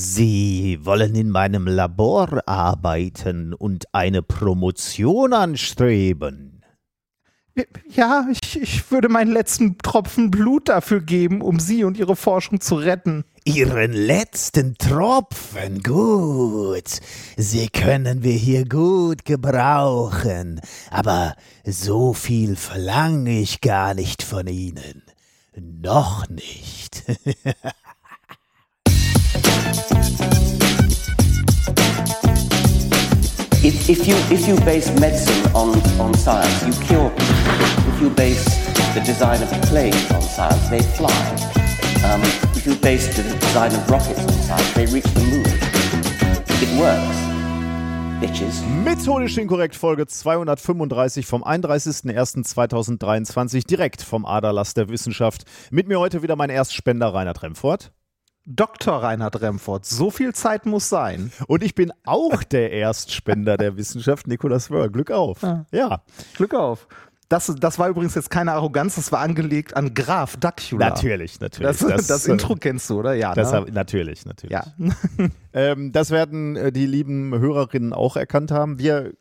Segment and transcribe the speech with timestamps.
[0.00, 6.62] Sie wollen in meinem Labor arbeiten und eine Promotion anstreben.
[7.88, 12.60] Ja, ich, ich würde meinen letzten Tropfen Blut dafür geben, um Sie und Ihre Forschung
[12.60, 13.24] zu retten.
[13.44, 17.00] Ihren letzten Tropfen, gut.
[17.36, 20.60] Sie können wir hier gut gebrauchen.
[20.92, 21.34] Aber
[21.64, 25.02] so viel verlange ich gar nicht von Ihnen.
[25.56, 27.02] Noch nicht.
[33.90, 37.94] If, you, if you base medicine on, on science, you cure people.
[37.94, 38.44] If you base
[38.94, 41.10] the design of planes on science, they fly.
[42.04, 42.20] Um,
[42.54, 45.46] if you base the design of rockets on science, they reach the moon.
[46.60, 47.16] It works.
[48.20, 48.62] Bitches.
[48.84, 55.44] Methodisch inkorrekt Folge 235 vom 31.01.2023 direkt vom Aderlass der Wissenschaft.
[55.70, 57.90] Mit mir heute wieder mein Erstspender Reinhard Remfort.
[58.50, 59.02] Dr.
[59.02, 61.30] Reinhard Remford, so viel Zeit muss sein.
[61.46, 64.90] Und ich bin auch der Erstspender der Wissenschaft, Nikolaus Wörl.
[64.90, 65.42] Glück auf.
[65.42, 65.66] Ja.
[65.70, 66.02] ja.
[66.34, 66.88] Glück auf.
[67.28, 70.88] Das, das war übrigens jetzt keine Arroganz, das war angelegt an Graf Dacula.
[70.88, 71.78] Natürlich, natürlich.
[71.78, 73.12] Das, das, das Intro kennst du, oder?
[73.12, 73.34] Ja.
[73.34, 73.66] Das ne?
[73.70, 74.52] natürlich, natürlich.
[74.52, 74.64] ja.
[75.54, 78.78] Ähm, das werden äh, die lieben Hörerinnen auch erkannt haben.
[78.78, 79.14] Wir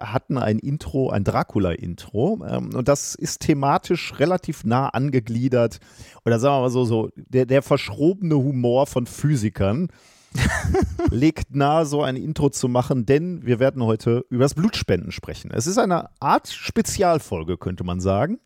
[0.00, 5.78] hatten ein Intro, ein Dracula-Intro, ähm, und das ist thematisch relativ nah angegliedert.
[6.24, 9.88] Oder sagen wir mal so, so der, der verschrobene Humor von Physikern
[11.10, 15.50] legt nahe, so ein Intro zu machen, denn wir werden heute über das Blutspenden sprechen.
[15.52, 18.38] Es ist eine Art Spezialfolge, könnte man sagen.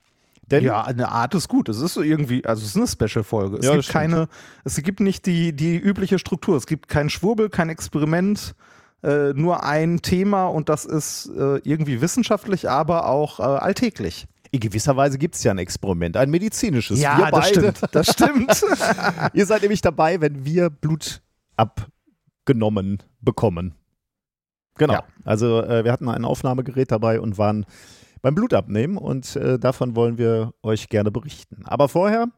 [0.50, 1.68] Denn Ja, eine Art ist gut.
[1.68, 3.58] Es ist so irgendwie, also es ist eine Special-Folge.
[3.58, 4.28] Es Ja, gibt keine,
[4.64, 6.56] es gibt nicht die, die übliche Struktur.
[6.56, 8.54] Es gibt keinen Schwurbel, kein Experiment,
[9.02, 14.26] äh, nur ein Thema und das ist äh, irgendwie wissenschaftlich, aber auch äh, alltäglich.
[14.50, 17.00] in gewisser Weise gibt es ja ein Experiment, ein medizinisches.
[17.18, 17.94] wir das beide, stimmt.
[17.94, 18.64] Das stimmt.
[19.34, 21.22] Ihr seid nämlich dabei, wenn wir Blut
[21.56, 23.74] abgenommen bekommen.
[24.76, 24.94] Genau.
[24.94, 25.04] Ja.
[25.24, 27.66] Also äh, wir hatten ein Aufnahmegerät dabei und waren
[28.22, 31.64] beim Blutabnehmen und äh, davon wollen wir euch gerne berichten.
[31.64, 32.28] Aber vorher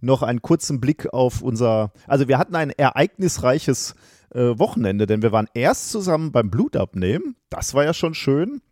[0.00, 3.94] noch einen kurzen Blick auf unser, also wir hatten ein ereignisreiches
[4.34, 7.36] äh, Wochenende, denn wir waren erst zusammen beim Blutabnehmen.
[7.48, 8.62] Das war ja schon schön.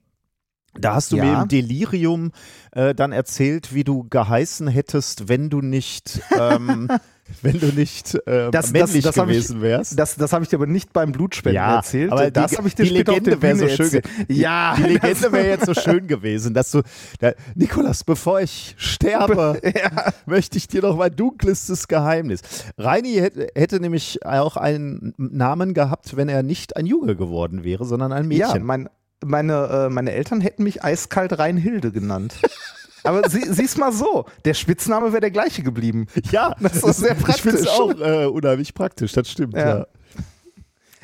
[0.75, 1.25] Da hast du Ja.
[1.25, 2.31] mir im Delirium
[2.73, 6.89] äh, dann erzählt, wie du geheißen hättest, wenn du nicht, ähm,
[7.43, 9.99] wenn du nicht äh, Das- das- männlich das ich- gewesen wärst.
[9.99, 12.13] Das, das habe ich dir aber nicht beim Blutspenden Ja, erzählt.
[12.13, 14.03] aber das die- habe ich dir die Legende auf der wär so schön ge-.
[14.29, 16.83] Ja, Die Legende wäre jetzt so schön gewesen, dass du,
[17.19, 19.61] da, Nikolas, bevor ich sterbe,
[20.27, 22.43] möchte ich dir noch mein dunklestes Geheimnis.
[22.77, 27.85] Reini hätte, hätte nämlich auch einen Namen gehabt, wenn er nicht ein Junge geworden wäre,
[27.85, 28.65] sondern ein Ja, Mädchen.
[28.65, 28.89] mein,
[29.25, 32.35] meine, äh, meine Eltern hätten mich eiskalt Reinhilde genannt.
[33.05, 36.07] Aber sie, sieh's mal so, der Spitzname wäre der gleiche geblieben.
[36.31, 37.69] ja, Das ist sehr Ich finde es praktisch.
[37.69, 39.55] auch äh, unheimlich praktisch, das stimmt.
[39.55, 39.79] Ja.
[39.79, 39.87] Ja,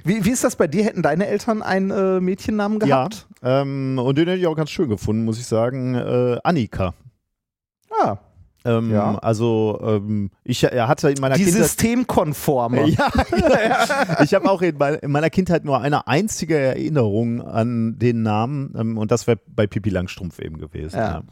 [0.04, 0.84] Wie, wie ist das bei dir?
[0.84, 2.86] Hätten deine Eltern einen äh, Mädchennamen ja.
[2.86, 3.26] gehabt?
[3.42, 5.94] Ähm, und den hätte ich auch ganz schön gefunden, muss ich sagen.
[5.94, 6.94] Äh, Annika.
[8.02, 8.16] Ah,
[8.64, 9.18] Ähm, Ja.
[9.18, 12.88] Also ähm, ich er hatte in meiner die Kindheit systemkonforme.
[12.96, 13.10] Ja,
[14.22, 18.74] ich habe auch in, mein- in meiner Kindheit nur eine einzige Erinnerung an den Namen
[18.78, 20.96] ähm, und das wäre bei Pippi Langstrumpf eben gewesen.
[20.96, 21.10] Ja.
[21.10, 21.22] Ja.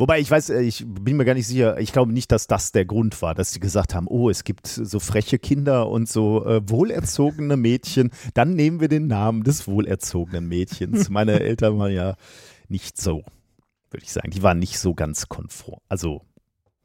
[0.00, 2.70] Wobei ich weiß, äh, ich bin mir gar nicht sicher, ich glaube nicht, dass das
[2.70, 6.46] der Grund war, dass sie gesagt haben, oh, es gibt so freche Kinder und so
[6.46, 11.08] äh, wohlerzogene Mädchen, dann nehmen wir den Namen des wohlerzogenen Mädchens.
[11.10, 12.14] Meine Eltern waren ja
[12.68, 13.22] nicht so,
[13.90, 16.22] würde ich sagen, die waren nicht so ganz konform, also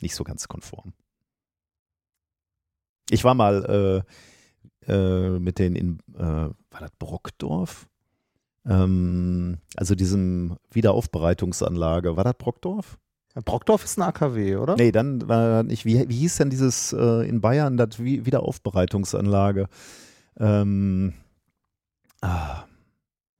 [0.02, 0.94] nicht so ganz konform.
[3.09, 4.03] Ich war mal
[4.88, 7.88] äh, äh, mit denen in, äh, war das Brockdorf?
[8.66, 12.16] Ähm, also diesem Wiederaufbereitungsanlage.
[12.16, 12.97] War das Brockdorf?
[13.46, 14.75] Brockdorf ist ein AKW, oder?
[14.75, 15.85] Nee, dann war das nicht.
[15.85, 19.68] Wie, wie hieß denn dieses äh, in Bayern, das Wie- Wiederaufbereitungsanlage?
[20.38, 21.14] Ähm,
[22.22, 22.64] ah,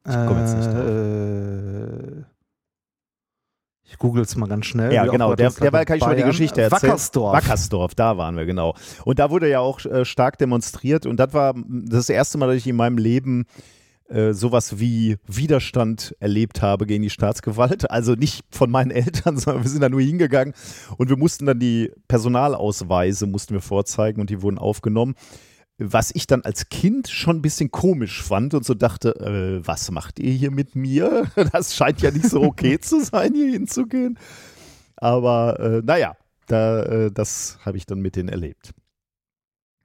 [0.08, 2.24] ich komm jetzt nicht Äh,
[3.94, 4.92] ich google es mal ganz schnell.
[4.92, 6.24] Ja, genau, der, der war, kann ich schon mal die.
[6.24, 6.82] Geschichte erzählen.
[6.94, 7.34] Wackersdorf.
[7.36, 8.74] Wackersdorf, da waren wir, genau.
[9.06, 12.58] Und da wurde ja auch äh, stark demonstriert und das war das erste Mal, dass
[12.58, 13.46] ich in meinem Leben
[14.10, 17.90] äh, sowas wie Widerstand erlebt habe gegen die Staatsgewalt.
[17.94, 20.56] Also nicht von meinen Eltern, sondern wir sind da nur hingegangen
[20.98, 25.14] und wir mussten dann die Personalausweise mussten wir vorzeigen und die wurden aufgenommen.
[25.80, 29.90] Was ich dann als Kind schon ein bisschen komisch fand und so dachte, äh, was
[29.90, 31.28] macht ihr hier mit mir?
[31.52, 34.20] Das scheint ja nicht so okay zu sein, hier hinzugehen.
[34.98, 36.16] Aber äh, naja,
[36.48, 38.72] da, äh, das habe ich dann mit denen erlebt.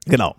[0.05, 0.37] Genau.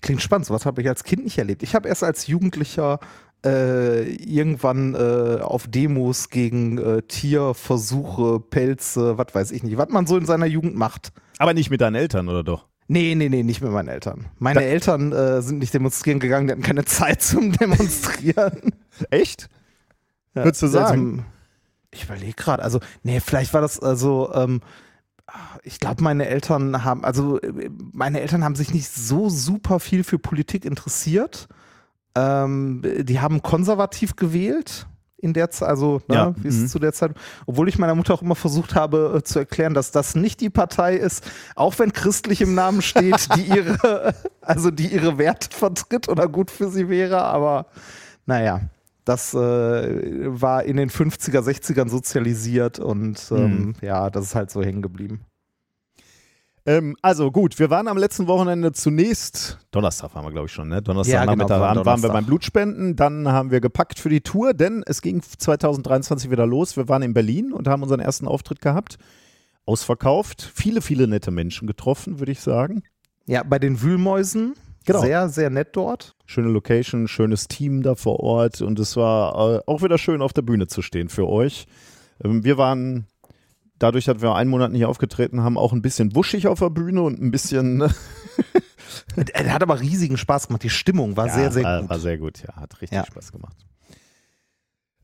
[0.00, 1.62] Klingt spannend, sowas habe ich als Kind nicht erlebt.
[1.62, 3.00] Ich habe erst als Jugendlicher
[3.44, 10.06] äh, irgendwann äh, auf Demos gegen äh, Tierversuche, Pelze, was weiß ich nicht, was man
[10.06, 11.12] so in seiner Jugend macht.
[11.38, 12.68] Aber nicht mit deinen Eltern, oder doch?
[12.86, 14.26] Nee, nee, nee, nicht mit meinen Eltern.
[14.38, 18.72] Meine Da- Eltern äh, sind nicht demonstrieren gegangen, die hatten keine Zeit zum Demonstrieren.
[19.10, 19.48] Echt?
[20.34, 21.10] Ja, Würdest du sagen?
[21.18, 21.24] Also,
[21.92, 24.60] ich überlege gerade, also, nee, vielleicht war das, also, ähm,
[25.62, 27.40] ich glaube, meine Eltern haben, also,
[27.92, 31.48] meine Eltern haben sich nicht so super viel für Politik interessiert.
[32.16, 34.86] Ähm, die haben konservativ gewählt
[35.24, 36.68] in der Zeit, also, ne, Ja, wie es mhm.
[36.68, 37.12] zu der Zeit,
[37.46, 40.50] obwohl ich meiner Mutter auch immer versucht habe äh, zu erklären, dass das nicht die
[40.50, 41.24] Partei ist,
[41.56, 46.50] auch wenn christlich im Namen steht, die ihre, also die ihre Werte vertritt oder gut
[46.50, 47.66] für sie wäre, aber
[48.26, 48.60] naja,
[49.04, 53.74] das äh, war in den 50er, 60ern sozialisiert und ähm, Mhm.
[53.82, 55.26] ja, das ist halt so hängen geblieben.
[56.66, 60.68] Ähm, also gut, wir waren am letzten Wochenende zunächst, Donnerstag waren wir glaube ich schon,
[60.68, 60.80] ne?
[60.80, 62.12] Donnerstag Ja, genau, Nachmittag war waren, waren wir Donnerstag.
[62.12, 66.76] beim Blutspenden, dann haben wir gepackt für die Tour, denn es ging 2023 wieder los.
[66.76, 68.96] Wir waren in Berlin und haben unseren ersten Auftritt gehabt.
[69.66, 72.82] Ausverkauft, viele, viele nette Menschen getroffen, würde ich sagen.
[73.26, 74.54] Ja, bei den Wühlmäusen,
[74.86, 75.00] Genau.
[75.00, 76.14] sehr, sehr nett dort.
[76.26, 80.34] Schöne Location, schönes Team da vor Ort und es war äh, auch wieder schön auf
[80.34, 81.66] der Bühne zu stehen für euch.
[82.22, 83.06] Ähm, wir waren
[83.84, 87.02] dadurch, dass wir einen Monat nicht aufgetreten haben, auch ein bisschen wuschig auf der Bühne
[87.02, 87.94] und ein bisschen ne,
[89.32, 90.62] Er hat aber riesigen Spaß gemacht.
[90.62, 91.90] Die Stimmung war sehr, sehr war, gut.
[91.90, 92.56] War sehr gut, ja.
[92.56, 93.04] Hat richtig Ja.
[93.04, 93.56] Spaß gemacht.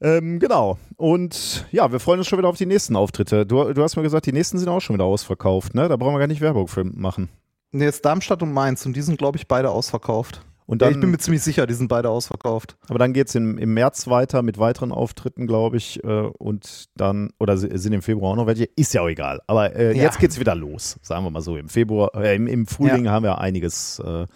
[0.00, 0.78] Ähm, genau.
[0.96, 3.44] Und ja, wir freuen uns schon wieder auf die nächsten Auftritte.
[3.44, 5.88] Du, du hast mir gesagt, die nächsten sind auch schon wieder ausverkauft, ne?
[5.88, 7.28] Da brauchen wir gar nicht Werbung für machen.
[7.72, 10.42] Nee, jetzt Darmstadt und Mainz und die sind, glaube ich, beide ausverkauft.
[10.70, 12.76] Und Ja, dann, ich bin mir ziemlich sicher, die sind beide ausverkauft.
[12.88, 16.02] aber dann geht es im, im März weiter mit weiteren Auftritten, glaube ich.
[16.05, 16.06] Äh,
[16.38, 18.69] und dann, oder si- sind im Februar auch noch welche?
[18.76, 19.40] Ist ja auch egal.
[19.49, 20.05] Aber äh, Ja.
[20.05, 21.56] jetzt geht es wieder los, sagen wir mal so.
[21.56, 24.28] Im Februar, äh, im, im Frühling haben wir einiges, äh,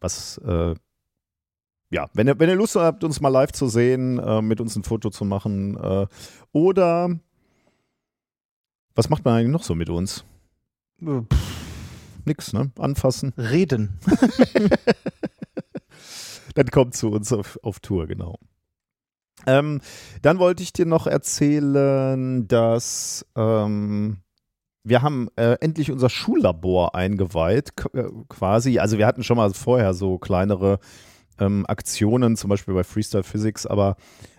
[0.00, 0.74] was äh,
[1.90, 4.74] ja, wenn ihr, wenn ihr Lust habt, uns mal live zu sehen, äh, mit uns
[4.76, 6.06] ein Foto zu machen äh,
[6.52, 7.10] oder
[8.94, 10.24] was macht man eigentlich noch so mit uns?
[11.02, 11.20] Äh,
[12.24, 12.70] Nix, ne?
[12.78, 13.34] Anfassen.
[13.36, 13.98] Reden.
[16.54, 18.38] Dann kommt zu uns auf, auf Tour, genau.
[19.46, 19.80] Ähm,
[20.22, 24.18] dann wollte ich dir noch erzählen, dass ähm,
[24.84, 28.78] wir haben äh, endlich unser Schullabor eingeweiht, äh, quasi.
[28.78, 30.78] Also wir hatten schon mal vorher so kleinere
[31.38, 33.96] ähm, Aktionen, zum Beispiel bei Freestyle Physics, aber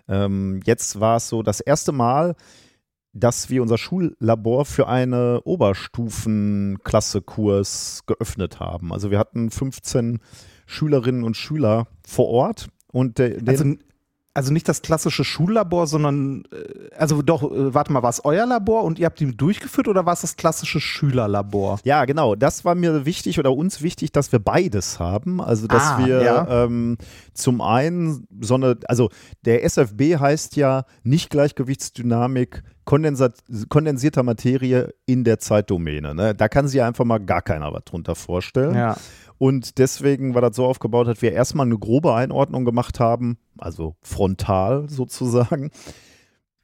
[0.07, 2.35] ähm, jetzt war es so das erste Mal,
[3.13, 8.91] dass wir unser Schullabor für eine Oberstufenklasse-Kurs geöffnet haben.
[8.91, 10.19] Also wir hatten 15
[10.65, 13.75] Schülerinnen und Schüler vor Ort und der, Also,
[14.35, 18.45] also nicht das klassische Schullabor, sondern, äh, also doch, äh, warte mal, war es euer
[18.45, 21.79] Labor und ihr habt ihn durchgeführt oder war es das klassische Schülerlabor?
[21.83, 22.35] Ja, genau.
[22.35, 25.39] Das war mir wichtig oder uns wichtig, dass wir beides haben.
[25.39, 26.63] Also, dass Ah, wir ja.
[26.65, 26.97] ähm,
[27.33, 29.09] zum einen so eine, also
[29.45, 30.85] der SFB heißt ja
[31.63, 33.35] Nicht-Gleichgewichtsdynamik kondensat,
[33.69, 36.15] kondensierter Materie in der Zeitdomäne.
[36.15, 36.33] Ne?
[36.35, 38.75] Da kann sich einfach mal gar keiner was drunter vorstellen.
[38.75, 38.97] Ja.
[39.43, 43.97] Und deswegen war das so aufgebaut, dass wir erstmal eine grobe Einordnung gemacht haben, also
[44.01, 45.69] frontal sozusagen.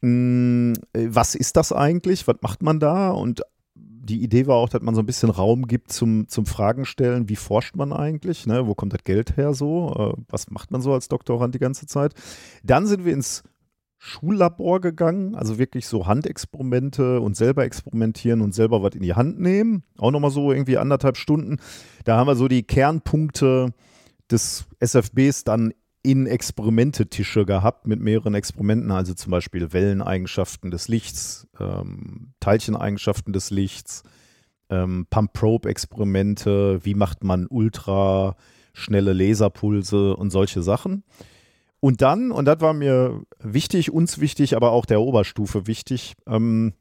[0.01, 2.25] Hm, Was ist das eigentlich?
[2.25, 3.11] Was macht man da?
[3.11, 3.41] Und
[3.75, 7.27] die Idee war auch, dass man so ein bisschen Raum gibt zum, zum Fragen stellen,
[7.27, 8.47] wie forscht man eigentlich?
[8.47, 8.65] Ne?
[8.65, 10.15] Wo kommt das Geld her so?
[10.17, 12.13] Äh, Was macht man so als Doktorand die ganze Zeit?
[12.63, 13.43] Dann sind wir ins
[14.01, 19.41] Schullabor gegangen, also wirklich so Handexperimente und selber experimentieren und selber was in die Hand
[19.41, 19.83] nehmen.
[19.97, 21.57] Auch nochmal so irgendwie anderthalb Stunden.
[22.05, 23.73] Da haben wir so die Kernpunkte
[24.31, 31.47] des SFBs dann in Experimentetische gehabt mit mehreren Experimenten, also zum Beispiel Welleneigenschaften des Lichts,
[31.59, 34.03] ähm, Teilcheneigenschaften des Lichts,
[34.69, 38.37] ähm, Pump-Probe-Experimente, wie macht man ultra
[38.71, 41.03] schnelle Laserpulse und solche Sachen.
[41.79, 46.73] Und dann, und das war mir wichtig, uns wichtig, aber auch der Oberstufe wichtig, ähm,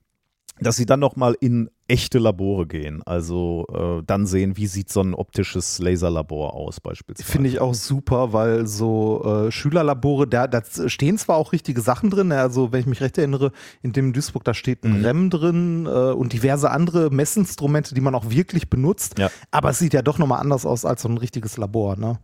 [0.61, 3.01] dass sie dann nochmal in echte Labore gehen.
[3.07, 7.31] Also äh, dann sehen, wie sieht so ein optisches Laserlabor aus beispielsweise.
[7.31, 12.11] Finde ich auch super, weil so äh, Schülerlabore, da, da stehen zwar auch richtige Sachen
[12.11, 13.53] drin, also wenn ich mich recht erinnere,
[13.83, 15.05] in dem Duisburg, da steht ein Mhm.
[15.05, 19.31] REM drin äh, und diverse andere Messinstrumente, die man auch wirklich benutzt, Ja.
[19.53, 22.19] aber es sieht ja doch nochmal anders aus als so ein richtiges Labor, ne?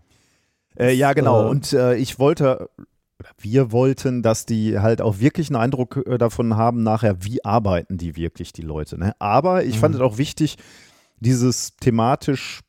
[0.79, 1.45] Äh, ja, genau.
[1.47, 2.69] äh, Und äh, ich wollte,
[3.39, 7.97] wir wollten, dass die halt auch wirklich einen Eindruck äh, davon haben, nachher, wie arbeiten
[7.99, 8.99] die wirklich, die Leute.
[8.99, 9.15] Ne?
[9.19, 10.01] Aber ich fand Mhm.
[10.01, 10.57] es auch wichtig,
[11.21, 12.61] dieses thematisch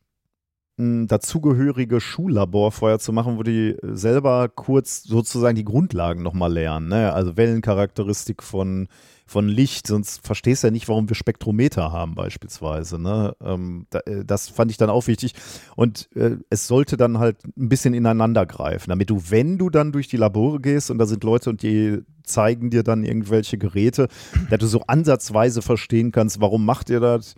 [0.76, 6.52] mh, dazugehörige Schullabor vorher zu machen, wo die äh, selber kurz sozusagen die Grundlagen nochmal
[6.52, 6.88] lernen.
[6.88, 7.12] Ne?
[7.12, 8.88] Also Wellencharakteristik von,
[9.26, 13.00] von Licht, sonst verstehst du ja nicht, warum wir Spektrometer haben beispielsweise.
[13.00, 13.34] Ne?
[13.40, 15.34] Ähm, da, äh, das fand ich dann auch wichtig.
[15.74, 19.90] Und äh, es sollte dann halt ein bisschen ineinander greifen, damit du, wenn du dann
[19.90, 24.08] durch die Labore gehst und da sind Leute und die zeigen dir dann irgendwelche Geräte,
[24.48, 27.34] dass du so ansatzweise verstehen kannst, warum macht ihr das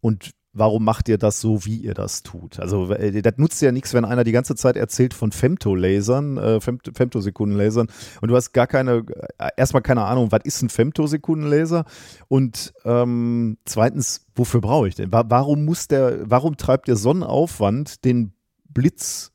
[0.00, 2.60] und warum macht ihr das so, wie ihr das tut?
[2.60, 6.60] Also äh, das nutzt ja nichts, wenn einer die ganze Zeit erzählt von Femtolasern, äh,
[6.60, 7.88] Femt Femtosekundenlasern
[8.20, 9.04] und du hast gar keine,
[9.38, 11.84] äh, erstmal keine Ahnung, was ist ein Femtosekundenlaser
[12.28, 15.10] und ähm, zweitens, wofür brauche ich den?
[15.10, 18.32] Warum muss der, warum treibt der Sonnenaufwand den
[18.68, 19.32] Blitz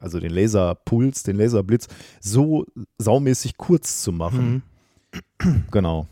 [0.00, 1.88] also den Laserpuls, den Laserblitz,
[2.20, 2.64] so
[2.98, 4.62] saumäßig kurz zu machen.
[5.42, 5.64] Mhm.
[5.72, 6.06] Genau.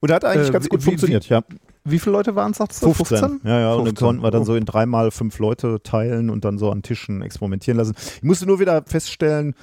[0.00, 1.42] Und hat eigentlich äh, ganz gut wie, funktioniert, wie, ja.
[1.86, 2.94] Wie viele Leute waren es, sagst du?
[2.94, 3.18] 15.
[3.18, 3.40] 15?
[3.44, 3.78] Ja, ja, 15.
[3.78, 4.46] und dann konnten wir dann oh.
[4.46, 7.94] so in dreimal fünf Leute teilen und dann so an Tischen experimentieren lassen.
[8.16, 9.54] Ich musste nur wieder feststellen,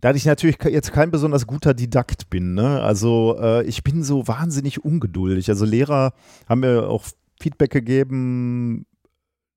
[0.00, 2.82] da ich natürlich jetzt kein besonders guter Didakt bin, ne?
[2.82, 5.48] also äh, ich bin so wahnsinnig ungeduldig.
[5.48, 6.12] Also Lehrer
[6.48, 7.04] haben mir auch
[7.40, 8.86] Feedback gegeben,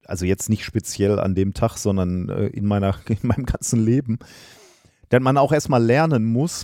[0.06, 4.20] also jetzt nicht speziell an dem Tag, sondern äh, in, meiner, in meinem ganzen Leben,
[5.12, 6.64] denn man auch erstmal lernen muss,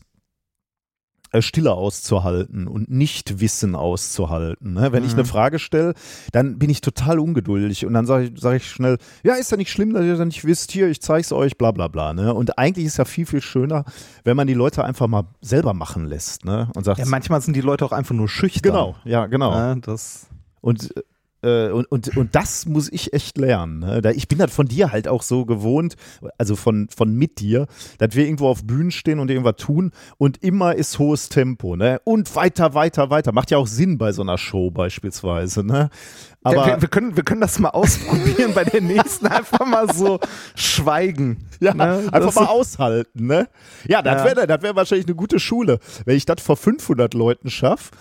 [1.42, 4.74] Stille auszuhalten und nicht Wissen auszuhalten.
[4.74, 4.92] Ne?
[4.92, 5.10] Wenn mhm.
[5.10, 5.94] ich eine Frage stelle,
[6.32, 9.58] dann bin ich total ungeduldig und dann sage ich, sag ich schnell, ja, ist ja
[9.58, 12.14] nicht schlimm, dass ihr das nicht wisst, hier, ich zeige es euch, bla bla bla.
[12.14, 12.34] Ne?
[12.34, 13.86] Und eigentlich ist ja viel, viel schöner,
[14.24, 16.46] wenn man die Leute einfach mal selber machen lässt.
[16.46, 16.70] Ne?
[16.76, 18.72] Und sagt, ja, manchmal sind die Leute auch einfach nur schüchtern.
[18.72, 19.52] Genau, ja, genau.
[19.52, 20.28] Ja, das
[20.64, 21.02] und äh,
[21.44, 23.80] und, und, und das muss ich echt lernen.
[23.80, 24.14] Ne?
[24.16, 25.96] Ich bin das von dir halt auch so gewohnt,
[26.38, 30.42] also von, von mit dir, dass wir irgendwo auf Bühnen stehen und irgendwas tun und
[30.44, 31.76] immer ist hohes Tempo.
[31.76, 32.00] Ne?
[32.04, 33.32] Und weiter, weiter, weiter.
[33.32, 35.66] Macht ja auch Sinn bei so einer Show beispielsweise.
[35.66, 35.90] Ne?
[36.44, 39.28] Aber wir, wir, können, wir können das mal ausprobieren bei der nächsten.
[39.28, 40.20] Einfach mal so
[40.56, 41.46] schweigen.
[41.60, 42.10] Ja, ne?
[42.12, 43.28] einfach mal aushalten.
[43.28, 43.48] Ne?
[43.88, 45.80] Ja, das wäre das wär wahrscheinlich eine gute Schule.
[46.06, 47.92] Wenn ich das vor 500 Leuten schaffe,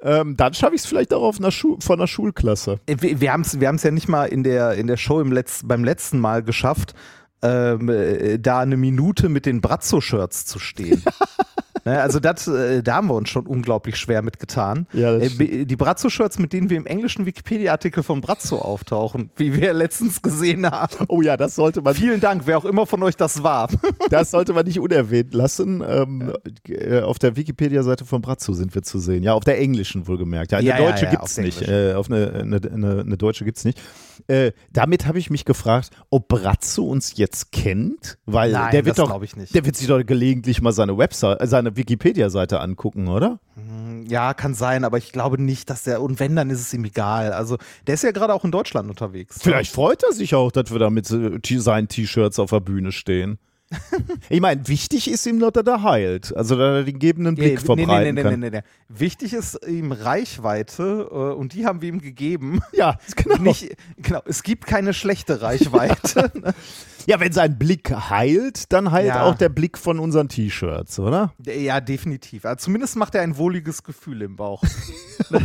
[0.00, 2.80] ähm, dann schaffe ich es vielleicht auch auf einer Schu von einer Schulklasse.
[2.86, 5.32] Äh, wir, wir haben es wir ja nicht mal in der, in der Show im
[5.32, 6.94] Letz-, beim letzten Mal geschafft,
[7.42, 11.02] ähm, äh, da eine Minute mit den Brazzo-Shirts zu stehen.
[11.84, 14.86] Ne, also das, äh, da haben wir uns schon unglaublich schwer mitgetan.
[14.94, 19.74] Ja, äh, die Brazzo-Shirts, mit denen wir im englischen Wikipedia-Artikel von Brazzo auftauchen, wie wir
[19.74, 21.04] letztens gesehen haben.
[21.08, 21.94] Oh ja, das sollte man.
[21.94, 23.68] Vielen Dank, wer auch immer von euch das war.
[24.10, 25.82] Das sollte man nicht unerwähnt lassen.
[25.86, 26.32] Ähm,
[26.68, 29.22] äh, auf der Wikipedia-Seite von Brazzo sind wir zu sehen.
[29.22, 30.52] Ja, auf der englischen wohlgemerkt.
[30.52, 31.62] Ja, eine ja, deutsche ja, ja, gibt es nicht.
[31.62, 33.80] Äh, auf eine, eine, eine, eine deutsche gibt es nicht.
[34.26, 38.98] Äh, damit habe ich mich gefragt, ob Brazzo uns jetzt kennt, weil Nein, der wird
[38.98, 43.40] doch, der wird sich doch gelegentlich mal seine Website, seine Wikipedia-Seite angucken, oder?
[43.54, 46.74] Hm, ja, kann sein, aber ich glaube nicht, dass der, und wenn, dann ist es
[46.74, 47.32] ihm egal.
[47.32, 49.38] Also, der ist ja gerade auch in Deutschland unterwegs.
[49.42, 53.38] Vielleicht freut er sich auch, dass wir da mit seinen T-Shirts auf der Bühne stehen.
[54.28, 56.36] ich meine, wichtig ist ihm, dass er da heilt.
[56.36, 58.40] Also, dass er den gebenden Blick nee, verbreiten nee, nee, kann.
[58.40, 62.60] Nee, nee, nee, Wichtig ist ihm Reichweite äh, und die haben wir ihm gegeben.
[62.72, 63.36] Ja, genau.
[63.36, 64.20] Nicht, genau.
[64.26, 66.32] Es gibt keine schlechte Reichweite.
[67.06, 69.22] ja, wenn sein Blick heilt, dann heilt ja.
[69.22, 71.32] auch der Blick von unseren T-Shirts, oder?
[71.44, 72.44] Ja, definitiv.
[72.44, 74.64] Also zumindest macht er ein wohliges Gefühl im Bauch.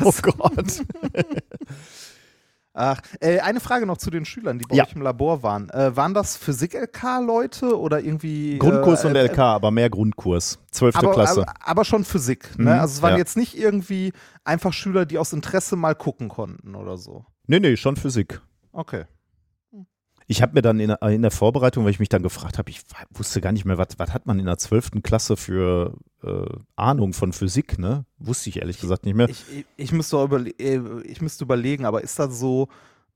[0.04, 0.82] oh Gott.
[2.80, 4.86] Ach, äh, eine Frage noch zu den Schülern, die bei ja.
[4.86, 5.70] euch im Labor waren.
[5.70, 8.58] Äh, waren das Physik-LK-Leute oder irgendwie.
[8.58, 10.60] Grundkurs äh, und LK, aber mehr Grundkurs.
[10.72, 11.42] Zwölfte Klasse.
[11.42, 12.58] Aber, aber, schon Physik.
[12.58, 12.76] Ne?
[12.76, 13.18] Mhm, also es waren ja.
[13.18, 14.14] jetzt nicht irgendwie
[14.46, 17.26] einfach Schüler, die aus Interesse mal gucken konnten oder so.
[17.48, 18.40] Nee, nee, schon Physik.
[18.72, 19.04] Okay.
[20.32, 22.82] Ich habe mir dann in, in, der Vorbereitung, weil ich mich dann gefragt habe, ich
[23.16, 25.02] wusste gar nicht mehr, was, was hat man in der 12.
[25.02, 26.46] Klasse für äh,
[26.76, 28.06] Ahnung von Physik, ne?
[28.20, 29.28] Wusste ich ehrlich gesagt nicht mehr.
[29.28, 32.68] Ich, ich, ich, müsste, überle äh, ich müsste überlegen, aber ist das so,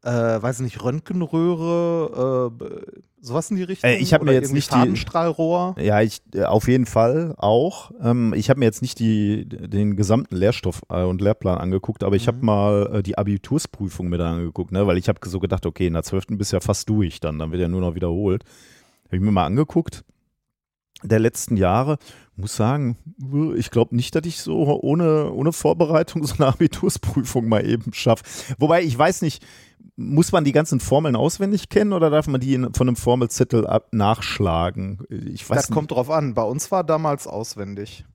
[0.03, 3.89] äh, weiß nicht, Röntgenröhre, äh, sowas in die Richtung?
[3.89, 5.75] Äh, ich habe mir jetzt nicht Fadenstrahlrohr.
[5.79, 7.91] Die, ja, ich äh, auf jeden Fall auch.
[8.01, 12.15] Ähm, ich habe mir jetzt nicht die, den gesamten Lehrstoff äh, und Lehrplan angeguckt, aber
[12.15, 12.27] ich mhm.
[12.27, 14.85] habe mal äh, die Abitursprüfung mir da angeguckt, ne?
[14.85, 16.25] weil ich habe so gedacht, okay, in der 12.
[16.31, 18.43] bist ja fast durch dann, dann wird ja nur noch wiederholt.
[19.05, 20.03] Habe ich mir mal angeguckt
[21.03, 21.97] der letzten Jahre.
[22.35, 22.97] Muss sagen,
[23.55, 28.23] ich glaube nicht, dass ich so ohne, ohne Vorbereitung so eine Abitursprüfung mal eben schaffe.
[28.57, 29.45] Wobei ich weiß nicht,
[29.95, 33.67] muss man die ganzen Formeln auswendig kennen oder darf man die in, von einem Formelzettel
[33.67, 35.03] ab, nachschlagen?
[35.09, 35.75] Ich weiß das nicht.
[35.75, 36.33] kommt drauf an.
[36.33, 38.05] Bei uns war damals auswendig.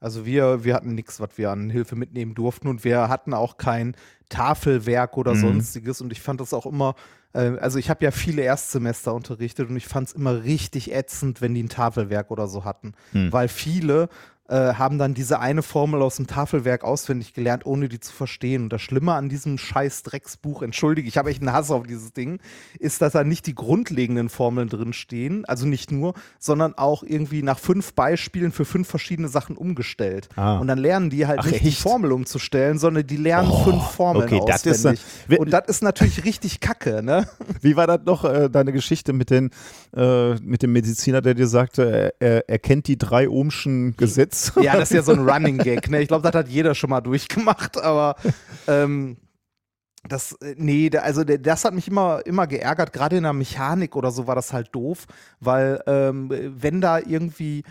[0.00, 3.56] Also wir, wir hatten nichts, was wir an Hilfe mitnehmen durften und wir hatten auch
[3.56, 3.96] kein
[4.28, 5.40] Tafelwerk oder mhm.
[5.40, 6.94] sonstiges und ich fand das auch immer,
[7.32, 11.40] äh, also ich habe ja viele Erstsemester unterrichtet und ich fand es immer richtig ätzend,
[11.40, 13.32] wenn die ein Tafelwerk oder so hatten, mhm.
[13.32, 14.08] weil viele
[14.48, 18.64] äh, haben dann diese eine Formel aus dem Tafelwerk auswendig gelernt, ohne die zu verstehen.
[18.64, 22.12] Und das Schlimme an diesem scheiß Drecksbuch, entschuldige, ich habe echt einen Hass auf dieses
[22.12, 22.40] Ding,
[22.78, 27.42] ist, dass da nicht die grundlegenden Formeln drin stehen, also nicht nur, sondern auch irgendwie
[27.42, 30.28] nach fünf Beispielen für fünf verschiedene Sachen umgestellt.
[30.36, 30.58] Ah.
[30.58, 31.64] Und dann lernen die halt Ach, nicht echt?
[31.66, 35.02] die Formel umzustellen, sondern die lernen oh, fünf Formeln okay, auswendig.
[35.26, 37.28] Das ist, Und das ist natürlich richtig kacke, ne?
[37.60, 39.50] Wie war das noch, äh, deine Geschichte mit, den,
[39.94, 44.37] äh, mit dem Mediziner, der dir sagte, er, er kennt die drei Ohmschen Gesetze?
[44.46, 44.52] Witz.
[44.64, 45.88] Ja, das ist ja so ein Running Gag.
[45.90, 46.00] Ne?
[46.02, 48.16] Ich glaube, das hat jeder schon mal durchgemacht, aber
[48.66, 49.16] ähm,
[50.08, 52.92] Das, äh, nee, also das hat mich immer, immer geärgert.
[52.92, 55.06] Gerade in der Mechanik oder so war das halt doof,
[55.40, 57.64] weil ähm, wenn da irgendwie,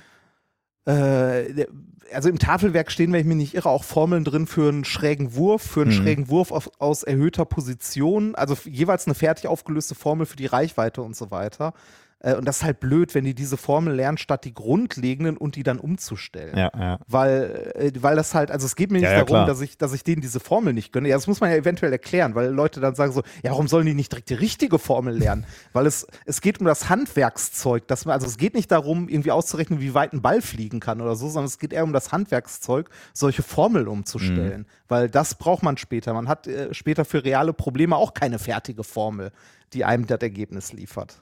[0.85, 1.65] äh,
[2.13, 5.35] also im Tafelwerk stehen, wenn ich mich nicht irre, auch Formeln drin für einen schrägen
[5.35, 5.95] Wurf, für einen Mhm.
[5.95, 11.01] schrägen Wurf auf, aus erhöhter Position, also jeweils eine fertig aufgelöste Formel für die Reichweite
[11.01, 11.73] und so weiter.
[12.19, 15.55] Äh, und das ist halt blöd, wenn die diese Formel lernen, statt die grundlegenden und
[15.55, 16.99] die dann umzustellen Ja, ja.
[17.07, 19.93] weil, äh, weil das halt, also es geht mir nicht Ja, darum, dass ich, dass
[19.93, 21.09] ich denen diese Formel nicht gönne.
[21.09, 23.85] Ja, das muss man ja eventuell erklären, weil Leute dann sagen so, ja, warum sollen
[23.85, 25.45] die nicht direkt die richtige Formel lernen?
[25.73, 29.31] weil es, es geht um das Handwerkszeug, dass man, also es geht nicht darum, irgendwie
[29.31, 32.11] auszurechnen, wie weit ein Ball fliegen kann oder so, sondern es geht eher um das
[32.11, 36.13] Handwerkszeug, solche Formeln umzustellen, weil das braucht man später.
[36.13, 39.31] Man hat äh, später für reale Probleme auch keine fertige Formel,
[39.73, 41.21] die einem das Ergebnis liefert.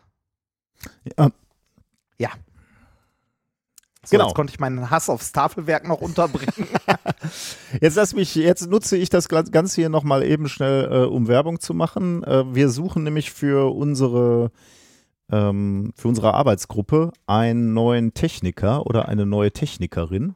[1.17, 1.29] Ja.
[2.17, 2.29] Ja.
[4.03, 4.25] So, Genau.
[4.25, 6.67] Jetzt konnte ich meinen Hass aufs Tafelwerk noch unterbringen.
[7.81, 11.59] Jetzt lass mich, jetzt nutze ich das Ganze hier nochmal eben schnell, äh, um Werbung
[11.59, 12.23] zu machen.
[12.23, 14.51] Äh, wir suchen nämlich für unsere,
[15.31, 20.35] ähm, für unsere Arbeitsgruppe einen neuen Techniker oder eine neue Technikerin.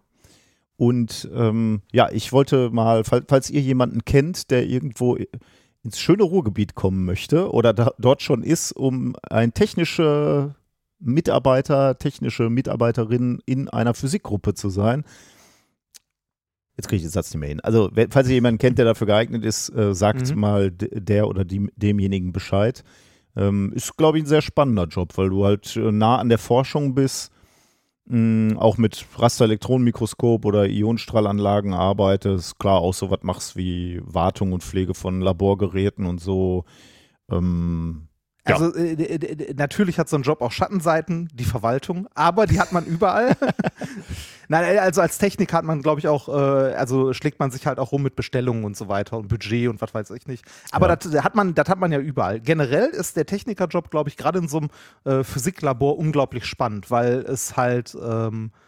[0.78, 5.18] Und ähm, ja, ich wollte mal, fall- falls ihr jemanden kennt, der irgendwo
[5.84, 10.56] ins schöne Ruhrgebiet kommen möchte oder da, dort schon ist, um ein technischer
[11.00, 15.06] Mitarbeiter, technische Mitarbeiterin in einer Physikgruppe zu sein,
[16.78, 17.60] Jetzt kriege ich den Satz nicht mehr hin.
[17.60, 20.40] Also, falls ihr jemanden kennt, der dafür geeignet ist, äh, sagt Mhm.
[20.40, 22.86] mal der oder die, demjenigen Bescheid.
[23.36, 26.38] Ähm, ist, glaube ich, ein sehr spannender Job, weil du halt äh, nah an der
[26.38, 27.34] Forschung bist,
[28.58, 32.58] auch mit Rasterelektronenmikroskop oder Ionenstrahlanlagen arbeitest.
[32.60, 36.66] Klar, auch so was machst wie Wartung und Pflege von Laborgeräten und so.
[37.32, 38.09] Ähm,
[38.48, 38.56] Ja.
[38.56, 42.60] Also äh, d- d- natürlich hat so ein Job auch Schattenseiten, die Verwaltung, aber die
[42.60, 43.36] hat man überall.
[44.48, 47.68] Nein, äh, also als Techniker hat man, glaube ich, auch, äh, also schlägt man sich
[47.68, 50.44] halt auch rum mit Bestellungen und so weiter und Budget und was weiß ich nicht.
[50.72, 50.96] Aber Ja.
[50.96, 52.40] das hat man, das hat man ja überall.
[52.40, 54.70] Generell ist der Technikerjob, glaube ich, gerade in so einem
[55.06, 58.60] äh, Physiklabor unglaublich spannend, weil es halt ähm, äh,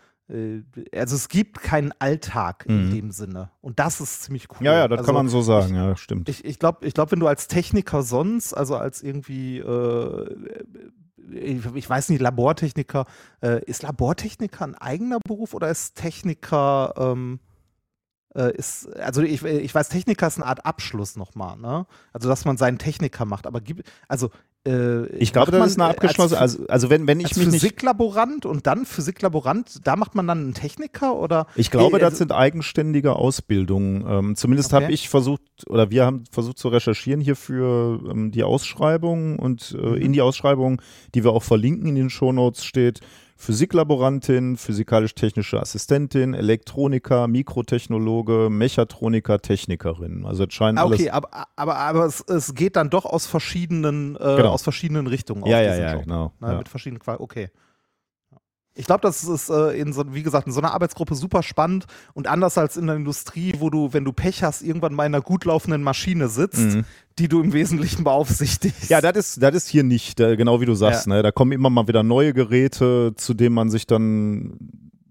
[0.95, 2.91] also es gibt keinen Alltag in Mhm.
[2.91, 3.51] dem Sinne.
[3.61, 4.65] Und das ist ziemlich cool.
[4.65, 6.29] ja, ja, das also, kann man so sagen, ja, stimmt.
[6.29, 10.35] ich, ich glaube, ich glaub, wenn du als Techniker sonst, also als irgendwie, äh,
[11.33, 13.05] ich, ich weiß nicht, Labortechniker,
[13.41, 17.50] äh, ist Labortechniker ein eigener Beruf oder ist Techniker, ähm, äh,
[18.57, 21.85] ist, also ich, ich weiß, Techniker ist eine Art Abschluss nochmal, ne?
[22.13, 24.29] Also, dass man seinen Techniker macht, aber gibt, also,
[24.65, 27.37] äh, ich glaube, das ist eine äh, abgeschlossene, als, also, also wenn, wenn ich als
[27.37, 31.47] mich nicht Physiklaborant und dann Physiklaborant, da macht man dann einen Techniker oder?
[31.55, 34.05] Ich glaube, Äh, das also- sind eigenständige Ausbildungen.
[34.07, 34.83] Ähm, zumindest Okay.
[34.83, 39.75] habe ich versucht, oder wir haben versucht zu recherchieren hier für ähm, die Ausschreibung und
[39.77, 39.95] äh, Mhm.
[39.95, 40.81] in die Ausschreibung,
[41.15, 43.01] die wir auch verlinken in den Shownotes, steht
[43.41, 50.25] Physiklaborantin, physikalisch-technische Assistentin, Elektroniker, Mikrotechnologe, Mechatroniker, Technikerin.
[50.25, 50.99] Also es scheint Ah, alles.
[50.99, 54.49] okay, aber, aber, aber es, es geht dann doch aus verschiedenen, äh, Genau.
[54.51, 55.43] aus verschiedenen Richtungen.
[55.47, 56.33] Ja, auf ja, ja, Job, genau.
[56.39, 56.57] Ne, Ja.
[56.59, 57.49] Mit verschiedenen Qual Okay.
[58.73, 61.87] Ich glaube, das ist äh, in so, wie gesagt, in so einer Arbeitsgruppe super spannend
[62.13, 65.13] und anders als in der Industrie, wo du, wenn du Pech hast, irgendwann mal in
[65.13, 66.85] einer gut laufenden Maschine sitzt, Mhm.
[67.19, 68.89] die du im Wesentlichen beaufsichtigst.
[68.89, 71.05] Ja, das ist, das ist hier nicht, äh, genau wie du sagst.
[71.07, 71.21] Ne?
[71.21, 74.57] Da kommen immer mal wieder neue Geräte, zu denen man sich dann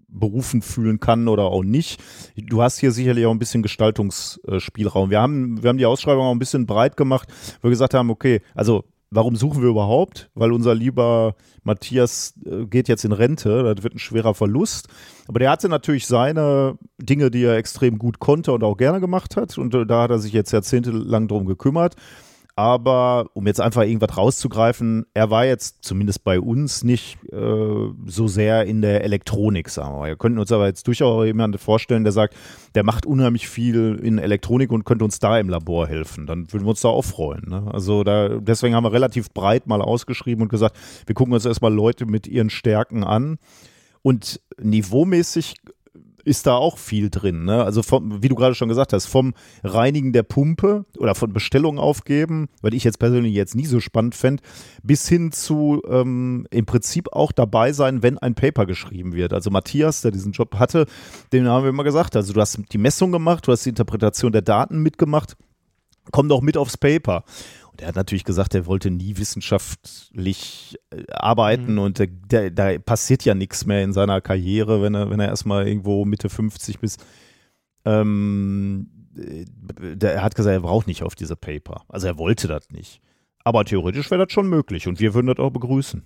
[0.09, 2.03] berufen fühlen kann oder auch nicht.
[2.37, 5.11] Du hast hier sicherlich auch ein bisschen Gestaltungsspielraum.
[5.11, 7.29] Wir haben, wir haben die Ausschreibung auch ein bisschen breit gemacht,
[7.61, 10.31] wo wir gesagt haben, okay, also warum suchen wir überhaupt?
[10.35, 14.88] Weil unser lieber Matthias äh, geht jetzt in Rente, das wird ein schwerer Verlust.
[15.27, 19.37] Aber der hatte natürlich seine Dinge, die er extrem gut konnte und auch gerne gemacht
[19.37, 19.59] hat.
[19.59, 21.96] Und äh, da hat er sich jetzt jahrzehntelang drum gekümmert.
[22.61, 28.29] Aber um jetzt einfach irgendwas rauszugreifen, er war jetzt zumindest bei uns nicht äh, so
[28.29, 30.09] sehr in der Elektronik, sagen wir mal.
[30.11, 32.37] Wir könnten uns aber jetzt durchaus jemanden vorstellen, der sagt,
[32.75, 36.27] der macht unheimlich viel in Elektronik und könnte uns da im Labor helfen.
[36.27, 37.49] Dann würden wir uns da auch freuen.
[37.49, 37.66] Ne?
[37.73, 41.73] Also da, deswegen haben wir relativ breit mal ausgeschrieben und gesagt, wir gucken uns erstmal
[41.73, 43.38] Leute mit ihren Stärken an.
[44.03, 45.55] Und niveaumäßig
[46.24, 47.44] ist da auch viel drin.
[47.44, 47.64] Ne?
[47.64, 51.78] Also vom, wie du gerade schon gesagt hast, vom Reinigen der Pumpe oder von Bestellungen
[51.78, 54.42] aufgeben, weil ich jetzt persönlich jetzt nie so spannend fände,
[54.83, 59.33] bis hin zu ähm, im Prinzip auch dabei sein, wenn ein Paper geschrieben wird.
[59.33, 60.87] Also Matthias, der diesen Job hatte,
[61.33, 64.33] dem haben wir immer gesagt, also du hast die Messung gemacht, du hast die Interpretation
[64.33, 65.37] der Daten mitgemacht,
[66.11, 67.24] komm doch mit aufs Paper.
[67.70, 73.24] Und er hat natürlich gesagt, er wollte nie wissenschaftlich äh, arbeiten und da, da passiert
[73.24, 76.96] ja nichts mehr in seiner Karriere, wenn er, wenn er erstmal irgendwo Mitte 50 bis
[77.85, 79.44] ähm, äh,
[79.96, 81.85] der, er hat gesagt, er braucht nicht auf diese Paper.
[81.88, 83.00] Also er wollte das nicht.
[83.44, 86.02] Aber theoretisch wäre das schon möglich und wir würden das auch begrüßen.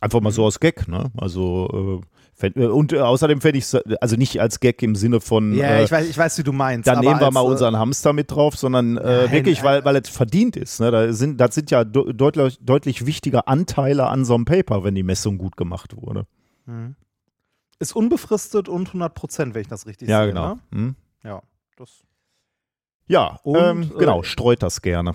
[0.00, 1.10] Einfach mal so aus Gag, ne?
[1.16, 2.06] Also äh,
[2.42, 5.84] und äh, außerdem fände ich es, also nicht als Gag im Sinne von, Ja, äh,
[5.84, 6.86] ich, weiß, ich weiß, wie du meinst.
[6.86, 9.64] dann aber nehmen wir mal äh, unseren Hamster mit drauf, sondern äh, Nein, wirklich, äh,
[9.64, 10.80] weil, weil es verdient ist.
[10.80, 10.90] Ne?
[10.90, 14.94] Da sind, das sind ja de deutlich, deutlich wichtiger Anteile an so einem Paper, wenn
[14.94, 16.26] die Messung gut gemacht wurde.
[17.78, 20.28] Ist unbefristet und 100 Prozent, wenn ich das richtig Ja, sehe.
[20.28, 20.54] genau.
[20.54, 20.60] Ne?
[20.72, 20.96] Hm?
[21.24, 21.42] Ja,
[21.76, 22.02] das.
[23.06, 25.14] Ja, Und, ähm, äh, genau, streut das gerne.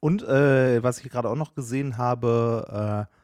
[0.00, 3.17] Und äh, was ich gerade auch noch gesehen habe, äh,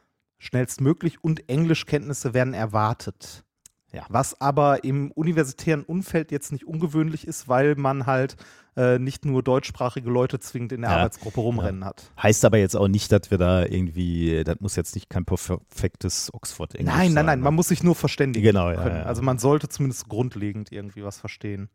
[0.45, 3.45] schnellstmöglich und Englischkenntnisse werden erwartet.
[3.93, 4.05] Ja.
[4.09, 8.37] Was aber im universitären Umfeld jetzt nicht ungewöhnlich ist, weil man halt
[8.77, 10.97] äh, nicht nur deutschsprachige Leute zwingend in der Ja.
[10.97, 12.11] Arbeitsgruppe rumrennen hat.
[12.21, 16.35] Heißt aber jetzt auch nicht, dass wir da irgendwie, das muss jetzt nicht kein perfektes
[16.35, 17.05] Oxford-Englisch sein.
[17.07, 17.45] Nein, nein, nein, ne?
[17.45, 18.97] man muss sich nur verständigen Genau, ja, können.
[18.97, 19.03] ja.
[19.05, 21.71] Also man sollte zumindest grundlegend irgendwie was verstehen.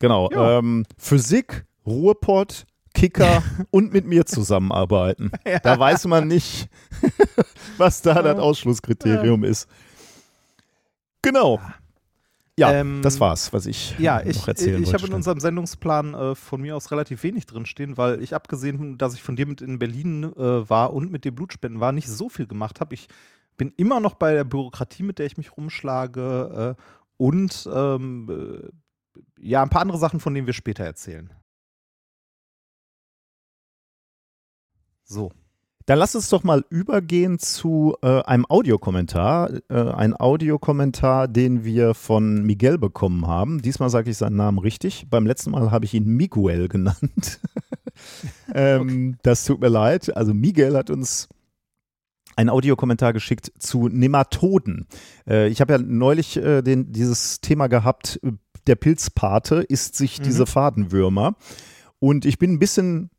[0.00, 0.30] Genau.
[0.32, 0.58] Ja.
[0.58, 5.30] Ähm, Physik, Ruhrpott, Kicker und mit mir zusammenarbeiten.
[5.62, 6.68] Da weiß man nicht,
[7.76, 9.68] was da das Ausschlusskriterium ist.
[11.22, 11.60] Genau.
[12.58, 14.98] Ja, Ähm, das war's, was ich Ja, noch ich, erzählen ich wollte.
[14.98, 19.14] habe in unserem Sendungsplan äh, von mir aus relativ wenig drinstehen, weil ich abgesehen, dass
[19.14, 22.28] ich von dir mit in Berlin äh, war und mit dir Blutspenden war, nicht so
[22.28, 22.94] viel gemacht habe.
[22.94, 23.08] Ich
[23.56, 26.82] bin immer noch bei der Bürokratie, mit der ich mich rumschlage äh,
[27.16, 28.68] und ähm, äh,
[29.38, 31.32] ja, ein paar andere Sachen, von denen wir später erzählen.
[35.10, 35.32] So.
[35.86, 39.50] Dann lass uns doch mal übergehen zu äh, einem Audiokommentar.
[39.68, 43.60] Äh, ein Audiokommentar, den wir von Miguel bekommen haben.
[43.60, 45.06] Diesmal sage ich seinen Namen richtig.
[45.10, 47.40] Beim letzten Mal habe ich ihn Miguel genannt.
[48.54, 50.16] ähm, Das tut mir leid.
[50.16, 51.28] Also Miguel hat uns
[52.36, 54.86] einen Audiokommentar geschickt zu Nematoden.
[55.28, 58.32] Äh, ich habe ja neulich äh, den, dieses Thema gehabt, äh,
[58.66, 60.22] der Pilzpate isst sich Mhm.
[60.24, 61.34] diese Fadenwürmer.
[61.98, 63.10] Und ich bin ein bisschen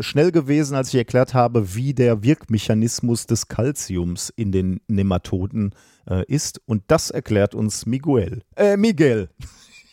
[0.00, 5.74] schnell gewesen, als ich erklärt habe, wie der Wirkmechanismus des Calciums in den Nematoden
[6.08, 6.60] äh, ist.
[6.66, 8.42] Und das erklärt uns Miguel.
[8.56, 9.28] Äh, Miguel.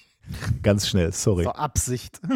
[0.63, 1.45] Ganz schnell, sorry.
[1.45, 2.21] So, Absicht.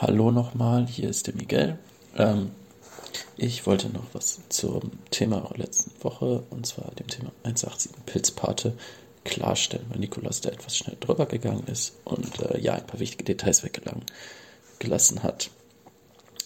[0.00, 1.78] Hallo nochmal, hier ist der Miguel.
[2.16, 2.50] Ähm,
[3.36, 8.72] ich wollte noch was zum Thema eurer letzten Woche, und zwar dem Thema 187 Pilzpate,
[9.24, 13.24] klarstellen, weil Nikolas da etwas schnell drüber gegangen ist und äh, ja, ein paar wichtige
[13.24, 14.04] Details weggelangen
[14.84, 15.50] gelassen hat.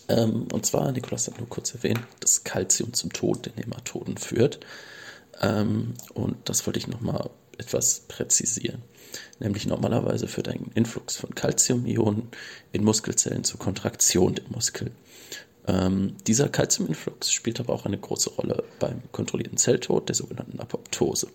[0.08, 4.60] Ähm, und zwar, Nikolas hat nur kurz erwähnt, dass Calcium zum Tod der Nematoden führt.
[5.40, 8.82] Ähm, und das wollte ich nochmal etwas präzisieren.
[9.38, 12.28] Nämlich normalerweise führt ein Influx von Calciumionen
[12.72, 14.92] in Muskelzellen zur Kontraktion der Muskeln.
[15.66, 21.28] Ähm, dieser Calciuminflux spielt aber auch eine große Rolle beim kontrollierten Zelltod, der sogenannten Apoptose.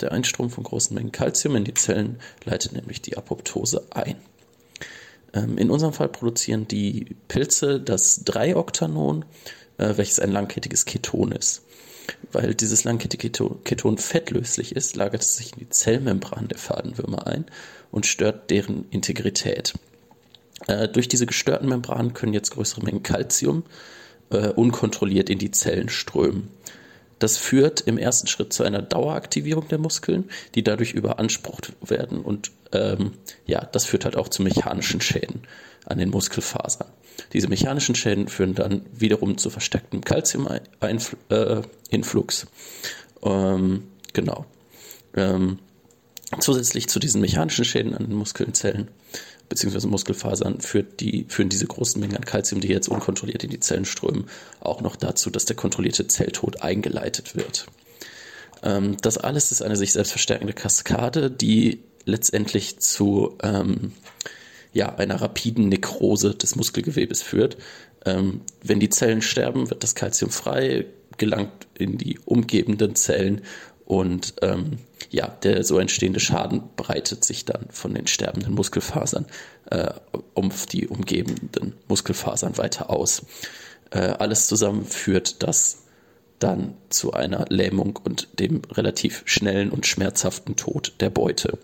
[0.00, 4.16] Der Einstrom von großen Mengen Calcium in die Zellen leitet nämlich die Apoptose ein.
[5.32, 9.24] Ähm, in unserem Fall produzieren die Pilze das 3-Oktanon,
[9.78, 11.62] äh, welches ein langkettiges Keton ist.
[12.32, 17.44] Weil dieses langkettige Keton- fettlöslich ist, lagert es sich in die Zellmembran der Fadenwürmer ein
[17.90, 19.74] und stört deren Integrität.
[20.66, 23.64] Äh, durch diese gestörten Membranen können jetzt größere Mengen Calcium
[24.30, 26.50] äh, unkontrolliert in die Zellen strömen.
[27.18, 32.52] Das führt im ersten Schritt zu einer Daueraktivierung der Muskeln, die dadurch überansprucht werden und
[32.72, 33.12] ähm,
[33.46, 35.42] ja, das führt halt auch zu mechanischen Schäden
[35.86, 36.88] an den Muskelfasern.
[37.32, 42.46] Diese mechanischen Schäden führen dann wiederum zu verstärktem Calcium-Influx.
[43.22, 44.46] Ähm, genau.
[45.14, 45.58] Ähm,
[46.40, 48.88] zusätzlich zu diesen mechanischen Schäden an den Muskelzellen
[49.48, 49.86] bzw.
[49.86, 53.84] Muskelfasern führt die, führen diese großen Mengen an Calcium, die jetzt unkontrolliert in die Zellen
[53.84, 54.26] strömen,
[54.60, 57.66] auch noch dazu, dass der kontrollierte Zelltod eingeleitet wird.
[58.62, 63.92] Ähm, das alles ist eine sich selbst verstärkende Kaskade, die letztendlich zu ähm,
[64.72, 67.56] ja, einer rapiden Nekrose des Muskelgewebes führt.
[68.04, 73.42] Ähm, wenn die Zellen sterben, wird das Calcium frei, gelangt in die umgebenden Zellen
[73.88, 74.76] und ähm,
[75.08, 79.24] ja, der so entstehende Schaden breitet sich dann von den sterbenden Muskelfasern
[79.70, 79.94] äh,
[80.34, 83.24] um die umgebenden Muskelfasern weiter aus.
[83.90, 85.84] Äh, alles zusammen führt das
[86.38, 91.56] dann zu einer Lähmung und dem relativ schnellen und schmerzhaften Tod der Beute.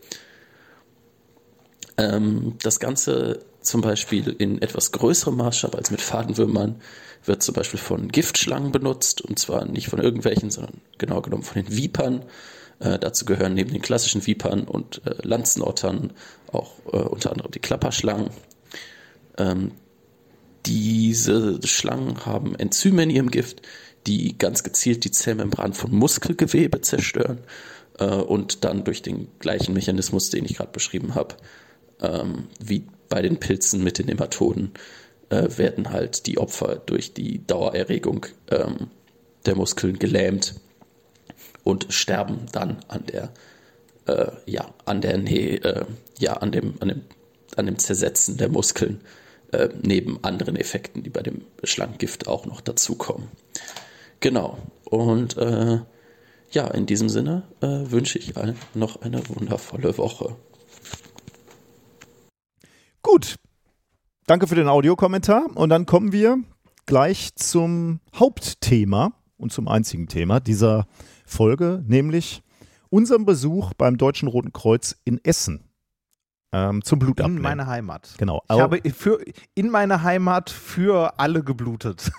[1.98, 6.80] Ähm, das Ganze zum Beispiel in etwas größerem Maßstab als mit Fadenwürmern
[7.24, 11.62] wird zum Beispiel von Giftschlangen benutzt und zwar nicht von irgendwelchen, sondern genau genommen von
[11.62, 12.24] den Vipern.
[12.80, 16.12] Äh, dazu gehören neben den klassischen Vipern und äh, Lanzenottern
[16.52, 18.30] auch äh, unter anderem die Klapperschlangen.
[19.38, 19.72] Ähm,
[20.66, 23.62] diese Schlangen haben Enzyme in ihrem Gift,
[24.06, 27.38] die ganz gezielt die Zellmembran von Muskelgewebe zerstören
[27.98, 31.36] äh, und dann durch den gleichen Mechanismus, den ich gerade beschrieben habe,
[32.00, 34.72] ähm, wie bei den Pilzen mit den Nematoden,
[35.30, 38.88] äh, werden halt die Opfer durch die Dauererregung ähm,
[39.46, 40.54] der Muskeln gelähmt
[41.64, 43.30] und sterben dann an der,
[44.06, 45.84] äh, ja, an der Nähe, äh,
[46.18, 47.02] ja, an dem, an dem,
[47.56, 49.00] an dem Zersetzen der Muskeln,
[49.52, 53.28] äh, neben anderen Effekten, die bei dem Schlangengift auch noch dazukommen.
[54.20, 54.58] Genau.
[54.84, 55.80] Und äh,
[56.50, 60.36] ja, in diesem Sinne äh, wünsche ich allen noch eine wundervolle Woche.
[63.02, 63.34] Gut.
[64.26, 65.54] Danke für den Audiokommentar.
[65.54, 66.38] Und dann kommen wir
[66.86, 70.86] gleich zum Hauptthema und zum einzigen Thema dieser
[71.26, 72.42] Folge, nämlich
[72.88, 75.68] unserem Besuch beim Deutschen Roten Kreuz in Essen
[76.52, 77.36] ähm, zum Blutabnehmen.
[77.36, 78.14] In meine Heimat.
[78.16, 78.42] Genau.
[78.50, 79.18] Ich habe für,
[79.54, 82.10] in meine Heimat für alle geblutet.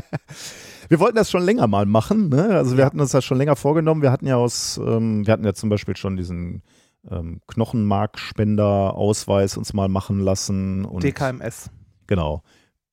[0.90, 2.28] wir wollten das schon länger mal machen.
[2.28, 2.48] Ne?
[2.56, 4.02] Also wir hatten uns das schon länger vorgenommen.
[4.02, 6.62] Wir hatten ja aus, ähm, wir hatten ja zum Beispiel schon diesen
[7.10, 10.84] ähm, Knochenmarkspender-Ausweis uns mal machen lassen.
[10.84, 11.70] Und, DKMS.
[12.06, 12.42] Genau.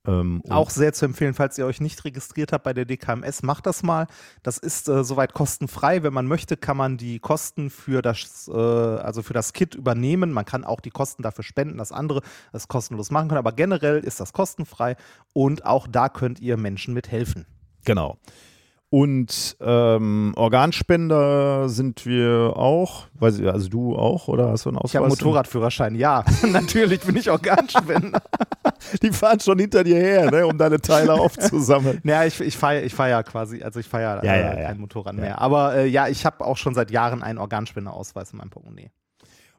[0.07, 3.65] Ähm, auch sehr zu empfehlen, falls ihr euch nicht registriert habt bei der DKMS, macht
[3.65, 4.07] das mal.
[4.43, 6.03] Das ist äh, soweit kostenfrei.
[6.03, 10.31] Wenn man möchte, kann man die Kosten für das, äh, also für das Kit übernehmen.
[10.31, 13.39] Man kann auch die Kosten dafür spenden, dass andere das kostenlos machen können.
[13.39, 14.95] Aber generell ist das kostenfrei
[15.33, 17.45] und auch da könnt ihr Menschen mithelfen.
[17.83, 18.17] Genau.
[18.89, 23.07] Und ähm, Organspender sind wir auch.
[23.15, 24.91] Weiß ich, also du auch oder hast du einen Ausweis?
[24.91, 26.23] Ich habe einen Motorradführerschein, ja.
[26.47, 28.21] Natürlich bin ich Organspender.
[29.01, 31.99] Die fahren schon hinter dir her, ne, um deine Teile aufzusammeln.
[32.03, 34.59] Naja, ich, ich fahre ich fahr ja quasi, also ich fahre ja, ja, äh, ja,
[34.61, 34.67] ja.
[34.67, 35.41] kein Motorrad mehr.
[35.41, 38.91] Aber äh, ja, ich habe auch schon seit Jahren einen Organspenderausweis in meinem Portemonnaie.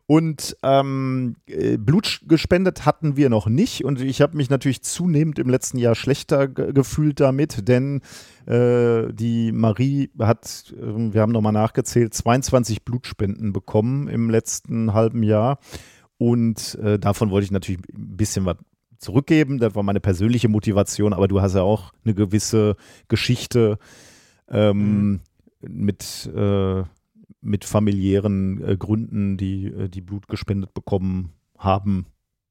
[0.09, 3.85] Und ähm, äh, Blut gespendet hatten wir noch nicht.
[3.85, 8.03] Und ich habe mich natürlich zunehmend im letzten Jahr schlechter gefühlt damit, denn
[8.47, 15.25] äh, die Marie hat, äh, wir haben nochmal nachgezählt, 22 Blutspenden bekommen im letzten halben
[15.25, 15.59] Jahr.
[16.19, 18.57] Und äh, davon wollte ich natürlich ein bisschen was
[18.99, 19.59] zurückgeben.
[19.59, 22.77] Das war meine persönliche Motivation, aber du hast ja auch eine gewisse
[23.09, 23.79] Geschichte
[24.49, 25.21] ähm, mhm.
[25.69, 26.85] mit äh,
[27.47, 32.07] mit familiären äh, Gründen, die, äh, die Blut gespendet bekommen haben,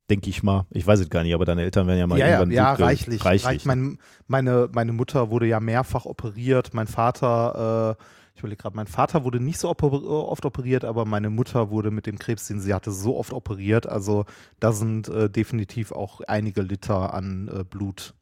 [0.09, 0.65] denke ich mal.
[0.71, 2.87] Ich weiß es gar nicht, aber deine Eltern werden ja mal ja, irgendwann ja, Blut
[2.87, 3.25] reichlich.
[3.25, 3.65] reichlich.
[3.65, 8.03] Mein, meine, meine Mutter wurde ja mehrfach operiert, mein Vater, äh,
[8.33, 12.05] ich überlege gerade, mein Vater wurde nicht so oft operiert, aber meine Mutter wurde mit
[12.05, 13.87] dem Krebs, den sie hatte, so oft operiert.
[13.87, 14.25] Also
[14.59, 18.13] da sind äh, definitiv auch einige Liter an äh, Blut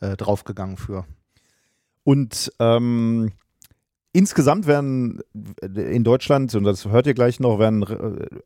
[0.00, 1.06] äh, draufgegangen für.
[2.04, 3.32] Und ähm,
[4.12, 5.20] Insgesamt werden
[5.62, 7.84] in Deutschland, und das hört ihr gleich noch, werden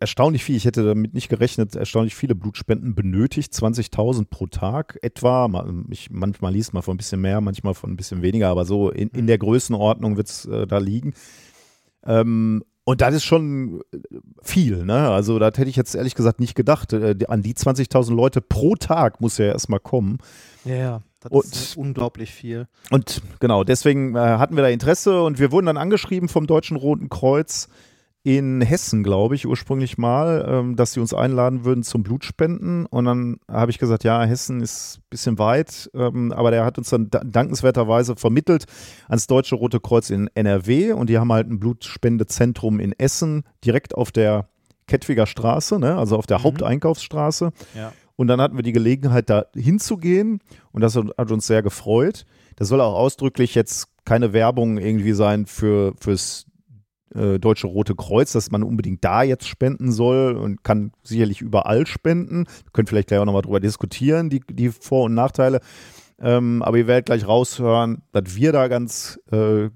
[0.01, 5.49] erstaunlich viel, ich hätte damit nicht gerechnet, erstaunlich viele Blutspenden benötigt, 20.000 pro Tag etwa.
[5.91, 8.91] Ich, manchmal liest man von ein bisschen mehr, manchmal von ein bisschen weniger, aber so
[8.91, 11.15] in, in der Größenordnung wird es äh, da liegen.
[12.05, 13.83] Ähm, und das ist schon
[14.43, 15.11] viel, ne?
[15.11, 16.93] Also, das hätte ich jetzt ehrlich gesagt nicht gedacht.
[16.93, 20.19] Äh, an die 20.000 Leute pro Tag muss ja erstmal kommen.
[20.65, 21.03] Ja, ja.
[21.21, 22.67] Das und, ist unglaublich viel.
[22.91, 26.77] Und genau, deswegen äh, hatten wir da Interesse und wir wurden dann angeschrieben vom Deutschen
[26.77, 27.69] Roten Kreuz
[28.25, 32.87] in Hessen, glaube ich, ursprünglich mal, ähm, dass sie uns einladen würden zum Blutspenden.
[32.87, 36.79] Und dann habe ich gesagt, ja, Hessen ist ein bisschen weit, ähm, aber der hat
[36.79, 38.67] uns dann dankenswerterweise vermittelt
[39.09, 43.97] ans Deutsche Rote Kreuz in NRW und die haben halt ein Blutspendezentrum in Essen, direkt
[43.97, 44.47] auf der
[44.87, 45.97] Kettwiger Straße, ne?
[45.97, 46.45] also auf der mhm.
[46.45, 47.51] Haupteinkaufsstraße.
[47.75, 47.93] Ja.
[48.15, 52.25] Und dann hatten wir die Gelegenheit, da hinzugehen und das hat uns sehr gefreut.
[52.55, 56.47] Das soll auch ausdrücklich jetzt keine Werbung irgendwie sein für, fürs
[57.15, 61.87] äh, Deutsche Rote Kreuz, dass man unbedingt da jetzt spenden soll und kann sicherlich überall
[61.87, 62.47] spenden.
[62.47, 65.61] Wir können vielleicht gleich auch nochmal drüber diskutieren, die, die Vor- und Nachteile.
[66.21, 69.71] Ähm, aber ihr werdet gleich raushören, dass wir da ganz äh,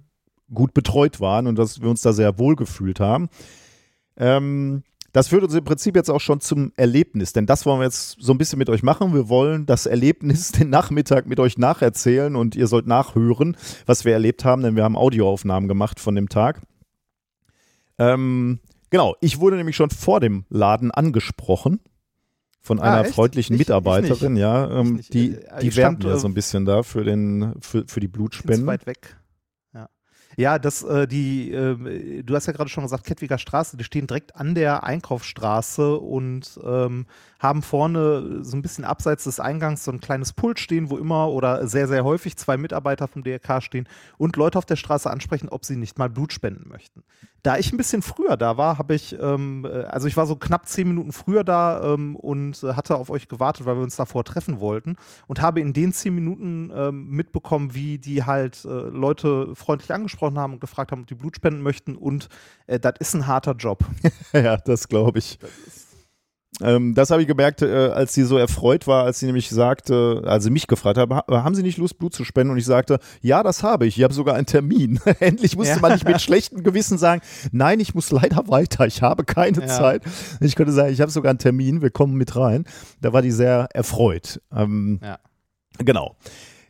[0.53, 3.29] gut betreut waren und dass wir uns da sehr wohl gefühlt haben.
[4.17, 7.85] Ähm, das führt uns im Prinzip jetzt auch schon zum Erlebnis, denn das wollen wir
[7.85, 9.15] jetzt so ein bisschen mit euch machen.
[9.15, 14.13] Wir wollen das Erlebnis den Nachmittag mit euch nacherzählen und ihr sollt nachhören, was wir
[14.13, 16.61] erlebt haben, denn wir haben Audioaufnahmen gemacht von dem Tag.
[17.99, 21.81] Ähm, genau, ich wurde nämlich schon vor dem Laden angesprochen
[22.61, 26.27] von einer ah, freundlichen ich, Mitarbeiterin, ich ja, ähm, die, äh, die werben ja so
[26.27, 28.67] ein bisschen da für, den, für, für die Blutspenden.
[28.67, 29.17] weit weg.
[30.37, 34.07] Ja, das, äh, die, äh, du hast ja gerade schon gesagt, Kettwiger Straße, die stehen
[34.07, 37.07] direkt an der Einkaufsstraße und ähm,
[37.39, 41.31] haben vorne so ein bisschen abseits des Eingangs so ein kleines Pult stehen, wo immer
[41.31, 45.49] oder sehr, sehr häufig zwei Mitarbeiter vom DRK stehen und Leute auf der Straße ansprechen,
[45.49, 47.03] ob sie nicht mal Blut spenden möchten.
[47.43, 50.35] Da ich ein bisschen früher da war, habe ich, ähm, äh, also ich war so
[50.35, 54.25] knapp zehn Minuten früher da ähm, und hatte auf euch gewartet, weil wir uns davor
[54.25, 54.97] treffen wollten
[55.29, 60.26] und habe in den zehn Minuten ähm, mitbekommen, wie die halt äh, Leute freundlich angesprochen
[60.35, 62.29] haben und gefragt haben, ob die Blut spenden möchten und
[62.67, 63.85] äh, das ist ein harter Job.
[64.33, 65.39] ja, das glaube ich.
[65.39, 65.87] Das
[66.63, 70.23] Ähm, das habe ich gemerkt, äh, als sie so erfreut war, als sie nämlich sagte,
[70.25, 72.51] also mich gefragt hat, haben Sie nicht Lust, Blut zu spenden?
[72.53, 73.99] Und ich sagte, ja, das habe ich.
[73.99, 74.99] Ich habe sogar einen Termin.
[75.21, 75.81] Endlich musste Ja.
[75.81, 77.21] man nicht mit schlechtem Gewissen sagen,
[77.53, 79.67] nein, ich muss leider weiter, ich habe keine Ja.
[79.67, 80.03] Zeit.
[80.41, 82.65] Ich konnte sagen, ich habe sogar einen Termin, wir kommen mit rein.
[83.03, 84.41] Da war die sehr erfreut.
[84.51, 85.19] Ähm, Ja.
[85.79, 86.17] Genau.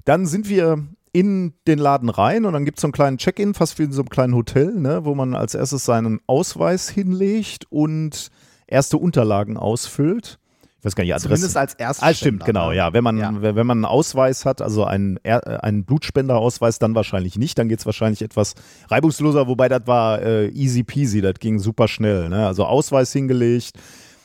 [0.05, 0.85] Dann sind wir
[1.17, 3.93] in den Laden rein und dann gibt es so einen kleinen Check-in, fast wie in
[3.93, 8.29] so einem kleinen Hotel, ne, wo man als erstes seinen Ausweis hinlegt und
[8.67, 10.39] erste Unterlagen ausfüllt.
[10.79, 11.29] Ich weiß gar nicht, Adresse.
[11.29, 12.07] Zumindest als erstes.
[12.07, 12.93] Ah, stimmt, genau, ja.
[12.93, 13.33] Wenn man, Ja.
[13.41, 17.59] wenn man einen Ausweis hat, also einen, einen Blutspenderausweis, dann wahrscheinlich nicht.
[17.59, 18.55] Dann geht es wahrscheinlich etwas
[18.89, 22.29] reibungsloser, wobei das war äh, easy peasy, das ging super schnell.
[22.29, 22.47] Ne?
[22.47, 23.73] Also Ausweis hingelegt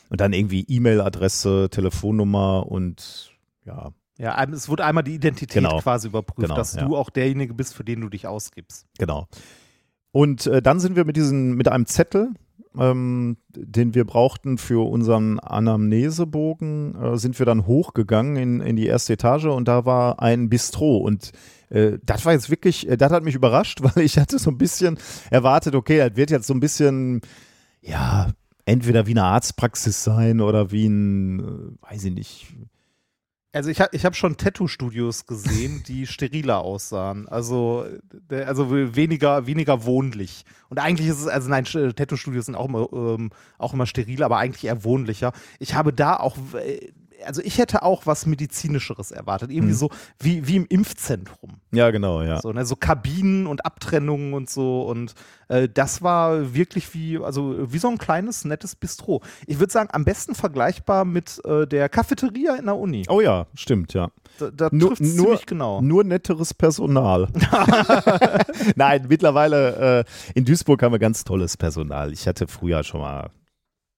[0.10, 3.32] und dann irgendwie E-Mail-Adresse, Telefonnummer und
[3.66, 3.92] ja,
[4.22, 5.80] Ja, es wurde einmal die Identität Genau.
[5.80, 6.86] quasi überprüft, Genau, dass ja.
[6.86, 8.86] du auch derjenige bist, für den du dich ausgibst.
[9.00, 9.28] Genau.
[10.12, 12.30] Und äh, dann sind wir mit diesen, mit einem Zettel,
[12.78, 18.86] ähm, den wir brauchten für unseren Anamnesebogen, äh, sind wir dann hochgegangen in, in die
[18.86, 21.32] erste Etage und da war ein Bistro und
[21.70, 24.60] äh, das war jetzt wirklich, äh, das hat mich überrascht, weil ich hatte so ein
[24.60, 25.00] bisschen
[25.32, 27.22] erwartet, okay, das wird jetzt so ein bisschen,
[27.82, 28.30] ja,
[28.66, 32.54] entweder wie eine Arztpraxis sein oder wie ein, äh, weiß ich nicht,
[33.54, 37.28] Also ich habe ich hab schon Tattoo-Studios gesehen, die steriler aussahen.
[37.28, 37.86] Also,
[38.30, 40.46] der- also weniger, weniger wohnlich.
[40.70, 44.24] Und eigentlich ist es, also nein, Sch- Tattoo-Studios sind auch immer, ähm, auch immer steril,
[44.24, 45.34] aber eigentlich eher wohnlicher.
[45.60, 46.92] Ich habe da auch, äh,
[47.26, 49.52] also ich hätte auch was Medizinischeres erwartet.
[49.52, 49.78] Irgendwie Mhm.
[49.78, 51.60] so wie, wie im Impfzentrum.
[51.72, 52.42] ja genau, ja.
[52.42, 54.84] So, ne, so Kabinen und Abtrennungen und so.
[54.84, 55.14] Und
[55.48, 59.22] äh, das war wirklich wie, also wie so ein kleines, nettes Bistro.
[59.48, 63.04] Ich würde sagen, am besten vergleichbar mit äh, der Cafeteria in der Uni.
[63.10, 64.10] Oh ja, stimmt, ja.
[64.40, 65.82] Da, da Nur- es nur- genau.
[65.82, 67.28] Nur netteres Personal.
[68.76, 72.12] Nein, mittlerweile äh, in Duisburg haben wir ganz tolles Personal.
[72.14, 73.30] Ich hatte früher schon mal,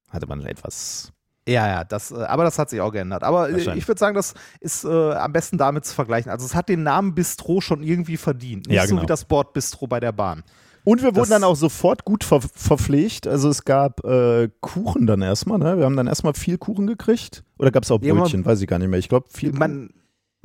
[0.10, 1.12] hatte man etwas.
[1.47, 3.23] Ja, ja, das, äh, aber das hat sich auch geändert.
[3.23, 6.32] Aber äh, ich würde sagen, das ist äh, am besten damit zu vergleichen.
[6.32, 8.67] Also es hat den Namen Bistro schon irgendwie verdient.
[8.67, 9.01] Nicht Ja, so genau.
[9.01, 10.43] wie das Bord Bistro bei der Bahn.
[10.86, 13.27] Und wir Das- wurden dann auch sofort gut ver verpflegt.
[13.27, 15.77] Also es gab äh, Kuchen dann erstmal, ne?
[15.77, 17.43] Wir haben dann erstmal viel Kuchen gekriegt.
[17.58, 18.45] Oder gab es auch Ja, man- Brötchen?
[18.45, 18.99] Weiß ich gar nicht mehr.
[18.99, 19.93] Ich glaube, viel Kuchen.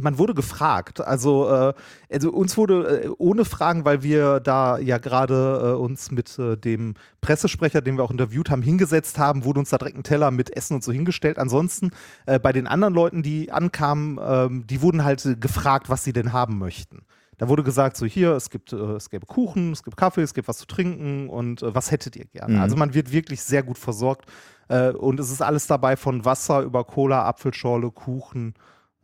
[0.00, 1.00] Man, wurde gefragt.
[1.00, 1.74] Also, äh,
[2.10, 6.56] also uns wurde äh, ohne Fragen, weil wir da ja gerade äh, uns mit äh,
[6.56, 10.30] dem Pressesprecher, den wir auch interviewt haben, hingesetzt haben, wurde uns da direkt ein Teller
[10.30, 11.36] mit Essen und so hingestellt.
[11.36, 11.90] Ansonsten
[12.26, 16.32] äh, bei den anderen Leuten, die ankamen, ähm, die wurden halt gefragt, was sie denn
[16.32, 17.02] haben möchten.
[17.36, 20.32] Da wurde gesagt, so hier, es gibt, äh, es gäbe Kuchen, es gibt Kaffee, es
[20.32, 22.54] gibt was zu trinken und was hättet ihr gerne?
[22.54, 22.60] Mhm.
[22.60, 24.26] Also man wird wirklich sehr gut versorgt
[24.68, 28.52] und es ist alles dabei von Wasser über Cola, Apfelschorle, Kuchen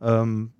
[0.05, 0.53] ähm,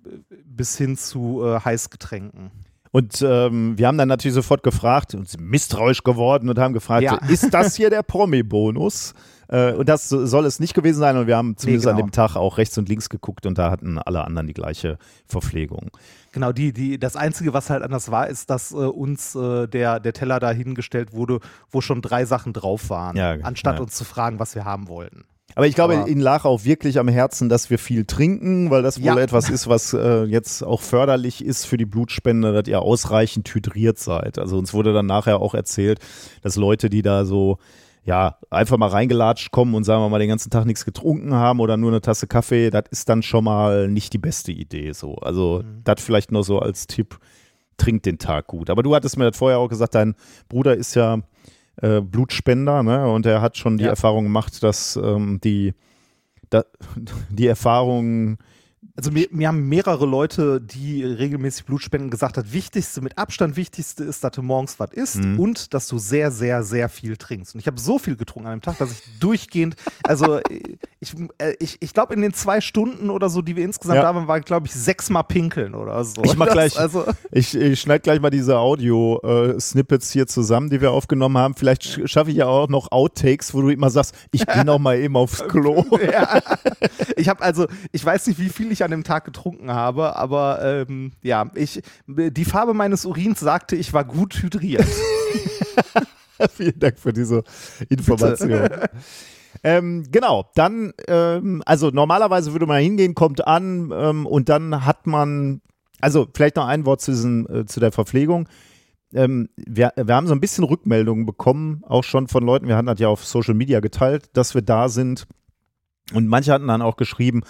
[0.44, 2.50] bis hin zu äh, Heißgetränken.
[2.92, 7.02] Und ähm, wir haben dann natürlich sofort gefragt und sind misstrauisch geworden und haben gefragt,
[7.02, 7.16] Ja.
[7.28, 9.12] ist das hier der Promi-Bonus?
[9.48, 11.16] Äh, und das soll es nicht gewesen sein.
[11.16, 12.06] Und wir haben zumindest an genau.
[12.08, 15.90] dem Tag auch rechts und links geguckt und da hatten alle anderen die gleiche Verpflegung.
[16.32, 20.00] Genau, die, die, das Einzige, was halt anders war, ist, dass äh, uns äh, der,
[20.00, 23.82] der Teller da hingestellt wurde, wo schon drei Sachen drauf waren, Ja, anstatt ja.
[23.82, 25.24] uns zu fragen, was wir haben wollten.
[25.56, 28.82] Aber ich glaube, Aber- Ihnen lag auch wirklich am Herzen, dass wir viel trinken, weil
[28.82, 29.18] das wohl Ja.
[29.18, 33.98] etwas ist, was äh, jetzt auch förderlich ist für die Blutspende, dass ihr ausreichend hydriert
[33.98, 34.38] seid.
[34.38, 35.98] Also uns wurde dann nachher auch erzählt,
[36.42, 37.58] dass Leute, die da so
[38.04, 41.58] ja, einfach mal reingelatscht kommen und sagen wir mal den ganzen Tag nichts getrunken haben
[41.58, 45.16] oder nur eine Tasse Kaffee, das ist dann schon mal nicht die beste Idee so.
[45.16, 45.80] Also Mhm.
[45.82, 47.18] das vielleicht nur so als Tipp,
[47.78, 48.70] trinkt den Tag gut.
[48.70, 50.14] Aber du hattest mir das vorher auch gesagt, dein
[50.48, 51.18] Bruder ist ja
[51.82, 53.10] äh, Blutspender, ne?
[53.10, 53.90] Und er hat schon die Ja.
[53.90, 55.74] Erfahrung gemacht, dass ähm, die,
[56.50, 56.64] da,
[57.30, 58.38] die Erfahrung,
[58.96, 63.54] Also mir, mir haben mehrere Leute, die regelmäßig Blut spenden, gesagt, das Wichtigste, mit Abstand
[63.56, 65.38] Wichtigste ist, dass du morgens was isst Mhm.
[65.38, 67.54] und dass du sehr, sehr, sehr viel trinkst.
[67.54, 70.40] Und ich habe so viel getrunken an dem Tag, dass ich durchgehend, also
[71.00, 74.02] ich, äh, ich, ich glaube in den zwei Stunden oder so, die wir insgesamt Ja.
[74.02, 76.24] da waren, war glaube ich sechsmal pinkeln oder so.
[76.24, 80.80] Ich mach Das- gleich- Also, ich, ich schneide gleich mal diese Audio-Snippets hier zusammen, die
[80.80, 81.54] wir aufgenommen haben.
[81.54, 84.78] Vielleicht sch- schaffe ich ja auch noch Outtakes, wo du immer sagst, ich gehe noch
[84.78, 85.84] mal eben aufs Klo.
[86.00, 86.40] ja.
[87.16, 90.60] Ich habe also, ich weiß nicht, wie viel ich an dem Tag getrunken habe, aber
[90.62, 94.86] ähm, ja, ich, die Farbe meines Urins sagte, ich war gut hydriert.
[96.54, 97.44] Vielen Dank für diese
[97.88, 98.70] Information.
[99.62, 105.06] Ähm, genau, dann, ähm, also normalerweise würde man hingehen, kommt an ähm, und dann hat
[105.06, 105.60] man,
[106.00, 108.48] also vielleicht noch ein Wort zu, diesen, äh, zu der Verpflegung.
[109.14, 112.86] Ähm, wir, wir haben so ein bisschen Rückmeldungen bekommen, auch schon von Leuten, wir hatten
[112.86, 115.26] das ja auf Social Media geteilt, dass wir da sind.
[116.12, 117.42] Und manche hatten dann auch geschrieben,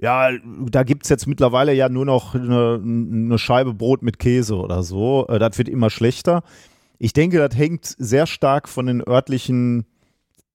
[0.00, 0.30] ja,
[0.70, 4.82] da gibt es jetzt mittlerweile ja nur noch eine, eine Scheibe Brot mit Käse oder
[4.82, 5.26] so.
[5.28, 6.42] Äh, Das wird immer schlechter.
[6.98, 9.86] Ich denke, das hängt sehr stark von den örtlichen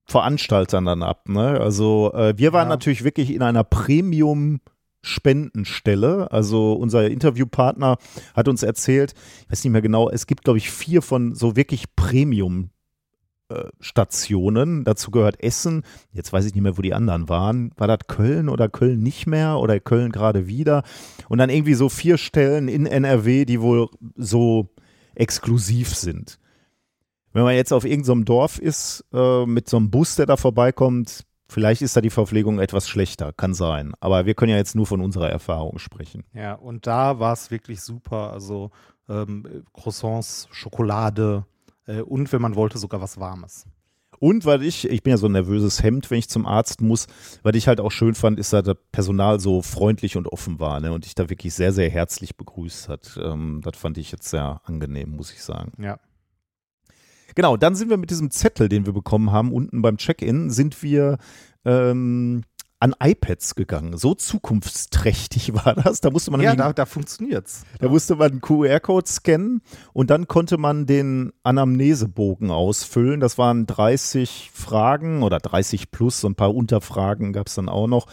[0.06, 1.30] Veranstaltern dann ab.
[1.30, 1.60] Ne?
[1.62, 2.70] Also äh, wir waren Ja.
[2.76, 4.60] natürlich wirklich in einer Premium-
[5.06, 6.32] Spendenstelle.
[6.32, 7.98] Also unser Interviewpartner
[8.34, 9.14] hat uns erzählt,
[9.46, 12.70] ich weiß nicht mehr genau, es gibt, glaube ich, vier von so wirklich Premium
[13.80, 14.84] Stationen.
[14.84, 15.84] Dazu gehört Essen.
[16.12, 17.72] Jetzt weiß ich nicht mehr, wo die anderen waren.
[17.78, 20.84] War das Köln oder Köln nicht mehr oder Köln gerade wieder?
[21.30, 24.70] Und dann irgendwie so vier Stellen in NRW, die wohl so
[25.16, 26.39] exklusiv sind.
[27.34, 31.26] Wenn man jetzt auf irgendeinem Dorf ist, äh, mit so einem Bus, der da vorbeikommt,
[31.48, 33.94] vielleicht ist da die Verpflegung etwas schlechter, kann sein.
[34.00, 36.24] Aber wir können ja jetzt nur von unserer Erfahrung sprechen.
[36.34, 38.32] Ja, und da war es wirklich super.
[38.32, 38.72] Also
[39.10, 41.53] ähm, Croissants, Schokolade äh,
[41.88, 43.65] und wenn man wollte, sogar was Warmes.
[44.19, 47.07] Und weil ich, ich bin ja so ein nervöses Hemd, wenn ich zum Arzt muss,
[47.41, 50.79] weil ich halt auch schön fand, ist, dass das Personal so freundlich und offen war
[50.79, 50.93] ne?
[50.93, 53.19] und ich da wirklich sehr, sehr herzlich begrüßt hat.
[53.21, 55.73] Ähm, das fand ich jetzt sehr angenehm, muss ich sagen.
[55.77, 55.99] Ja.
[57.36, 60.81] Genau, dann sind wir mit diesem Zettel, den wir bekommen haben, unten beim Check-in, sind
[60.84, 61.17] wir
[61.65, 62.43] ähm,
[62.84, 63.97] an iPads gegangen.
[63.97, 66.01] So zukunftsträchtig war das.
[66.01, 67.63] Da musste man Ja, da, da funktioniert's.
[67.79, 69.61] Da musste man einen QR-Code scannen
[69.93, 73.21] und dann konnte man den Anamnesebogen ausfüllen.
[73.21, 77.88] Das waren 30 Fragen oder 30 plus, so ein paar Unterfragen gab es dann auch
[77.88, 78.07] noch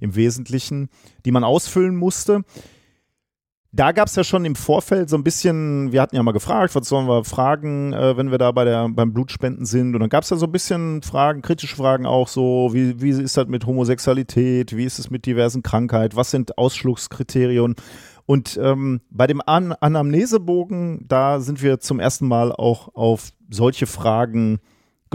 [0.00, 0.88] im Wesentlichen,
[1.26, 2.44] die man ausfüllen musste.
[3.76, 6.76] Da gab es ja schon im Vorfeld so ein bisschen, wir hatten ja mal gefragt,
[6.76, 9.96] was sollen wir fragen, äh, wenn wir da bei der, beim Blutspenden sind.
[9.96, 13.10] Und dann gab es ja so ein bisschen Fragen, kritische Fragen auch so, wie, wie
[13.10, 17.74] ist das mit Homosexualität, wie ist es mit diversen Krankheiten, was sind Ausschlusskriterien.
[18.26, 23.88] Und ähm, bei dem An Anamnesebogen, da sind wir zum ersten Mal auch auf solche
[23.88, 24.60] Fragen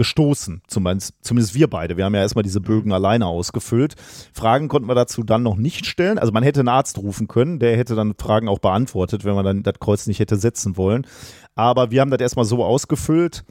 [0.00, 0.62] gestoßen.
[0.66, 1.98] Zumindest, zumindest wir beide.
[1.98, 3.96] Wir haben ja erstmal diese Bögen alleine ausgefüllt.
[4.32, 6.18] Fragen konnten wir dazu dann noch nicht stellen.
[6.18, 9.44] Also man hätte einen Arzt rufen können, der hätte dann Fragen auch beantwortet, wenn man
[9.44, 11.06] dann das Kreuz nicht hätte setzen wollen.
[11.54, 13.44] Aber wir haben das erstmal so ausgefüllt.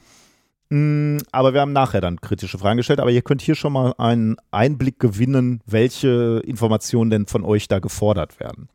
[0.70, 3.00] Mm, Aber wir haben nachher dann kritische Fragen gestellt.
[3.00, 7.78] Aber ihr könnt hier schon mal einen Einblick gewinnen, welche Informationen denn von euch da
[7.78, 8.70] gefordert werden.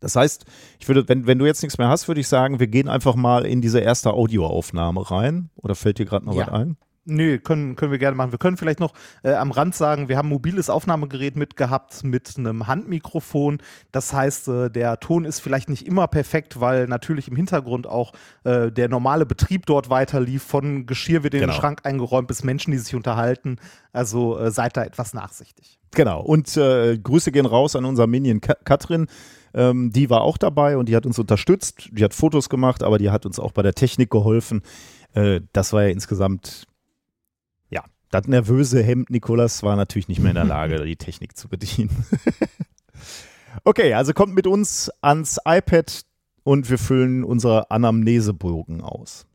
[0.00, 0.44] Das heißt,
[0.78, 3.16] ich würde, wenn, wenn du jetzt nichts mehr hast, würde ich sagen, wir gehen einfach
[3.16, 5.50] mal in diese erste Audioaufnahme rein.
[5.56, 6.46] Oder fällt dir gerade noch Ja.
[6.46, 6.76] was ein?
[7.08, 8.32] Nö, können, können wir gerne machen.
[8.32, 8.92] Wir können vielleicht noch
[9.22, 13.58] äh, am Rand sagen, wir haben ein mobiles Aufnahmegerät mitgehabt mit einem Handmikrofon.
[13.92, 18.12] Das heißt, äh, der Ton ist vielleicht nicht immer perfekt, weil natürlich im Hintergrund auch
[18.44, 20.42] äh, der normale Betrieb dort weiter lief.
[20.42, 21.52] Von Geschirr wird in Genau.
[21.52, 23.58] den Schrank eingeräumt bis Menschen, die sich unterhalten.
[23.92, 25.78] Also äh, seid da etwas nachsichtig.
[25.92, 26.20] Genau.
[26.22, 29.06] Und äh, Grüße gehen raus an unser Minion Ka Katrin.
[29.54, 31.88] Ähm, die war auch dabei und die hat uns unterstützt.
[31.92, 34.62] Die hat Fotos gemacht, aber die hat uns auch bei der Technik geholfen.
[35.14, 36.66] Äh, das war ja insgesamt,
[38.10, 41.90] das nervöse Hemd Nikolas war natürlich nicht mehr in der Lage, die Technik zu bedienen.
[43.64, 46.02] okay, also kommt mit uns ans iPad
[46.44, 49.26] und wir füllen unsere Anamnesebogen aus.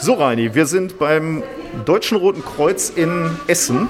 [0.00, 1.42] So, Reini, wir sind beim
[1.84, 3.88] Deutschen Roten Kreuz in Essen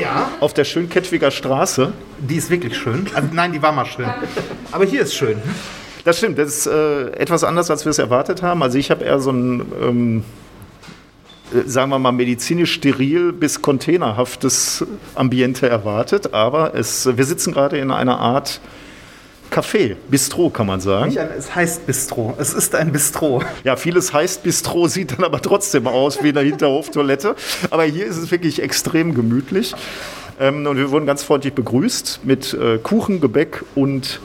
[0.00, 1.92] Ja, auf der Schönkettwiger Straße.
[2.20, 3.06] Die ist wirklich schön.
[3.14, 4.08] Also nein, die war mal schön.
[4.72, 5.38] Aber hier ist schön.
[6.04, 8.62] Das stimmt, das ist äh, etwas anders, als wir es erwartet haben.
[8.62, 10.24] Also ich habe eher so ein, ähm,
[11.52, 16.32] äh, sagen wir mal, medizinisch steril bis containerhaftes Ambiente erwartet.
[16.32, 18.60] Aber es, wir sitzen gerade in einer Art
[19.50, 21.16] Café, Bistro kann man sagen.
[21.18, 22.34] Ein, es heißt Bistro.
[22.38, 23.42] Es ist ein Bistro.
[23.64, 27.34] Ja, vieles heißt Bistro, sieht dann aber trotzdem aus wie eine Hinterhoftoilette.
[27.70, 29.74] Aber hier ist es wirklich extrem gemütlich.
[30.38, 34.20] Ähm, und wir wurden ganz freundlich begrüßt mit äh, Kuchen, Gebäck und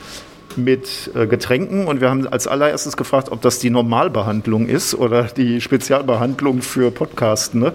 [0.55, 1.87] mit äh, Getränken.
[1.87, 6.91] Und wir haben als allererstes gefragt, ob das die Normalbehandlung ist oder die Spezialbehandlung für
[6.91, 7.73] Podcastende.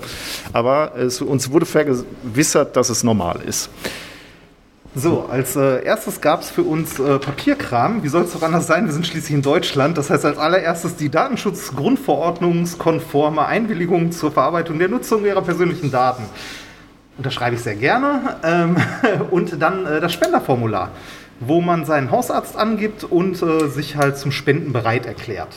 [0.52, 3.70] Aber es, uns wurde vergewissert, dass es normal ist.
[4.94, 8.02] So, als äh, erstes gab es für uns äh, Papierkram.
[8.02, 8.86] Wie soll es doch anders sein?
[8.86, 9.98] Wir sind schließlich in Deutschland.
[9.98, 16.22] Das heißt, als allererstes die Datenschutzgrundverordnungskonforme Einwilligung zur Verarbeitung der Nutzung ihrer persönlichen Daten.
[17.18, 18.36] Unterschreibe ich sehr gerne.
[18.42, 18.76] Ähm,
[19.30, 20.90] und dann äh, das Spenderformular,
[21.40, 25.54] wo man seinen Hausarzt angibt und äh, sich halt zum Spenden bereit erklärt.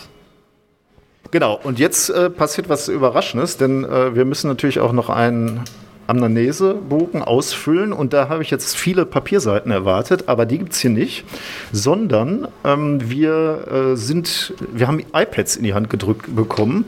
[1.29, 5.61] Genau, und jetzt äh, passiert was Überraschendes, denn äh, wir müssen natürlich auch noch einen
[6.07, 10.89] Amnesebogen ausfüllen und da habe ich jetzt viele Papierseiten erwartet, aber die gibt es hier
[10.89, 11.23] nicht,
[11.71, 16.83] sondern ähm, wir äh, sind, wir haben iPads in die Hand gedrückt bekommen,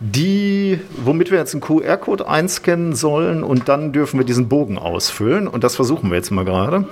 [0.00, 5.48] die, womit wir jetzt einen QR-Code einscannen sollen und dann dürfen wir diesen Bogen ausfüllen
[5.48, 6.86] und das versuchen wir jetzt mal gerade.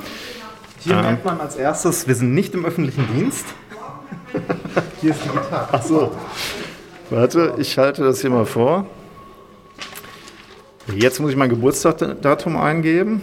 [0.80, 3.46] Hier merkt man als erstes, wir sind nicht im öffentlichen Dienst.
[5.00, 5.68] Hier ist digital.
[5.70, 6.12] Ach so.
[7.11, 8.86] Warte, ich halte das hier mal vor.
[10.94, 13.22] Jetzt muss ich mein Geburtsdatum eingeben.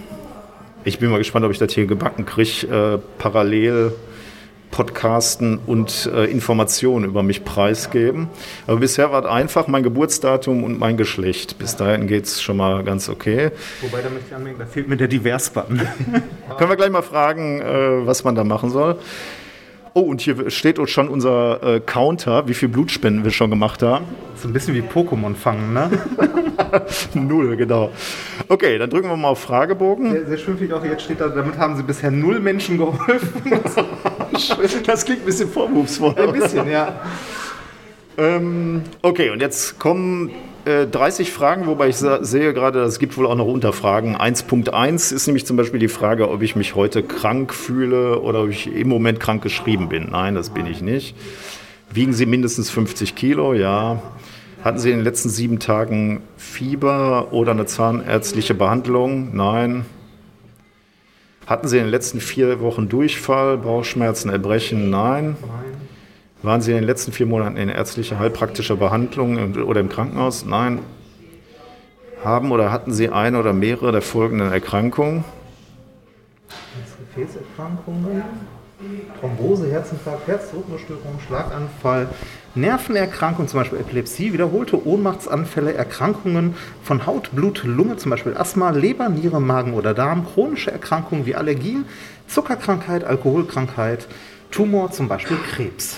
[0.84, 3.94] Ich bin mal gespannt, ob ich das hier gebacken kriege, äh, parallel
[4.72, 8.28] podcasten und äh, Informationen über mich preisgeben.
[8.68, 11.58] Aber bisher war es einfach mein Geburtsdatum und mein Geschlecht.
[11.58, 13.52] Bis dahin geht es schon mal ganz okay.
[13.82, 15.82] Wobei, da möchte ich anmerken, da fehlt mir der Divers-Button.
[16.58, 18.98] Können wir gleich mal fragen, äh, was man da machen soll.
[19.94, 23.82] Oh, und hier steht uns schon unser äh, Counter, wie viel Blutspenden wir schon gemacht
[23.82, 24.06] haben.
[24.36, 25.90] So ein bisschen wie Pokémon fangen, ne?
[27.14, 27.92] Null, genau.
[28.48, 30.12] Okay, dann drücken wir mal auf Fragebogen.
[30.12, 32.78] Sehr, sehr schön finde ich auch, jetzt steht da, damit haben sie bisher null Menschen
[32.78, 33.42] geholfen.
[34.86, 36.16] Das klingt ein bisschen vorwurfsvoll.
[36.16, 37.02] Ein bisschen, ja.
[38.18, 40.32] Ähm, okay, und jetzt kommen
[40.70, 44.16] äh, 30 Fragen, wobei ich sehe gerade, es gibt wohl auch noch Unterfragen.
[44.16, 48.50] 1.1 ist nämlich zum Beispiel die Frage, ob ich mich heute krank fühle oder ob
[48.50, 50.10] ich im Moment krank geschrieben bin.
[50.12, 51.16] Nein, das bin ich nicht.
[51.92, 53.54] Wiegen Sie mindestens 50 Kilo?
[53.54, 54.02] Ja.
[54.64, 59.36] Hatten Sie in den letzten sieben Tagen Fieber oder eine zahnärztliche Behandlung?
[59.36, 59.86] Nein.
[61.48, 64.92] Hatten Sie in den letzten vier Wochen Durchfall, Bauchschmerzen, Erbrechen?
[64.92, 65.36] Nein.
[66.42, 70.46] Waren Sie in den letzten vier Monaten in ärztlicher heilpraktischer Behandlung oder im Krankenhaus?
[70.46, 70.80] Nein.
[72.24, 75.26] Haben oder hatten Sie eine oder mehrere der folgenden Erkrankungen?
[77.14, 78.24] Gefäßerkrankungen,
[79.20, 82.08] Thrombose, Herzinfarkt, Herzdruckstörung, Schlaganfall,
[82.56, 89.10] Nervenerkrankungen, zum Beispiel Epilepsie, wiederholte Ohnmachtsanfälle, Erkrankungen von Haut, Blut, Lunge, zum Beispiel Asthma, Leber,
[89.10, 91.86] Niere, Magen oder Darm, chronische Erkrankungen wie Allergien,
[92.28, 94.08] Zuckerkrankheit, Alkoholkrankheit,
[94.52, 95.98] Tumor, zum Beispiel Krebs.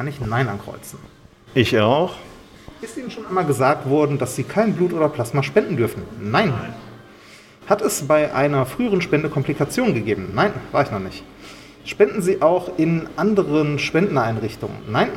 [0.00, 0.98] Kann ich Nein ankreuzen.
[1.52, 2.14] Ich auch.
[2.80, 6.04] Ist Ihnen schon einmal gesagt worden, dass Sie kein Blut oder Plasma spenden dürfen?
[6.18, 6.54] Nein.
[7.66, 10.30] Hat es bei einer früheren Spende Komplikationen gegeben?
[10.34, 11.22] Nein, war ich noch nicht.
[11.84, 14.78] Spenden Sie auch in anderen Spendeneinrichtungen?
[14.90, 15.10] Nein.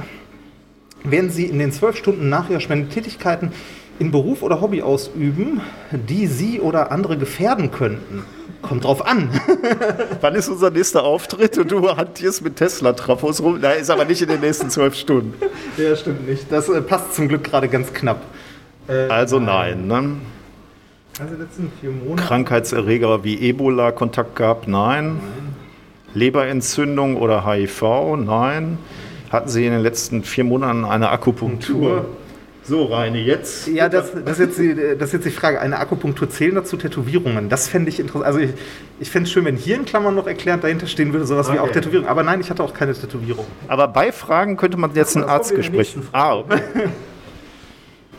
[1.05, 3.53] Werden Sie in den zwölf Stunden nach Ihrer Spendetätigkeiten
[3.99, 5.61] in Beruf oder Hobby ausüben,
[5.93, 8.25] die Sie oder andere gefährden könnten?
[8.63, 9.29] Kommt drauf an.
[10.21, 13.61] Wann ist unser nächster Auftritt und du hantierst mit Tesla-Trafos rum?
[13.61, 15.33] Da ist aber nicht in den nächsten zwölf Stunden.
[15.77, 16.51] Ja, stimmt nicht.
[16.51, 18.21] Das äh, passt zum Glück gerade ganz knapp.
[19.09, 19.87] Also nein.
[19.87, 20.15] Ne?
[21.19, 22.23] Also letzten vier Monate.
[22.23, 24.67] Krankheitserreger wie Ebola Kontakt gehabt?
[24.67, 25.19] Nein.
[26.13, 27.83] Leberentzündung oder HIV?
[28.17, 28.77] Nein.
[29.29, 32.05] Hatten Sie in den letzten vier Monaten eine Akupunktur?
[32.65, 33.67] So, Reine, jetzt.
[33.67, 35.59] Ja, das, das, ist jetzt die, das ist jetzt die Frage.
[35.59, 37.49] Eine Akupunktur zählen dazu Tätowierungen?
[37.49, 38.25] Das fände ich interessant.
[38.25, 38.51] Also ich,
[39.01, 41.59] ich fände es schön, wenn hier in Klammern noch erklärt dahinter stehen würde, sowas wie
[41.59, 41.73] auch Okay.
[41.73, 42.07] Tätowierung.
[42.07, 43.45] Aber nein, ich hatte auch keine Tätowierung.
[43.67, 45.95] Aber bei Fragen könnte man jetzt ein Arztgespräch.
[46.13, 46.61] Ah, okay.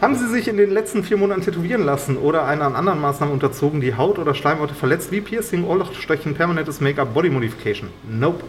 [0.00, 3.32] Haben Sie sich in den letzten vier Monaten tätowieren lassen oder einer an anderen Maßnahmen
[3.32, 7.88] unterzogen, die Haut oder Schleimhäute verletzt, wie Piercing, Ohrlochstechen, permanentes Make-up, Body Modification?
[8.10, 8.44] Nope.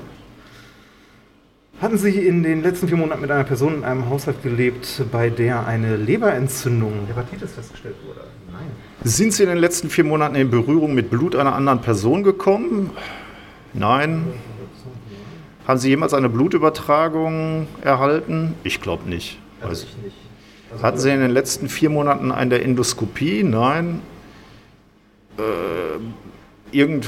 [1.81, 5.29] Hatten Sie in den letzten vier Monaten mit einer Person in einem Haushalt gelebt, bei
[5.29, 8.21] der eine Leberentzündung, Hepatitis festgestellt wurde?
[8.51, 8.67] Nein.
[9.03, 12.91] Sind Sie in den letzten vier Monaten in Berührung mit Blut einer anderen Person gekommen?
[13.73, 14.23] Nein.
[15.67, 18.53] Haben Sie jemals eine Blutübertragung erhalten?
[18.63, 19.37] Ich glaube nicht.
[19.61, 19.97] Weiß ich.
[20.03, 20.15] nicht.
[20.81, 23.43] Hatten Sie in den letzten vier Monaten eine Endoskopie?
[23.43, 24.01] Nein.
[25.37, 27.05] Äh, irgend.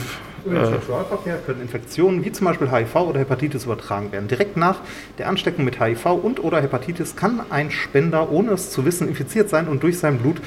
[0.49, 4.27] Im Äh, Sexualverkehr können Infektionen wie zum Beispiel HIV oder Hepatitis übertragen werden.
[4.27, 4.81] Direkt nach
[5.17, 9.49] der Ansteckung mit HIV und oder Hepatitis kann ein Spender, ohne es zu wissen, infiziert
[9.49, 10.37] sein und durch sein Blut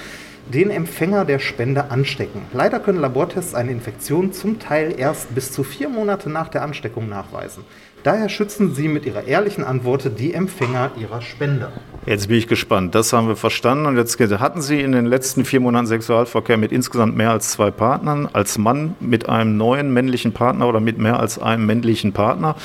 [0.52, 2.42] den Empfänger der Spende anstecken.
[2.52, 7.08] Leider können Labortests eine Infektion zum Teil erst bis zu vier Monate nach der Ansteckung
[7.08, 7.64] nachweisen.
[8.02, 11.70] Daher schützen Sie mit Ihrer ehrlichen Antwort die Empfänger Ihrer Spende.
[12.06, 12.94] jetzt bin ich gespannt.
[12.94, 13.84] Das haben wir verstanden.
[13.86, 17.70] Und jetzt hatten Sie in den letzten vier Monaten Sexualverkehr mit insgesamt mehr als zwei
[17.70, 18.28] Partnern?
[18.32, 22.56] Als Mann mit einem neuen männlichen Partner oder mit mehr als einem männlichen Partner?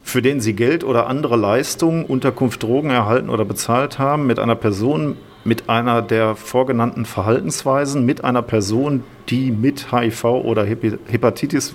[0.00, 4.54] für den Sie Geld oder andere Leistungen, Unterkunft, Drogen erhalten oder bezahlt haben, mit einer
[4.54, 11.74] Person mit einer der vorgenannten Verhaltensweisen, mit einer Person, die mit HIV oder Hepatitis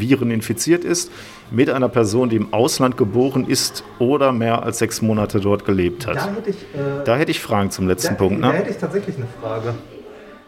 [0.00, 1.10] Viren infiziert ist,
[1.50, 6.06] mit einer Person, die im Ausland geboren ist oder mehr als sechs Monate dort gelebt
[6.06, 6.16] hat.
[6.16, 8.42] Da hätte ich, äh, Da hätte ich Fragen zum letzten da, Punkt.
[8.42, 8.54] da Ne?
[8.58, 9.74] hätte ich tatsächlich eine Frage.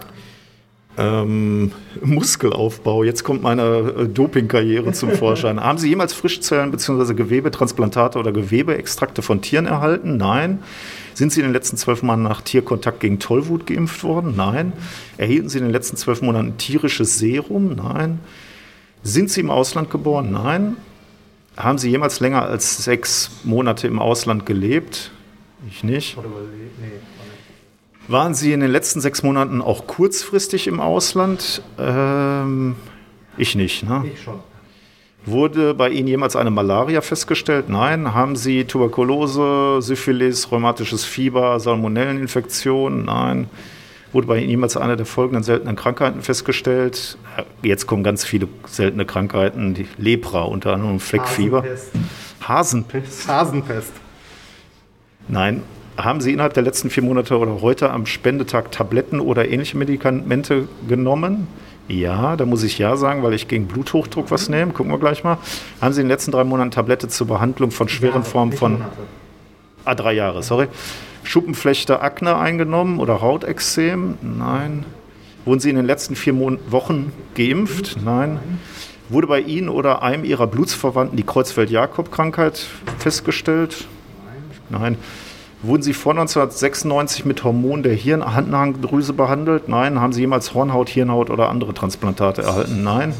[0.95, 1.71] Ähm,
[2.03, 3.03] Muskelaufbau.
[3.03, 5.59] Jetzt kommt meine äh, Dopingkarriere zum Vorschein.
[5.59, 7.13] Haben Sie jemals Frischzellen bzw.
[7.13, 10.17] Gewebetransplantate oder Gewebeextrakte von Tieren erhalten?
[10.17, 10.59] Nein.
[11.13, 14.33] Sind Sie in den letzten zwölf Monaten nach Tierkontakt gegen Tollwut geimpft worden?
[14.35, 14.73] Nein.
[15.17, 17.75] Erhielten Sie in den letzten zwölf Monaten tierisches Serum?
[17.75, 18.19] Nein.
[19.03, 20.31] Sind Sie im Ausland geboren?
[20.31, 20.77] Nein.
[21.55, 25.11] Haben Sie jemals länger als sechs Monate im Ausland gelebt?
[25.67, 26.17] Ich nicht.
[28.07, 31.61] Waren Sie in den letzten sechs Monaten auch kurzfristig im Ausland?
[31.77, 32.75] Ähm,
[33.37, 33.83] ich nicht.
[33.83, 34.03] Ne?
[34.11, 34.39] Ich schon.
[35.25, 37.69] Wurde bei Ihnen jemals eine Malaria festgestellt?
[37.69, 38.13] Nein.
[38.13, 43.05] Haben Sie Tuberkulose, Syphilis, rheumatisches Fieber, Salmonelleninfektion?
[43.05, 43.49] Nein.
[44.11, 47.17] Wurde bei Ihnen jemals eine der folgenden seltenen Krankheiten festgestellt?
[47.61, 51.63] Jetzt kommen ganz viele seltene Krankheiten, die Lepra unter anderem Fleckfieber.
[52.41, 53.27] Hasenpest.
[53.27, 53.93] Hasenpest.
[55.29, 55.63] Nein.
[55.95, 60.67] Haben Sie innerhalb der letzten vier Monate oder heute am Spendetag Tabletten oder ähnliche Medikamente
[60.87, 61.47] genommen?
[61.87, 64.71] Ja, da muss ich ja sagen, weil ich gegen Bluthochdruck was nehme.
[64.71, 65.37] Gucken wir gleich mal.
[65.81, 68.81] Haben Sie in den letzten drei Monaten Tablette zur Behandlung von schweren Formen von.
[69.85, 70.67] Ah, drei Jahre, sorry.
[71.23, 74.17] Schuppenflechte, Akne eingenommen oder Hautexem?
[74.21, 74.85] Nein.
[75.45, 77.97] Wurden Sie in den letzten vier Mon Wochen geimpft?
[78.03, 78.39] Nein.
[79.09, 82.65] Wurde bei Ihnen oder einem Ihrer Blutsverwandten die Kreuzfeld-Jakob-Krankheit
[82.97, 83.87] festgestellt?
[84.69, 84.97] Nein.
[85.63, 89.69] Wurden Sie vor 1996 mit Hormonen der Hirnhanddrüse behandelt?
[89.69, 89.97] Nein.
[90.01, 92.83] Haben Sie jemals Hornhaut, Hirnhaut oder andere Transplantate erhalten?
[92.83, 93.13] Nein.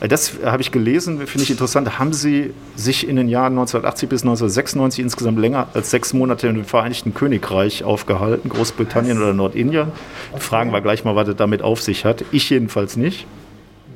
[0.00, 2.00] Das habe ich gelesen, finde ich interessant.
[2.00, 6.64] Haben Sie sich in den Jahren 1980 bis 1996 insgesamt länger als sechs Monate im
[6.64, 9.92] Vereinigten Königreich aufgehalten, Großbritannien oder Nordindien?
[10.36, 12.24] Fragen wir gleich mal, was das damit auf sich hat.
[12.32, 13.24] Ich jedenfalls nicht.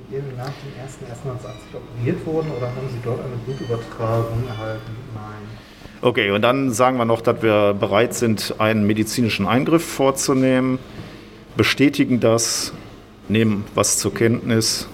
[0.08, 5.05] Nach dem 1.1.1980 operiert wurden oder haben Sie dort eine Blutübertragung erhalten?
[6.02, 10.78] Okay, und dann sagen wir noch, dass wir bereit sind, einen medizinischen Eingriff vorzunehmen,
[11.56, 12.72] bestätigen das,
[13.28, 14.88] nehmen was zur Kenntnis.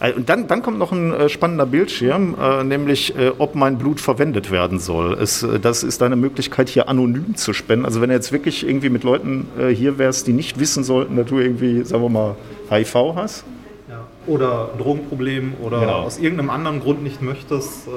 [0.00, 4.00] Äh, Und dann, dann kommt noch ein äh, spannender Bildschirm, äh, nämlich ob mein Blut
[4.00, 5.12] verwendet werden soll.
[5.14, 7.84] Es, das ist eine Möglichkeit, hier anonym zu spenden.
[7.84, 11.26] Also wenn du jetzt wirklich irgendwie mit Leuten hier wärst, die nicht wissen sollten, dass
[11.26, 12.36] du irgendwie, sagen wir mal,
[12.70, 13.44] HIV hast.
[13.88, 14.00] Ja.
[14.26, 16.00] Oder Drogenproblem oder Genau.
[16.00, 17.86] aus irgendeinem anderen Grund nicht möchtest.
[17.86, 17.90] Äh,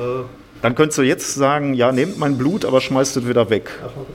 [0.66, 3.70] Dann könntest du jetzt sagen, ja, nehmt mein Blut, aber schmeißt es wieder weg.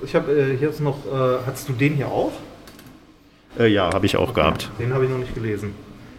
[0.05, 2.33] ich habe äh, hier ist noch, äh, hast du den hier auch?
[3.57, 4.69] Äh, ja, habe ich auch gehabt.
[4.81, 5.77] Den habe ich noch nicht gelesen.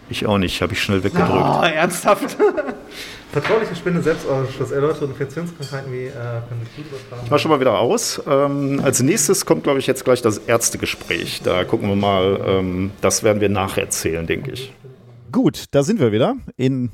[0.08, 1.30] Ich auch nicht, habe ich schnell weggedrückt.
[1.30, 2.38] Oh, ernsthaft?
[3.32, 7.28] Vertrauliche Spende Selbstausschuss erläutert Infektionskrankheiten wie äh, übertragen.
[7.28, 8.22] War schon mal wieder aus.
[8.26, 11.42] Ähm, als nächstes kommt, glaube ich, jetzt gleich das Ärztegespräch.
[11.44, 14.72] Da gucken wir mal, ähm, das werden wir nacherzählen, denke ich.
[15.30, 16.90] Gut, da sind wir wieder in,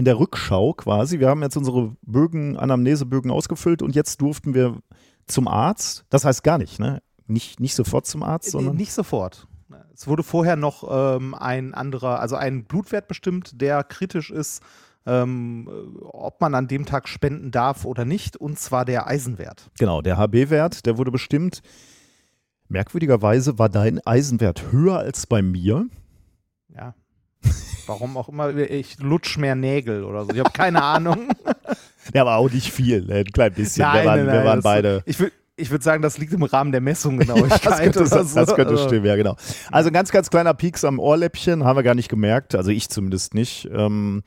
[0.00, 1.20] in der Rückschau quasi.
[1.20, 4.78] Wir haben jetzt unsere Bögen, Anamnesebögen ausgefüllt und jetzt durften wir
[5.26, 6.06] zum Arzt.
[6.08, 7.02] Das heißt gar nicht, ne?
[7.26, 8.76] Nicht, nicht sofort zum Arzt, sondern.
[8.76, 9.46] Nicht sofort.
[9.94, 14.62] Es wurde vorher noch ähm, ein anderer, also ein Blutwert bestimmt, der kritisch ist,
[15.04, 15.68] ähm,
[16.00, 19.70] ob man an dem Tag spenden darf oder nicht, und zwar der Eisenwert.
[19.78, 21.60] Genau, der HB-Wert, der wurde bestimmt.
[22.68, 25.88] Merkwürdigerweise war dein Eisenwert höher als bei mir.
[26.74, 26.94] Ja.
[27.90, 30.30] Warum auch immer, ich lutsch mehr Nägel oder so.
[30.32, 31.28] Ich habe keine Ahnung.
[32.14, 33.16] Der war auch nicht viel, ne?
[33.16, 33.84] ein klein bisschen.
[33.84, 35.02] wir waren, wir waren beide.
[35.06, 37.60] Ich würde ich würd sagen, das liegt im Rahmen der Messungsgenauigkeit.
[37.66, 38.54] das könnte, oder das, das so.
[38.54, 39.34] könnte stimmen, ja, genau.
[39.72, 42.88] Also ein ganz, ganz kleiner Pieks am Ohrläppchen, haben wir gar nicht gemerkt, also ich
[42.88, 43.68] zumindest nicht.
[43.72, 44.22] Ähm,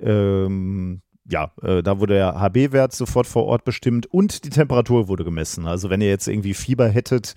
[0.00, 5.22] ähm, ja, äh, da wurde der HB-Wert sofort vor Ort bestimmt und die Temperatur wurde
[5.22, 5.68] gemessen.
[5.68, 7.34] Also wenn ihr jetzt irgendwie Fieber hättet,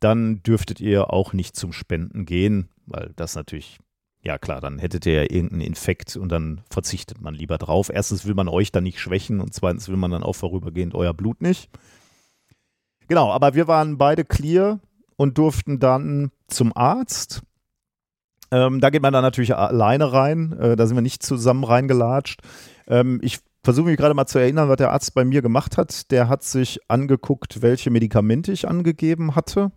[0.00, 3.78] dann dürftet ihr auch nicht zum Spenden gehen, weil das natürlich,
[4.22, 7.90] ja klar, dann hättet ihr ja irgendeinen Infekt und dann verzichtet man lieber drauf.
[7.92, 11.14] Erstens will man euch dann nicht schwächen und zweitens will man dann auch vorübergehend euer
[11.14, 11.70] Blut nicht.
[13.08, 14.80] Genau, aber wir waren beide clear
[15.16, 17.42] und durften dann zum Arzt.
[18.50, 20.52] Ähm, da geht man dann natürlich alleine rein.
[20.58, 22.40] Äh, da sind wir nicht zusammen reingelatscht.
[22.88, 26.10] Ähm, ich versuche mich gerade mal zu erinnern, was der Arzt bei mir gemacht hat.
[26.10, 29.72] Der hat sich angeguckt, welche Medikamente ich angegeben hatte.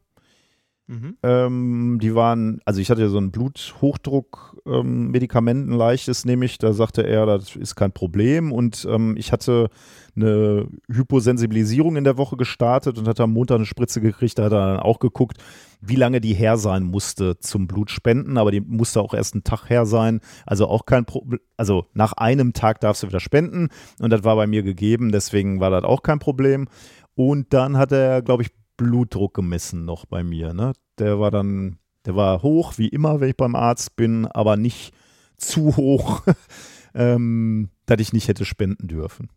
[0.88, 1.18] Mhm.
[1.24, 6.58] Ähm, die waren, also ich hatte ja so ein Bluthochdruck-Medikament, ein leichtes nehme ich.
[6.58, 8.52] Da sagte er, das ist kein Problem.
[8.52, 9.70] Und ähm, ich hatte
[10.16, 14.38] eine Hyposensibilisierung in der Woche gestartet und hatte am Montag eine Spritze gekriegt.
[14.38, 15.38] Da hat er dann auch geguckt,
[15.80, 18.38] wie lange die her sein musste zum Blutspenden.
[18.38, 20.20] Aber die musste auch erst einen Tag her sein.
[20.46, 21.40] Also auch kein Problem.
[21.56, 23.70] Also nach einem Tag darfst du wieder spenden.
[24.00, 25.14] Und das war bei mir gegeben.
[25.14, 26.68] Deswegen war das auch kein Problem.
[27.16, 30.54] Und dann hat er, glaube ich, Blutdruck gemessen noch bei mir.
[30.54, 30.74] Ne?
[31.00, 34.94] Der war dann, der war hoch, wie immer, wenn ich beim Arzt bin, aber nicht
[35.38, 36.24] zu hoch,
[36.96, 39.30] ähm, dass ich nicht hätte spenden dürfen.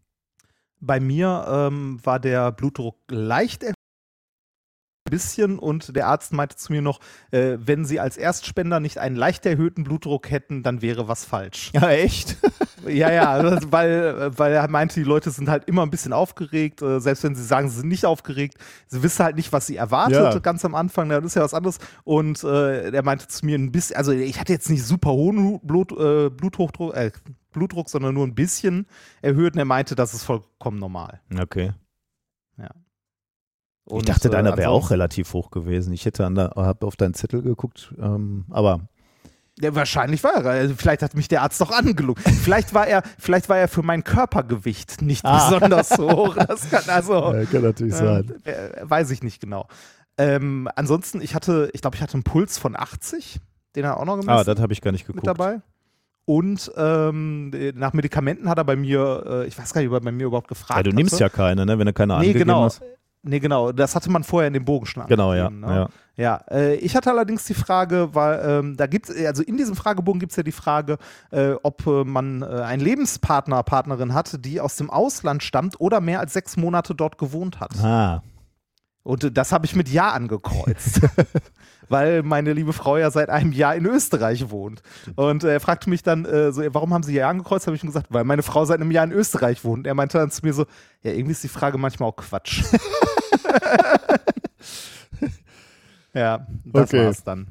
[0.81, 3.63] Bei mir ähm, war der Blutdruck leicht
[5.07, 7.01] bisschen und der Arzt meinte zu mir noch,
[7.31, 11.71] äh, wenn Sie als Erstspender nicht einen leicht erhöhten Blutdruck hätten, dann wäre was falsch.
[11.73, 12.37] Ja, echt?
[12.87, 16.83] ja, ja, also, weil, weil er meinte, die Leute sind halt immer ein bisschen aufgeregt,
[16.83, 19.77] äh, selbst wenn sie sagen, sie sind nicht aufgeregt, sie wissen halt nicht, was sie
[19.77, 20.39] erwartet, Ja.
[20.41, 21.79] ganz am Anfang, das ist ja was anderes.
[22.05, 25.61] Und äh, er meinte zu mir ein bisschen, also ich hatte jetzt nicht super hohen
[25.63, 27.11] Blut, äh, Bluthochdruck, äh,
[27.53, 28.87] Blutdruck, sondern nur ein bisschen
[29.23, 31.21] erhöht und er meinte, das ist vollkommen normal.
[31.41, 31.73] Okay.
[33.87, 35.93] Ich Und, dachte, äh, deiner wäre auch relativ hoch gewesen.
[35.93, 38.81] Ich hätte an der, hab auf deinen Zettel geguckt, ähm, aber
[39.61, 40.45] Ja, wahrscheinlich war er.
[40.51, 42.23] Also vielleicht hat mich der Arzt doch angelogen.
[42.43, 45.49] Vielleicht war er, vielleicht war er für mein Körpergewicht nicht Ah.
[45.51, 46.35] besonders hoch.
[46.35, 47.33] Das kann also.
[47.51, 49.67] kann natürlich äh, äh, weiß ich nicht genau.
[50.19, 53.39] Ähm, ansonsten, ich hatte, ich glaube, ich hatte einen Puls von 80,
[53.77, 55.27] den er auch noch gemessen Ah, das habe ich gar nicht mit geguckt.
[55.27, 55.61] dabei.
[56.25, 60.01] Und ähm, nach Medikamenten hat er bei mir, äh, ich weiß gar nicht, ob er
[60.01, 61.23] bei mir überhaupt gefragt Ja, du nimmst hatte.
[61.23, 61.79] ja keine, ne?
[61.79, 62.63] wenn du keine Nee, angegeben genau.
[62.65, 62.83] hast.
[63.29, 63.73] Nee, genau.
[63.73, 65.51] Das hatte man vorher in dem Bogen schon Genau, ja.
[65.51, 65.67] ne?
[65.67, 65.89] ja.
[66.19, 70.19] Ja, äh, ich hatte allerdings die Frage, weil ähm, da gibt also in diesem Fragebogen
[70.19, 70.97] gibt es ja die Frage,
[71.31, 76.01] äh, ob äh, man äh, einen Lebenspartner, Partnerin hat, die aus dem Ausland stammt oder
[76.01, 77.79] mehr als sechs Monate dort gewohnt hat.
[77.85, 78.23] Ah,
[79.03, 81.03] Und äh, das habe ich mit Ja angekreuzt.
[81.91, 84.81] Weil meine liebe Frau ja seit einem Jahr in Österreich wohnt.
[85.17, 87.67] Und er fragte mich dann äh, so, warum haben Sie Ja angekreuzt?
[87.67, 89.81] Habe ich ihm gesagt, weil meine Frau seit einem Jahr in Österreich wohnt.
[89.81, 90.65] Und er meinte dann zu mir so,
[91.03, 92.65] ja, irgendwie ist die Frage manchmal auch Quatsch.
[96.15, 97.05] ja, das Okay.
[97.07, 97.49] war's dann.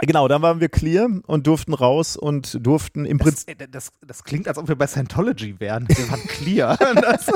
[0.00, 3.60] genau, dann waren wir clear und durften raus und durften im Das, Prinzip.
[3.62, 5.86] äh, das, das klingt, als ob wir bei Scientology wären.
[5.88, 6.76] Wir waren clear.
[6.94, 7.30] das,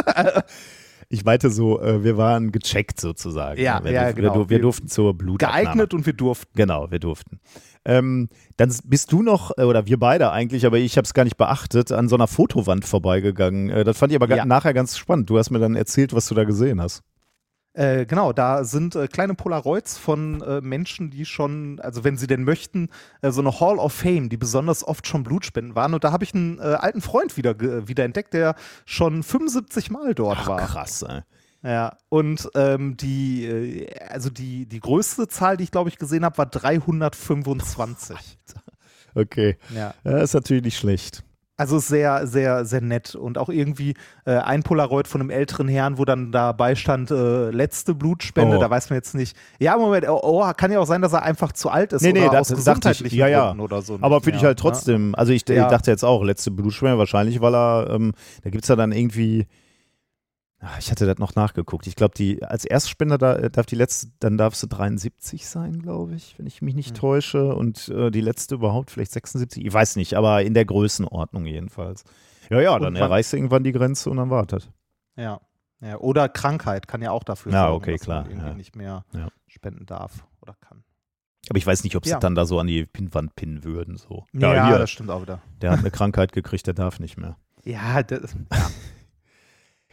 [1.10, 3.60] Ich meinte so, äh, wir waren gecheckt sozusagen.
[3.60, 4.34] Ja, wir, ja, durften- genau.
[4.36, 5.64] Wir, wir durften zur Blutabnahme.
[5.64, 6.50] geeignet und wir durften.
[6.56, 7.40] Genau, wir durften.
[7.84, 11.24] Ähm, dann bist du noch, äh, oder wir beide eigentlich, aber ich habe es gar
[11.24, 13.68] nicht beachtet, an so einer Fotowand vorbeigegangen.
[13.68, 14.46] Äh, das fand ich aber Ja.
[14.46, 15.28] nachher ganz spannend.
[15.28, 17.02] Du hast mir dann erzählt, was du da gesehen hast.
[17.74, 22.28] Äh, genau, da sind äh, kleine Polaroids von äh, Menschen, die schon, also wenn sie
[22.28, 22.88] denn möchten,
[23.20, 25.92] äh, so eine Hall of Fame, die besonders oft schon Blutspenden waren.
[25.92, 27.58] Und da habe ich einen äh, alten Freund wieder,
[27.88, 28.54] wieder entdeckt, der
[28.84, 30.60] schon 75 Mal dort Ach, war.
[30.60, 31.22] krass, ey.
[31.64, 36.38] Ja, und ähm, die, also die, die größte Zahl, die ich glaube ich gesehen habe,
[36.38, 38.16] war 325.
[39.16, 39.56] Okay.
[39.74, 39.94] Ja.
[40.04, 41.24] Ja, ist natürlich nicht schlecht.
[41.56, 43.14] Also sehr, sehr, sehr nett.
[43.14, 43.94] Und auch irgendwie
[44.26, 48.60] äh, ein Polaroid von einem älteren Herrn, wo dann dabei stand, äh, letzte Blutspende, Oh.
[48.60, 49.36] da weiß man jetzt nicht.
[49.60, 52.12] Ja, Moment, oh, oh, kann ja auch sein, dass er einfach zu alt ist Nee,
[52.12, 52.64] nee, das aus dachte ich.
[52.64, 53.46] gesundheitlichen Ja, ja.
[53.46, 53.98] Gründen oder so.
[54.00, 57.54] Aber finde ich halt trotzdem, also ich, ich dachte jetzt auch, letzte Blutspende, wahrscheinlich, weil
[57.54, 59.46] er, ähm, da gibt es ja dann irgendwie,
[60.78, 61.86] ich hatte das noch nachgeguckt.
[61.86, 65.80] Ich glaube, die als Erstspender da, äh, darf die letzte, dann darfst du 73 sein,
[65.80, 66.94] glaube ich, wenn ich mich nicht Hm.
[66.96, 67.54] täusche.
[67.54, 72.04] Und äh, die letzte überhaupt vielleicht 76, ich weiß nicht, aber in der Größenordnung jedenfalls.
[72.50, 74.70] Ja, ja, dann erreichst du irgendwann die Grenze und dann wartet.
[75.16, 75.40] Ja.
[75.80, 75.88] ja.
[75.88, 75.96] ja.
[75.98, 78.54] Oder Krankheit kann ja auch dafür Ja, sorgen, okay, dass klar, man irgendwie ja.
[78.54, 79.28] nicht mehr Ja.
[79.46, 80.84] spenden darf oder kann.
[81.50, 82.18] Aber ich weiß nicht, ob sie Ja.
[82.20, 83.96] dann da so an die Pinnwand pinnen würden.
[83.98, 84.24] So.
[84.32, 85.40] Ja, hier, das stimmt auch wieder.
[85.60, 87.36] der hat eine Krankheit gekriegt, der darf nicht mehr.
[87.66, 88.36] Ja, das,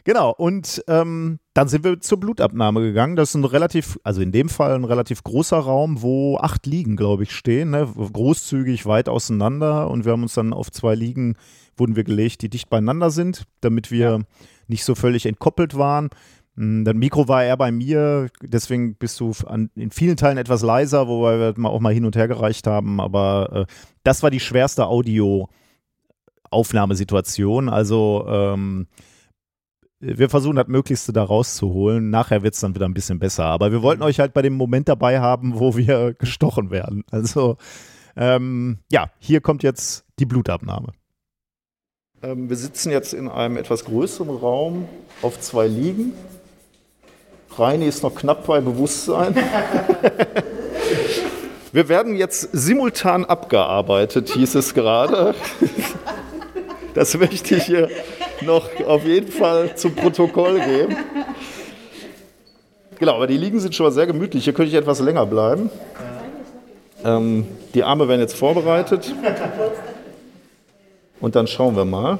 [0.04, 3.14] Genau, und ähm, dann sind wir zur Blutabnahme gegangen.
[3.14, 6.96] Das ist ein relativ, also in dem Fall ein relativ großer Raum, wo acht Liegen,
[6.96, 7.70] glaube ich, stehen.
[7.70, 7.88] Ne?
[8.12, 9.88] Großzügig weit auseinander.
[9.90, 11.36] Und wir haben uns dann auf zwei Liegen,
[11.76, 14.18] wurden wir gelegt, die dicht beieinander sind, damit wir Ja.
[14.66, 16.10] nicht so völlig entkoppelt waren.
[16.56, 20.62] Mm, Das Mikro war eher bei mir, deswegen bist du an, in vielen Teilen etwas
[20.62, 23.00] leiser, wobei wir auch mal hin und her gereicht haben.
[23.00, 23.72] Aber äh,
[24.02, 27.68] das war die schwerste Audio-Aufnahmesituation.
[27.68, 28.88] Also ähm,
[30.04, 32.10] wir versuchen das Möglichste da rauszuholen.
[32.10, 33.44] Nachher wird es dann wieder ein bisschen besser.
[33.44, 37.04] Aber wir wollten euch halt bei dem Moment dabei haben, wo wir gestochen werden.
[37.10, 37.56] Also
[38.16, 40.88] ähm, ja, hier kommt jetzt die Blutabnahme.
[42.22, 44.88] Ähm, wir sitzen jetzt in einem etwas größeren Raum
[45.22, 46.14] auf zwei Liegen.
[47.56, 49.36] Reini ist noch knapp bei Bewusstsein.
[51.72, 55.34] Wir werden jetzt simultan abgearbeitet, hieß es gerade.
[56.92, 57.88] Das möchte ich hier
[58.42, 60.96] noch auf jeden Fall zum Protokoll geben.
[62.98, 64.44] Genau, aber die Liegen sind schon mal sehr gemütlich.
[64.44, 65.70] Hier könnte ich etwas länger bleiben.
[67.04, 69.12] Ähm, die Arme werden jetzt vorbereitet.
[71.20, 72.18] Und dann schauen wir mal.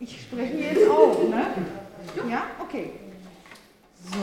[0.00, 1.46] Ich spreche jetzt auch, ne?
[2.30, 2.90] Ja, okay.
[4.10, 4.18] So,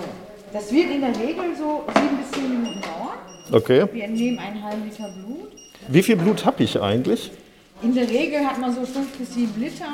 [0.51, 3.17] das wird in der Regel so sieben bis zehn Minuten dauern.
[3.51, 3.85] Okay.
[3.91, 5.53] Wir entnehmen einen halben Liter Blut.
[5.88, 7.31] Wie viel Blut habe ich eigentlich?
[7.81, 9.86] In der Regel hat man so fünf bis sieben Liter.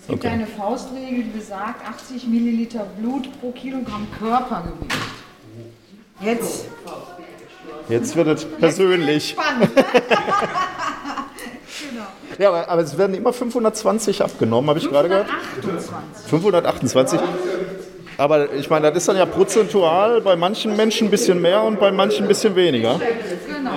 [0.00, 0.28] Es gibt Okay.
[0.34, 4.92] eine Faustregel, die besagt 80 Milliliter Blut pro Kilogramm Körpergewicht.
[6.20, 6.66] Jetzt.
[7.88, 9.30] Jetzt wird es persönlich.
[9.30, 9.70] Spannend.
[12.38, 15.26] Ja, aber, aber es werden immer 520 abgenommen, habe ich gerade gehört.
[15.58, 16.28] 28.
[16.30, 17.20] 528.
[18.16, 21.80] Aber ich meine, das ist dann ja prozentual bei manchen Menschen ein bisschen mehr und
[21.80, 23.00] bei manchen ein bisschen weniger.
[23.00, 23.70] Genau.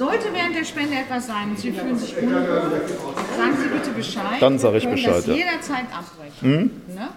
[0.00, 4.40] Sollte während der Spende etwas sein und Sie fühlen sich unwohl, sagen Sie bitte Bescheid.
[4.40, 5.34] Dann sage ich Bescheid, Das ja.
[5.34, 6.70] jederzeit abbrechen.
[6.88, 7.08] Ne?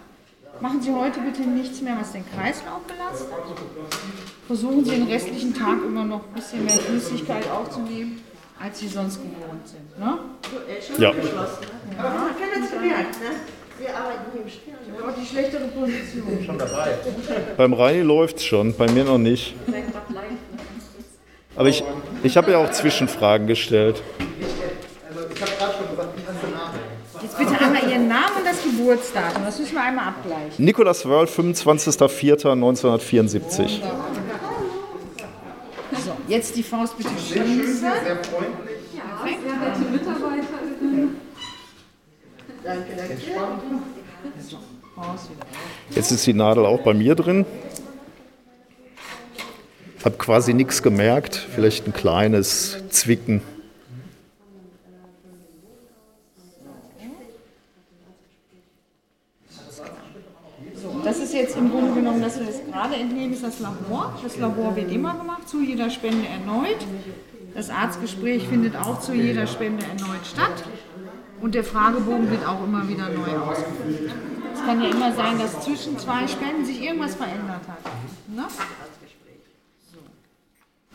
[0.60, 3.30] Machen Sie heute bitte nichts mehr, was den Kreislauf belastet.
[4.48, 8.22] Versuchen Sie den restlichen Tag immer noch ein bisschen mehr Flüssigkeit aufzunehmen,
[8.60, 9.98] als Sie sonst gewohnt sind.
[9.98, 10.20] Ne?
[10.98, 11.12] Ja.
[11.12, 11.32] Gemerkt,
[13.22, 13.30] ne?
[13.80, 14.74] Wir arbeiten hier im Spiel.
[15.02, 16.58] Aber die schlechtere Position.
[17.56, 19.56] Beim Reini läuft es schon, bei mir noch nicht.
[21.56, 21.84] Aber ich,
[22.24, 24.02] ich habe ja auch Zwischenfragen gestellt.
[27.22, 29.44] Jetzt bitte einmal Ihren Namen und das Geburtsdatum.
[29.46, 30.66] Das müssen wir einmal abgleichen.
[30.66, 33.82] Nikolas Wörl, 25.04.1974.
[36.04, 37.92] So, jetzt die Faust bitte schließen.
[45.92, 47.46] Jetzt ist die Nadel auch bei mir drin.
[50.04, 53.42] Hab quasi nichts gemerkt, vielleicht ein kleines Zwicken.
[61.06, 64.18] Das ist jetzt im Grunde genommen, das wir jetzt gerade entnehmen, ist das Labor.
[64.22, 66.78] Das Labor wird immer gemacht, zu jeder Spende erneut.
[67.56, 70.64] Das Arztgespräch findet auch zu jeder Spende erneut statt.
[71.42, 74.14] Und der Fragebogen wird auch immer wieder neu ausgefüllt.
[74.54, 77.84] Es kann ja immer sein, dass zwischen zwei Spenden sich irgendwas verändert hat.
[78.34, 78.44] Ne?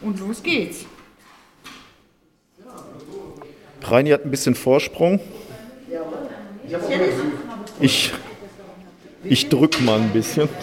[0.00, 0.84] Und los geht's.
[3.82, 5.20] Reini hat ein bisschen Vorsprung.
[7.80, 8.12] Ich,
[9.24, 10.48] ich drück mal ein bisschen.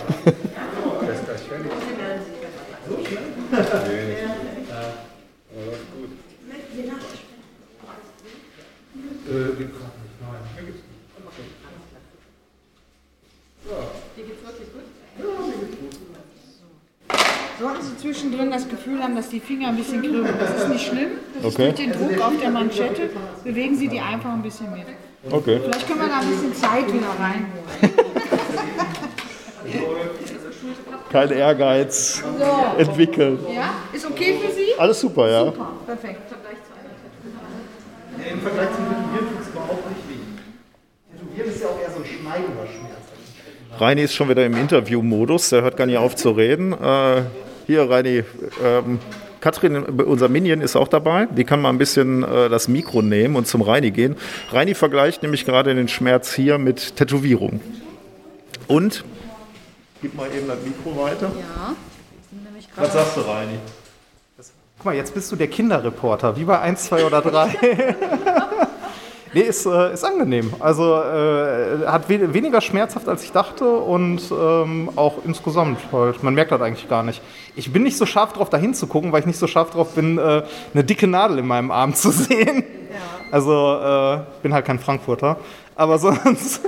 [17.59, 18.51] Sollten Sie zwischendrin
[19.15, 21.07] dass die Finger ein bisschen kribbeln, das ist nicht schlimm.
[21.41, 21.69] Das Okay.
[21.69, 23.09] ist durch den Druck auf der Manschette.
[23.43, 24.85] Bewegen Sie die einfach ein bisschen mit.
[25.31, 25.59] Okay.
[25.63, 27.81] Vielleicht können wir da ein bisschen Zeit wieder reinholen.
[31.11, 32.23] Kein Ehrgeiz
[32.77, 33.39] entwickeln.
[33.53, 33.73] Ja?
[33.93, 34.67] Ist okay für Sie?
[34.77, 35.45] Alles super, ja.
[35.45, 36.21] Super, perfekt.
[38.31, 41.17] Im Vergleich zum Tätowieren tut es überhaupt nicht weh.
[41.17, 43.79] Tätowieren ist ja auch eher so ein schneidender Schmerz.
[43.79, 46.73] Reini ist schon wieder im Interviewmodus, der hört gar nicht auf zu reden.
[46.73, 47.23] Äh,
[47.65, 48.23] hier, Reini,
[48.63, 48.99] ähm,
[49.41, 51.27] Katrin, unser Minion, ist auch dabei.
[51.27, 54.15] Die kann mal ein bisschen äh, das Mikro nehmen und zum Reini gehen.
[54.51, 57.61] Reini vergleicht nämlich gerade den Schmerz hier mit Tätowierung.
[58.67, 59.03] Und,
[60.01, 61.31] gib mal eben das Mikro weiter.
[61.39, 61.75] Ja.
[62.75, 63.59] Was sagst du, Reini?
[64.77, 67.55] Guck mal, jetzt bist du der Kinderreporter, wie bei 1, 2 oder 3.
[69.33, 70.53] nee, ist, äh, ist angenehm.
[70.59, 76.23] Also äh, hat we weniger schmerzhaft, als ich dachte und ähm, auch insgesamt halt.
[76.23, 77.21] Man merkt das eigentlich gar nicht.
[77.55, 80.17] Ich bin nicht so scharf drauf, da hinzugucken, weil ich nicht so scharf drauf bin,
[80.17, 80.43] äh,
[80.73, 82.63] eine dicke Nadel in meinem Arm zu sehen.
[83.31, 83.51] Also
[83.81, 85.37] äh, bin halt kein Frankfurter.
[85.75, 86.61] Aber sonst,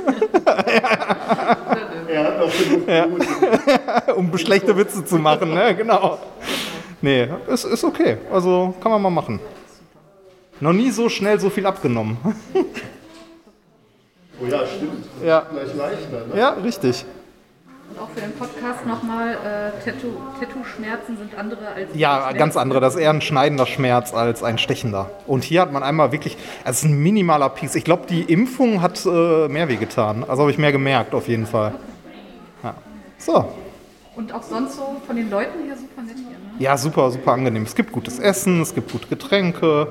[2.08, 5.76] Er hat noch genug um schlechte Witze zu machen, ne?
[5.76, 6.18] Genau.
[7.02, 8.18] Nee, ist, ist okay.
[8.32, 9.40] Also kann man mal machen.
[10.60, 12.18] Noch nie so schnell so viel abgenommen.
[14.40, 15.04] Oh ja, stimmt.
[15.26, 16.40] Ja, Gleich leichter, ne?
[16.40, 17.04] ja richtig.
[17.98, 22.80] Und auch für den Podcast nochmal, äh, Tattoo, Tattoo-Schmerzen sind andere als Ja, ganz andere.
[22.80, 25.10] Das ist eher ein schneidender Schmerz als ein stechender.
[25.26, 27.74] Und hier hat man einmal wirklich, es ist ein minimaler Pieks.
[27.74, 30.24] Ich glaube, die Impfung hat äh, mehr wehgetan.
[30.28, 31.74] Also habe ich mehr gemerkt, auf jeden Fall.
[32.64, 32.76] Ja.
[33.18, 33.52] So.
[34.16, 36.26] Und auch sonst so von den Leuten her super nett hier.
[36.26, 36.36] Ne?
[36.60, 37.64] Ja, super, super angenehm.
[37.64, 39.88] Es gibt gutes Essen, es gibt gute Getränke.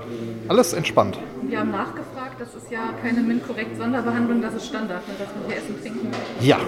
[0.46, 1.18] Alles entspannt.
[1.42, 5.56] Wir haben nachgefragt, das ist ja keine MINT-Korrekt-Sonderbehandlung, das ist Standard, ne, dass man hier
[5.56, 6.08] Essen trinken.
[6.40, 6.58] Ja.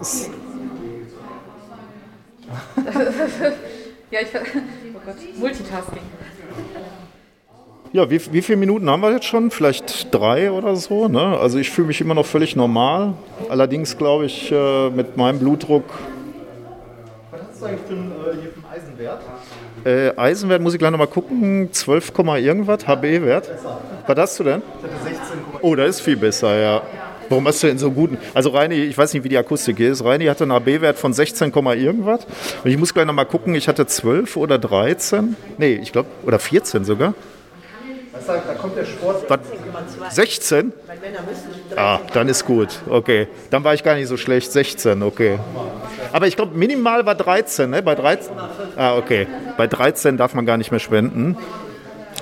[4.08, 4.38] Ja, ich oh
[5.04, 6.02] Gott, Multitasking.
[7.92, 9.50] Ja, wie, wie viele Minuten haben wir jetzt schon?
[9.50, 11.08] Vielleicht drei oder so.
[11.08, 11.36] Ne?
[11.38, 13.14] Also ich fühle mich immer noch völlig normal.
[13.48, 15.82] Allerdings glaube ich äh, mit meinem Blutdruck.
[17.32, 19.22] was hast du eigentlich für einen, äh, hier für einen Eisenwert?
[19.84, 21.72] Äh, Eisenwert muss ich gleich nochmal gucken.
[21.72, 23.50] 12, Komma irgendwas, HB-Wert.
[24.06, 24.62] Was hast du denn?
[25.62, 26.82] Oh, das ist viel besser, ja.
[27.28, 28.18] Warum hast du denn so guten?
[28.34, 30.04] Also Reini, ich weiß nicht, wie die Akustik ist.
[30.04, 32.26] Reini hatte einen HB-Wert von 16, Komma irgendwas.
[32.62, 35.36] Und ich muss gleich nochmal gucken, ich hatte 12 oder 13.
[35.58, 37.14] Nee, ich glaube, oder 14 sogar.
[38.12, 39.28] Weißt du, da kommt der Sport.
[39.28, 40.14] Was?
[40.14, 40.72] 16?
[41.76, 42.80] Ah, dann ist gut.
[42.88, 43.28] Okay.
[43.50, 44.52] Dann war ich gar nicht so schlecht.
[44.52, 45.38] 16, okay.
[46.12, 47.82] Aber ich glaube, minimal war 13, ne?
[47.82, 48.32] Bei 13.
[48.76, 49.26] Ah, okay.
[49.58, 51.36] Bei 13 darf man gar nicht mehr spenden.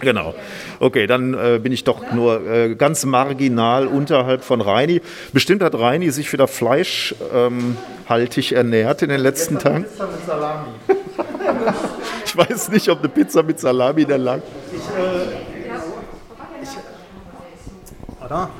[0.04, 0.34] Genau.
[0.80, 5.00] Okay, dann äh, bin ich doch nur äh, ganz marginal unterhalb von Reini.
[5.32, 9.84] Bestimmt hat Reini sich wieder fleischhaltig ähm, ernährt in den letzten Tagen.
[9.84, 10.68] Pizza mit Salami.
[12.26, 14.42] Ich weiß nicht, ob eine Pizza mit Salami der lang.
[18.24, 18.50] Oder?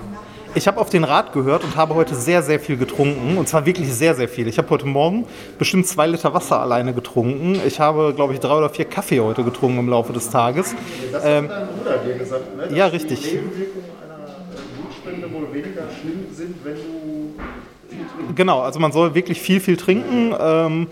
[0.57, 3.37] Ich habe auf den Rat gehört und habe heute sehr, sehr viel getrunken.
[3.39, 4.47] Und zwar wirklich sehr, sehr viel.
[4.47, 5.27] Ich habe heute Morgen
[5.59, 7.61] bestimmt zwei Liter Wasser alleine getrunken.
[7.67, 10.75] Ich habe, glaube ich, drei oder vier Kaffee heute getrunken im Laufe des Tages.
[11.25, 12.77] Ähm, dein Bruder dir gesagt, ne?
[12.77, 13.25] ja, richtig.
[13.25, 14.29] Nebenwirkungen einer
[14.77, 17.35] Blutspende wohl weniger schlimm sind, wenn du
[18.35, 20.35] Genau, also man soll wirklich viel, viel trinken.
[20.39, 20.87] Ähm,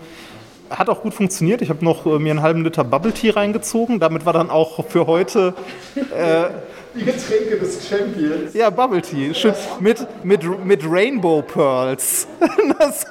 [0.69, 1.61] hat auch gut funktioniert.
[1.61, 3.99] Ich habe noch äh, mir einen halben Liter Bubble Tea reingezogen.
[3.99, 5.53] Damit war dann auch für heute
[5.95, 8.53] die Getränke des Champions.
[8.53, 12.27] ja Bubble Tea schön mit, mit, mit Rainbow Pearls.
[12.79, 13.05] Das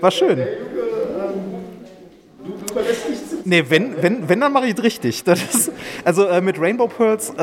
[0.00, 0.36] war schön.
[2.44, 3.27] Du überlässt nichts.
[3.48, 5.24] Nee, wenn, wenn, wenn dann mache ich es richtig.
[5.24, 5.72] Das ist,
[6.04, 7.42] also äh, mit Rainbow Pearls, äh,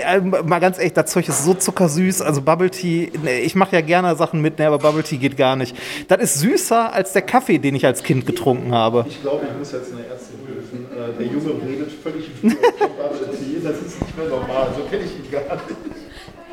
[0.00, 2.22] äh, äh, mal ganz ehrlich, das Zeug ist so zuckersüß.
[2.22, 5.36] Also Bubble Tea, nee, ich mache ja gerne Sachen mit, nee, aber Bubble Tea geht
[5.36, 5.76] gar nicht.
[6.08, 9.04] Das ist süßer als der Kaffee, den ich als Kind getrunken habe.
[9.06, 10.86] Ich glaube, ich muss jetzt eine Ärztin rufen.
[10.96, 13.60] Äh, Der Junge redet völlig wie Bubble Tea.
[13.62, 14.68] Das ist nicht mehr normal.
[14.74, 15.64] So kenne ich ihn gar nicht.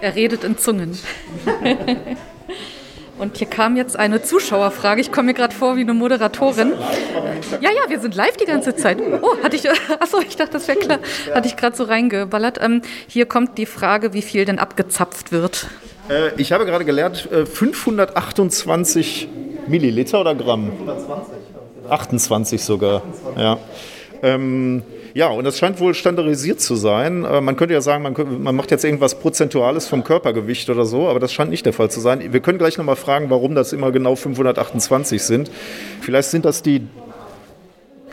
[0.01, 0.97] Er redet in Zungen.
[3.21, 4.99] Und hier kam jetzt eine Zuschauerfrage.
[4.99, 6.73] Ich komme mir gerade vor wie eine Moderatorin.
[7.61, 8.97] Ja, ja, wir sind live die ganze Zeit.
[9.21, 9.69] Oh, hatte ich,
[9.99, 10.99] achso, ich dachte, das wäre klar.
[11.35, 12.59] Hatte ich gerade so reingeballert.
[12.63, 15.67] Ähm, hier kommt die Frage, wie viel denn abgezapft wird.
[16.09, 19.27] Äh, ich habe gerade gelernt, äh, 528
[19.67, 20.71] Milliliter oder Gramm?
[21.89, 23.03] 28 sogar.
[23.37, 23.59] Ja.
[24.23, 24.81] Ähm,
[25.13, 27.25] ja, und das scheint wohl standardisiert zu sein.
[27.25, 30.85] Äh, Man könnte ja sagen, man, könnte, man macht jetzt irgendwas Prozentuales vom Körpergewicht oder
[30.85, 32.31] so, aber das scheint nicht der Fall zu sein.
[32.31, 35.51] Wir können gleich nochmal fragen, warum das immer genau 528 sind.
[36.01, 36.87] Vielleicht sind das die,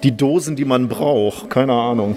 [0.02, 1.50] die Dosen, die man braucht.
[1.50, 2.16] Keine Ahnung.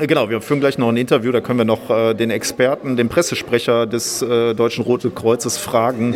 [0.00, 3.08] Genau, wir führen gleich noch ein Interview, da können wir noch äh, den Experten, den
[3.08, 6.14] Pressesprecher des äh, Deutschen Roten Kreuzes fragen,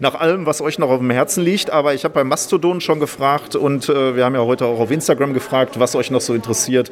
[0.00, 1.70] nach allem, was euch noch auf dem Herzen liegt.
[1.70, 4.90] Aber ich habe bei Mastodon schon gefragt und äh, wir haben ja heute auch auf
[4.90, 6.90] Instagram gefragt, was euch noch so interessiert.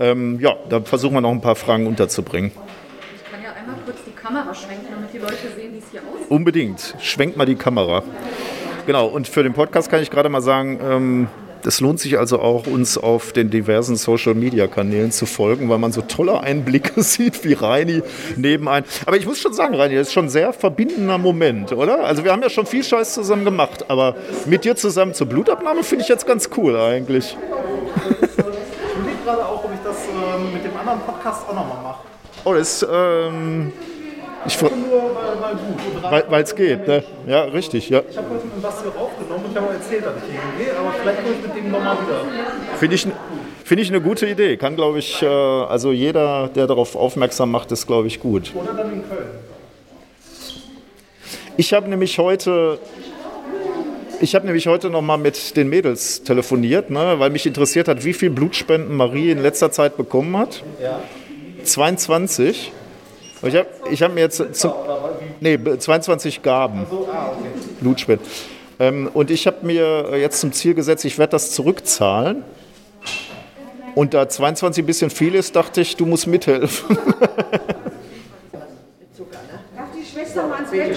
[0.00, 2.50] Ähm, ja, da versuchen wir noch ein paar Fragen unterzubringen.
[2.50, 6.00] Ich kann ja einmal kurz die Kamera schwenken, damit die Leute sehen, wie es hier
[6.00, 6.30] aussieht.
[6.30, 8.02] Unbedingt, schwenkt mal die Kamera.
[8.86, 11.28] Genau, und für den Podcast kann ich gerade mal sagen, ähm,
[11.66, 16.02] es lohnt sich also auch, uns auf den diversen Social-Media-Kanälen zu folgen, weil man so
[16.02, 18.02] tolle Einblicke sieht, wie Reini
[18.36, 18.84] nebenein.
[19.06, 22.04] Aber ich muss schon sagen, Reini, das ist schon ein sehr verbindender Moment, oder?
[22.04, 25.82] Also wir haben ja schon viel Scheiß zusammen gemacht, aber mit dir zusammen zur Blutabnahme
[25.82, 27.36] finde ich jetzt ganz cool eigentlich.
[28.20, 32.04] Ich überlege gerade auch, ob ich das ähm, mit dem anderen Podcast auch nochmal mache.
[32.44, 33.72] Oh, das ist, ähm,
[34.46, 36.02] ich, Nur weil, weil gut.
[36.02, 37.02] weil weil es geht, ne?
[37.26, 38.02] Ja, richtig, ja.
[38.08, 40.92] Ich habe heute mit Basti aufgenommen und ich habe erzählt, dass ich hier gehe, aber
[40.92, 42.20] vielleicht komme ich mit dem nochmal wieder.
[42.78, 43.06] Finde ich,
[43.64, 44.56] finde ich eine gute Idee.
[44.56, 48.52] Kann, glaube ich, äh, also jeder, der darauf aufmerksam macht, ist, glaube ich, gut.
[48.54, 49.28] Oder dann in Köln.
[51.56, 52.78] Ich habe nämlich heute.
[54.20, 58.04] Ich habe nämlich heute noch mal mit den Mädels telefoniert, ne, weil mich interessiert hat,
[58.04, 60.62] wie viel Blutspenden Marie in letzter Zeit bekommen hat.
[61.64, 62.72] 22.
[63.42, 64.72] Ich habe ich hab mir jetzt zum,
[65.40, 66.86] nee, 22 Gaben
[67.80, 68.26] Blutspenden.
[68.78, 72.44] Ähm, und ich habe mir jetzt zum Ziel gesetzt, ich werde das zurückzahlen.
[73.94, 76.96] Und da 22 ein bisschen viel ist, dachte ich, du musst mithelfen.
[79.76, 80.96] Darf die Schwester mal ins Bett?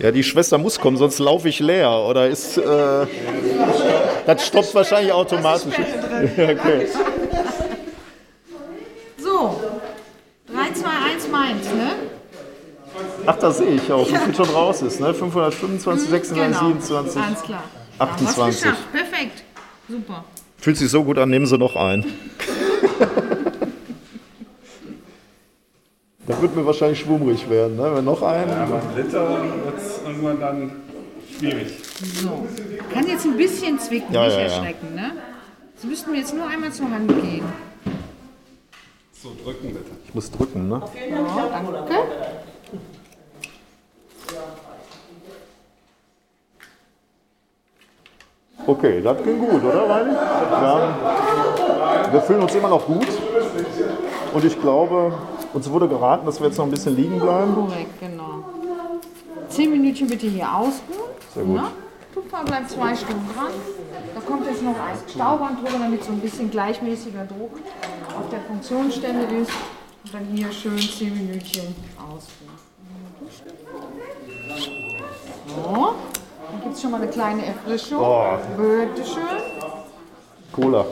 [0.00, 1.90] Ja, die Schwester muss kommen, sonst laufe ich leer.
[1.90, 2.58] Oder ist.
[2.58, 3.06] Äh,
[4.26, 5.74] das stoppt wahrscheinlich automatisch.
[6.36, 6.88] Ja, okay.
[9.34, 9.60] So,
[10.46, 11.90] 3, 2, 1 meint, ne?
[13.26, 15.00] Ach, da sehe ich auch, wie viel schon raus ist.
[15.00, 15.12] Ne?
[15.12, 17.20] 525, 26, 27.
[17.20, 17.64] Alles klar.
[17.98, 18.62] Haben wir's 28.
[18.62, 18.92] geschafft.
[18.92, 19.42] Perfekt.
[19.88, 20.24] Super.
[20.58, 22.04] Fühlt sich so gut an, nehmen Sie noch ein.
[26.26, 27.76] Das wird mir wahrscheinlich schwummrig werden.
[27.76, 27.96] Ne?
[27.96, 28.48] Wenn noch einen.
[28.96, 29.28] Liter
[29.62, 30.72] wird es irgendwann dann
[31.38, 31.74] schwierig.
[32.14, 32.46] So.
[32.94, 34.44] Kann jetzt ein bisschen zwicken, Ja, nicht ja, ja.
[34.46, 35.12] erschrecken, ne?
[35.76, 37.44] Sie müssten mir jetzt nur einmal zur Hand gehen.
[39.24, 39.90] So, drücken bitte.
[40.06, 40.82] Ich muss drücken, ne?
[41.10, 41.94] Ja, danke.
[48.66, 49.88] Okay, das ging gut, oder?
[49.88, 53.06] Wir, haben, wir fühlen uns immer noch gut.
[54.34, 55.14] Und ich glaube,
[55.54, 57.54] uns wurde geraten, dass wir jetzt noch ein bisschen liegen bleiben.
[57.54, 58.44] Korrekt, genau.
[59.48, 61.08] Zehn Minütchen bitte hier ausruhen.
[61.32, 61.56] Sehr gut.
[61.56, 61.70] Ne?
[62.12, 63.52] Tupfer bleibt zwei Stunden dran.
[64.14, 67.52] Da kommt jetzt noch ein Stauband drüber, damit so ein bisschen gleichmäßiger Druck
[68.16, 69.50] auf der Funktionsstelle ist.
[70.04, 72.54] Und dann hier schön zehn Minütchen ausruhen.
[75.46, 75.94] So,
[76.50, 77.98] dann gibt es schon mal eine kleine Erfrischung.
[78.00, 78.38] Oh.
[78.56, 79.22] Bitte schön.
[80.52, 80.84] Cola.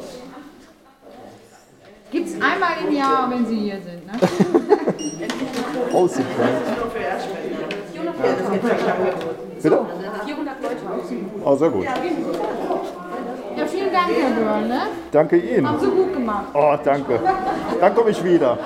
[2.10, 4.06] Gibt es einmal im Jahr, wenn Sie hier sind.
[4.06, 4.12] Ne?
[9.62, 9.86] Bitte?
[10.24, 10.76] 400 Leute.
[11.44, 11.86] Oh, sehr gut.
[13.92, 14.68] Vielen Dank, Herr Böhrl.
[14.68, 14.80] Ne?
[15.10, 15.68] Danke Ihnen.
[15.68, 16.46] Haben Sie gut gemacht.
[16.54, 17.20] Oh, danke.
[17.78, 18.58] Dann komme ich wieder.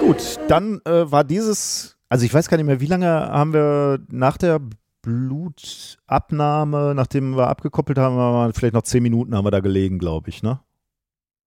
[0.00, 4.00] Gut, dann äh, war dieses, also ich weiß gar nicht mehr, wie lange haben wir
[4.10, 4.60] nach der
[5.02, 9.98] Blutabnahme, nachdem wir abgekoppelt haben, haben wir vielleicht noch zehn Minuten haben wir da gelegen,
[9.98, 10.60] glaube ich, ne?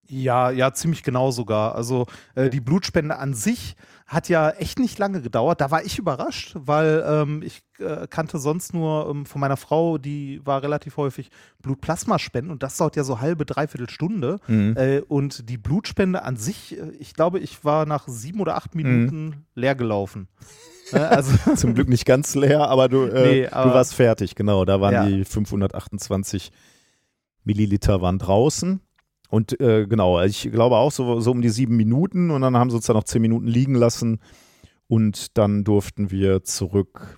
[0.10, 1.76] Ja, ja, ziemlich genau sogar.
[1.76, 2.06] Also
[2.36, 5.60] äh, die Blutspende an sich hat ja echt nicht lange gedauert.
[5.60, 9.98] Da war ich überrascht, weil ähm, ich äh, kannte sonst nur ähm, von meiner Frau,
[9.98, 11.30] die war relativ häufig
[11.62, 14.38] Blutplasmaspenden und das dauert ja so halbe, dreiviertel Stunde.
[14.48, 14.76] Mhm.
[14.78, 18.76] Äh, und die Blutspende an sich, äh, ich glaube, ich war nach sieben oder acht
[18.76, 20.28] Minuten leer gelaufen.
[20.92, 24.36] Äh, also Zum Glück nicht ganz leer, aber du, äh, Nee, aber- du warst fertig,
[24.36, 24.66] genau.
[24.66, 25.06] Da waren Ja.
[25.06, 26.52] die 528
[27.44, 28.82] Milliliter waren draußen.
[29.30, 32.70] Und äh, genau, ich glaube auch so, so um die sieben Minuten und dann haben
[32.70, 34.20] sie uns da noch zehn Minuten liegen lassen
[34.88, 37.17] und dann durften wir zurück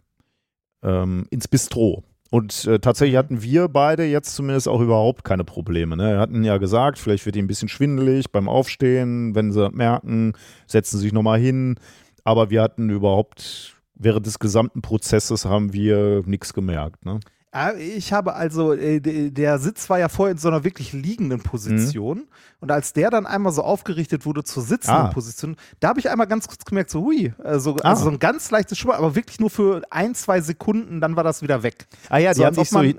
[0.84, 2.04] ähm, ins Bistro.
[2.32, 5.98] Und äh, tatsächlich hatten wir beide jetzt zumindest auch überhaupt keine Probleme.
[5.98, 6.14] Ne?
[6.14, 9.34] Wir hatten ja gesagt, vielleicht wird ihnen ein bisschen schwindelig beim Aufstehen.
[9.34, 10.34] Wenn sie merken,
[10.68, 11.76] setzen sie sich nochmal hin.
[12.24, 17.04] Aber wir hatten überhaupt, während des gesamten Prozesses haben wir nichts gemerkt.
[17.04, 17.20] Ne?
[17.52, 19.00] Ja, ich habe also, äh,
[19.32, 22.28] der Sitz war ja vorher in so einer wirklich liegenden Position.
[22.62, 25.08] Und als der dann einmal so aufgerichtet wurde zur sitzenden Ah.
[25.08, 27.90] Position, da habe ich einmal ganz kurz gemerkt, so hui, also, Ah.
[27.90, 31.24] also so ein ganz leichtes Schubber, aber wirklich nur für ein, zwei Sekunden, dann war
[31.24, 31.88] das wieder weg.
[32.10, 32.94] Ah ja, die So, haben, dich so, die,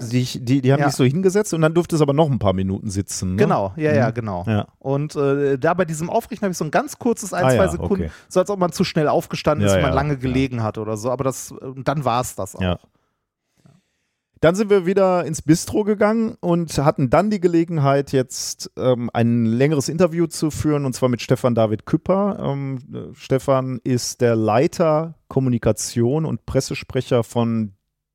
[0.45, 0.87] die, die haben Ja.
[0.87, 3.33] dich so hingesetzt und dann durfte es aber noch ein paar Minuten sitzen.
[3.33, 3.37] Ne?
[3.37, 4.15] Genau, ja, ja, Mhm.
[4.15, 4.45] genau.
[4.49, 4.67] Ja.
[4.81, 7.57] Und äh, da bei diesem Aufrichten habe ich so ein ganz kurzes ein, Ah, zwei
[7.57, 8.11] ja, Sekunden, okay.
[8.29, 10.19] so als ob man zu schnell aufgestanden ist Ja, und man ja, lange ja.
[10.19, 12.79] gelegen hat oder so, aber das, dann war es das auch.
[14.41, 19.45] Dann sind wir wieder ins Bistro gegangen und hatten dann die Gelegenheit, jetzt ähm, ein
[19.45, 22.39] längeres Interview zu führen, und zwar mit Stefan David Küpper.
[22.41, 27.75] Ähm, äh, Stefan ist der Leiter Kommunikation und Pressesprecher von,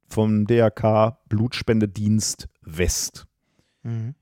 [0.09, 3.27] vom DRK Blutspendedienst West.
[3.83, 4.15] Mhm.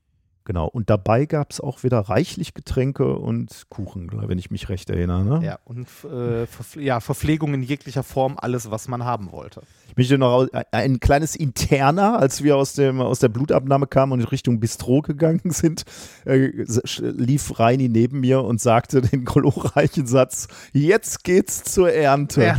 [0.46, 0.66] Genau.
[0.66, 5.24] Und dabei gab es auch wieder reichlich Getränke und Kuchen, wenn ich mich recht erinnere.
[5.24, 5.46] Ne?
[5.46, 9.62] Ja, und äh, Verpfle ja, Verpflegung in jeglicher Form, alles, was man haben wollte.
[9.88, 14.20] Ich möchte noch ein kleines Interner, als wir aus, dem, aus der Blutabnahme kamen und
[14.20, 15.84] in Richtung Bistro gegangen sind,
[16.26, 16.50] äh,
[16.98, 22.44] lief Reini neben mir und sagte den glorreichen Satz: Jetzt geht's zur Ernte.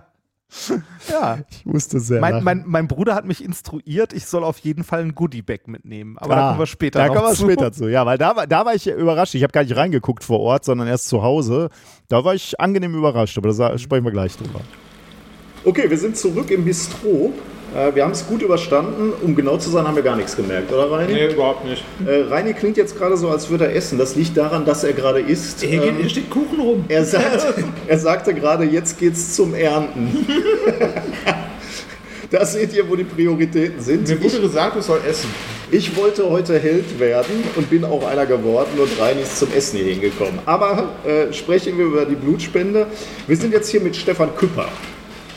[1.08, 1.38] Ja.
[1.50, 5.00] Ich musste sehr Mein, mein, mein Bruder hat mich instruiert, ich soll auf jeden Fall
[5.00, 6.16] ein Goodie-Bag mitnehmen.
[6.18, 7.42] Aber da Ah, kommen wir später Da noch kommen wir zu.
[7.44, 7.88] später zu.
[7.88, 9.34] Ja, weil da, war- da war ich überrascht.
[9.34, 11.70] Ich habe gar nicht reingeguckt vor Ort, sondern erst zu Hause.
[12.08, 14.60] Da war ich angenehm überrascht, aber da sprechen wir gleich drüber.
[15.64, 17.32] Okay, wir sind zurück im Bistro.
[17.74, 19.12] Äh, wir haben es gut überstanden.
[19.22, 21.12] Um genau zu sein, haben wir gar nichts gemerkt, oder Reini?
[21.12, 21.82] Nee, überhaupt nicht.
[22.06, 23.98] Äh, Reini klingt jetzt gerade so, als würde er essen.
[23.98, 25.62] Das liegt daran, dass er gerade isst.
[25.62, 26.84] Hier, Ähm, hier steht Kuchen rum.
[26.88, 27.46] er, sagt,
[27.86, 30.26] er sagte gerade, jetzt geht's zum Ernten.
[32.30, 34.08] da seht ihr, wo die Prioritäten sind.
[34.08, 35.30] Mir wurde gesagt, ich soll essen.
[35.70, 39.78] ich wollte heute Held werden und bin auch einer geworden und Reini ist zum Essen
[39.78, 40.38] hier hingekommen.
[40.46, 42.86] Aber äh, sprechen wir über die Blutspende.
[43.26, 44.68] Wir sind jetzt hier mit Stefan Küpper.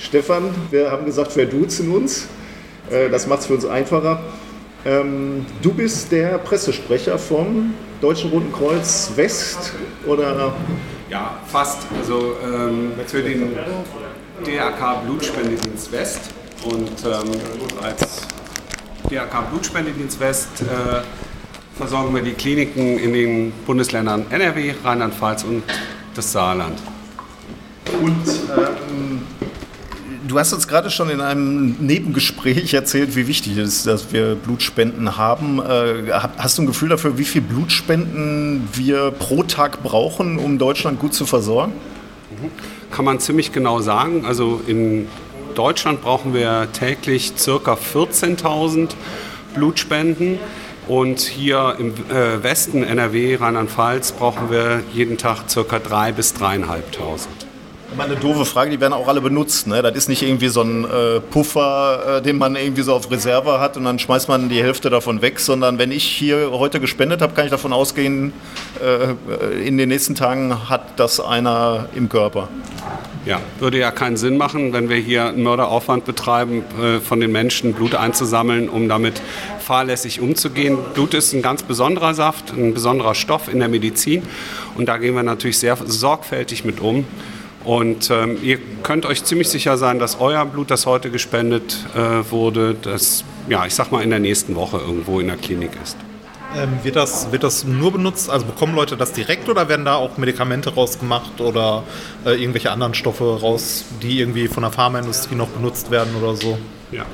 [0.03, 2.27] Stefan, wir haben gesagt, wir duzen uns.
[2.91, 4.21] Äh, das macht es für uns einfacher.
[4.85, 9.73] Ähm, du bist der Pressesprecher vom Deutschen Roten Kreuz West
[10.05, 10.53] oder
[11.09, 11.87] Ja, fast.
[11.97, 13.55] Also ähm, für den
[14.45, 16.19] DRK Blutspendedienst West
[16.65, 17.31] und ähm,
[17.81, 18.23] als
[19.09, 21.01] DRK Blutspendedienst West äh,
[21.77, 25.63] versorgen wir die Kliniken in den Bundesländern NRW, Rheinland-Pfalz und
[26.13, 26.77] das Saarland.
[28.01, 28.25] Und
[28.57, 29.12] ähm,
[30.33, 34.35] du hast uns gerade schon in einem Nebengespräch erzählt, wie wichtig es ist, dass wir
[34.35, 35.59] Blutspenden haben.
[35.59, 40.99] Äh, hast du ein Gefühl dafür, wie viel Blutspenden wir pro Tag brauchen, um Deutschland
[40.99, 41.73] gut zu versorgen?
[42.89, 44.25] Kann man ziemlich genau sagen.
[44.25, 45.07] Also in
[45.53, 48.89] Deutschland brauchen wir täglich circa 14.000
[49.53, 50.39] Blutspenden.
[50.87, 57.52] Und hier im äh, Westen, NRW, Rheinland-Pfalz, brauchen wir jeden Tag circa 3.000 bis 3.500.
[57.95, 59.67] Mal eine doofe Frage, die werden auch alle benutzt.
[59.67, 59.81] Ne?
[59.81, 63.59] Das ist nicht irgendwie so ein äh, Puffer, äh, den man irgendwie so auf Reserve
[63.59, 67.21] hat und dann schmeißt man die Hälfte davon weg, sondern wenn ich hier heute gespendet
[67.21, 68.33] habe, kann ich davon ausgehen,
[68.81, 72.47] äh, in den nächsten Tagen hat das einer im Körper.
[73.25, 77.31] Ja, würde ja keinen Sinn machen, wenn wir hier einen Mörderaufwand betreiben, äh, von den
[77.31, 79.21] Menschen Blut einzusammeln, um damit
[79.59, 80.77] fahrlässig umzugehen.
[80.93, 84.23] Blut ist ein ganz besonderer Saft, ein besonderer Stoff in der Medizin
[84.75, 87.05] und da gehen wir natürlich sehr sorgfältig mit um.
[87.63, 92.29] Und ähm, ihr könnt euch ziemlich sicher sein, dass euer Blut, das heute gespendet äh,
[92.29, 95.95] wurde, das, ja, ich sag mal, in der nächsten Woche irgendwo in der Klinik ist.
[96.55, 99.95] Ähm, wird, das, wird das nur benutzt, also bekommen Leute das direkt oder werden da
[99.95, 101.83] auch Medikamente rausgemacht oder
[102.25, 106.57] äh, irgendwelche anderen Stoffe raus, die irgendwie von der Pharmaindustrie noch benutzt werden oder so?
[106.91, 107.05] Ja.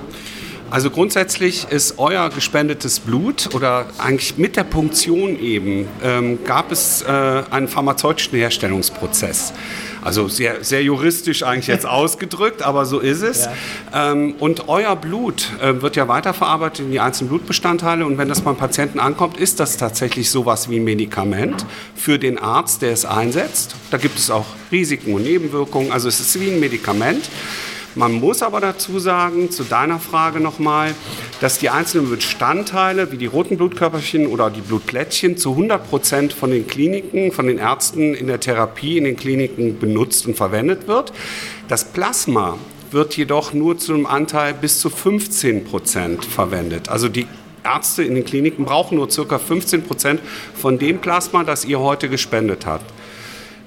[0.71, 7.01] Also grundsätzlich ist euer gespendetes Blut oder eigentlich mit der Punktion eben ähm, gab es
[7.01, 9.53] äh, einen pharmazeutischen Herstellungsprozess.
[10.01, 13.45] Also sehr, sehr juristisch eigentlich jetzt ausgedrückt, aber so ist es.
[13.93, 14.11] Ja.
[14.11, 18.41] Ähm, und euer Blut äh, wird ja weiterverarbeitet in die einzelnen Blutbestandteile und wenn das
[18.41, 21.65] beim Patienten ankommt, ist das tatsächlich sowas wie ein Medikament
[21.95, 23.75] für den Arzt, der es einsetzt.
[23.91, 27.29] Da gibt es auch Risiken und Nebenwirkungen, also es ist wie ein Medikament.
[27.95, 30.93] Man muss aber dazu sagen, zu deiner Frage nochmal,
[31.41, 36.51] dass die einzelnen Bestandteile, wie die roten Blutkörperchen oder die Blutplättchen, zu 100 Prozent von
[36.51, 41.13] den Kliniken, von den Ärzten in der Therapie in den Kliniken benutzt und verwendet wird.
[41.67, 42.57] Das Plasma
[42.91, 46.89] wird jedoch nur zu einem Anteil bis zu 15 Prozent verwendet.
[46.89, 47.27] Also die
[47.63, 49.39] Ärzte in den Kliniken brauchen nur ca.
[49.39, 50.21] 15 Prozent
[50.53, 52.91] von dem Plasma, das ihr heute gespendet habt.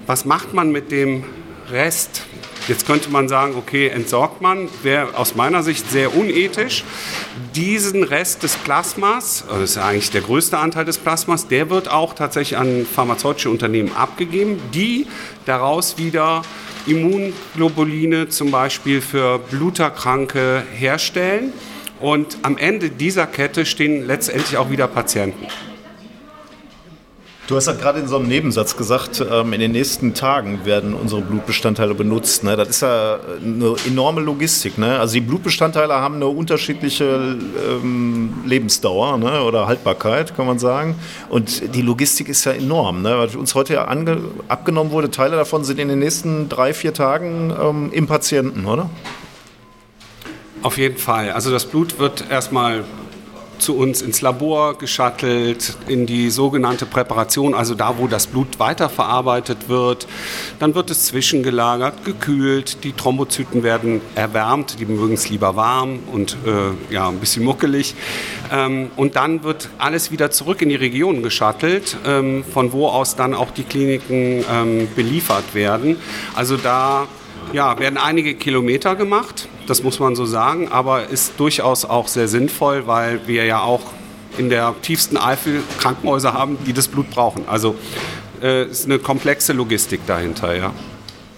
[0.07, 1.23] Was macht man mit dem
[1.69, 2.23] Rest?
[2.69, 6.85] Jetzt könnte man sagen, okay, entsorgt man, wäre aus meiner Sicht sehr unethisch.
[7.55, 12.13] Diesen Rest des Plasmas, das ist eigentlich der größte Anteil des Plasmas, der wird auch
[12.13, 15.07] tatsächlich an pharmazeutische Unternehmen abgegeben, die
[15.45, 16.43] daraus wieder
[16.87, 21.51] Immunglobuline zum Beispiel für Bluterkranke herstellen.
[21.99, 25.47] Und am Ende dieser Kette stehen letztendlich auch wieder Patienten.
[27.53, 30.95] Du hast ja gerade in so einem Nebensatz gesagt, ähm, in den nächsten Tagen werden
[30.95, 32.43] unsere Blutbestandteile benutzt.
[32.43, 32.55] Ne?
[32.55, 34.79] Das ist ja eine enorme Logistik.
[34.79, 34.97] Ne?
[34.97, 37.37] Also die Blutbestandteile haben eine unterschiedliche
[37.69, 39.43] ähm, Lebensdauer ne?
[39.43, 40.95] oder Haltbarkeit, kann man sagen.
[41.29, 43.03] Und die Logistik ist ja enorm.
[43.03, 43.85] Was uns heute ja
[44.47, 48.89] abgenommen wurde, Teile davon sind in den nächsten drei, vier Tagen ähm, im Patienten, oder?
[50.63, 51.29] Auf jeden Fall.
[51.29, 52.83] Also das Blut wird erstmal
[53.63, 59.69] zu uns ins Labor geschattelt, in die sogenannte Präparation, also da, wo das Blut weiterverarbeitet
[59.69, 60.05] wird.
[60.59, 66.37] Dann wird es zwischengelagert, gekühlt, die Thrombozyten werden erwärmt, die mögen es lieber warm und
[66.45, 67.95] äh, ja, ein bisschen muckelig.
[68.51, 73.15] Ähm, und dann wird alles wieder zurück in die Region geschattelt, ähm, von wo aus
[73.15, 75.97] dann auch die Kliniken ähm, beliefert werden.
[76.35, 77.07] Also da
[77.51, 82.27] ja, werden einige Kilometer gemacht, das muss man so sagen, aber ist durchaus auch sehr
[82.27, 83.81] sinnvoll, weil wir ja auch
[84.37, 87.43] in der tiefsten Eifel Krankenhäuser haben, die das Blut brauchen.
[87.47, 87.75] Also
[88.41, 90.73] äh, ist eine komplexe Logistik dahinter, ja.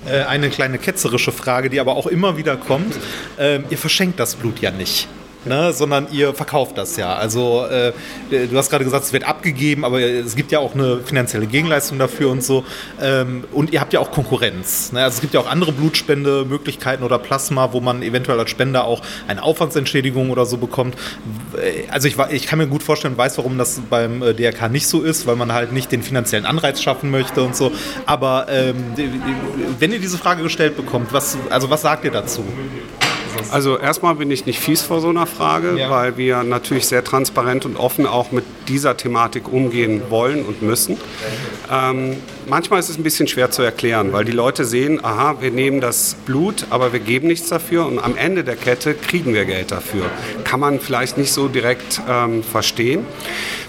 [0.07, 2.95] Äh, eine kleine ketzerische Frage, die aber auch immer wieder kommt.
[3.37, 5.07] Ähm, ihr verschenkt das Blut ja nicht
[5.45, 7.15] ne, sondern ihr verkauft das ja.
[7.15, 7.93] Also äh,
[8.29, 11.99] du hast gerade gesagt, es wird abgegeben, aber es gibt ja auch eine finanzielle Gegenleistung
[11.99, 12.65] dafür und so.
[13.01, 14.91] Ähm, und ihr habt ja auch Konkurrenz.
[14.91, 15.03] Ne?
[15.03, 19.01] Also es gibt ja auch andere Blutspendemöglichkeiten oder Plasma, wo man eventuell als Spender auch
[19.27, 20.95] eine Aufwandsentschädigung oder so bekommt.
[21.89, 25.01] Also ich, ich kann mir gut vorstellen, weiß, warum das beim äh, DRK nicht so
[25.01, 27.71] ist, weil man halt nicht den finanziellen Anreiz schaffen möchte und so.
[28.05, 28.75] Aber ähm,
[29.79, 32.43] wenn ihr diese Frage gestellt bekommt, was, also was sagt ihr dazu?
[33.51, 35.89] Also erstmal bin ich nicht fies vor so einer Frage, ja.
[35.89, 40.97] weil wir natürlich sehr transparent und offen auch mit dieser Thematik umgehen wollen und müssen.
[41.71, 42.17] Ähm,
[42.47, 45.81] manchmal ist es ein bisschen schwer zu erklären, weil die Leute sehen, aha, wir nehmen
[45.81, 49.71] das Blut, aber wir geben nichts dafür und am Ende der Kette kriegen wir Geld
[49.71, 50.05] dafür.
[50.43, 53.05] Kann man vielleicht nicht so direkt ähm, verstehen.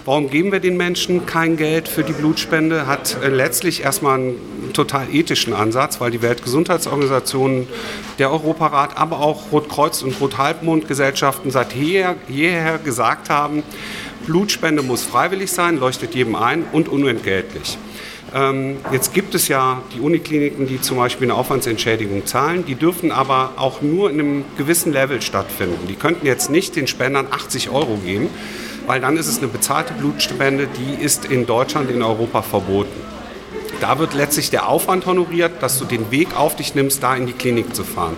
[0.06, 2.86] Warum geben wir den Menschen kein Geld für die Blutspende?
[2.86, 7.66] Hat äh, letztlich erstmal einen total ethischen Ansatz, weil die Weltgesundheitsorganisation,
[8.20, 13.64] der Europarat, aber auch Rotkreuz und Rothalbmondgesellschaften seit jeher, jeher gesagt haben,
[14.26, 17.76] Blutspende muss freiwillig sein, leuchtet jedem ein und unentgeltlich.
[18.32, 22.64] Ähm, jetzt gibt es ja die Unikliniken, die zum Beispiel eine Aufwandsentschädigung zahlen.
[22.64, 25.88] Die dürfen aber auch nur in einem gewissen Level stattfinden.
[25.88, 28.28] Die könnten jetzt nicht den Spendern 80 Euro geben,
[28.86, 33.00] weil dann ist es eine bezahlte Blutspende, die ist in Deutschland, in Europa verboten.
[33.80, 37.26] Da wird letztlich der Aufwand honoriert, dass du den Weg auf dich nimmst, da in
[37.26, 38.16] die Klinik zu fahren.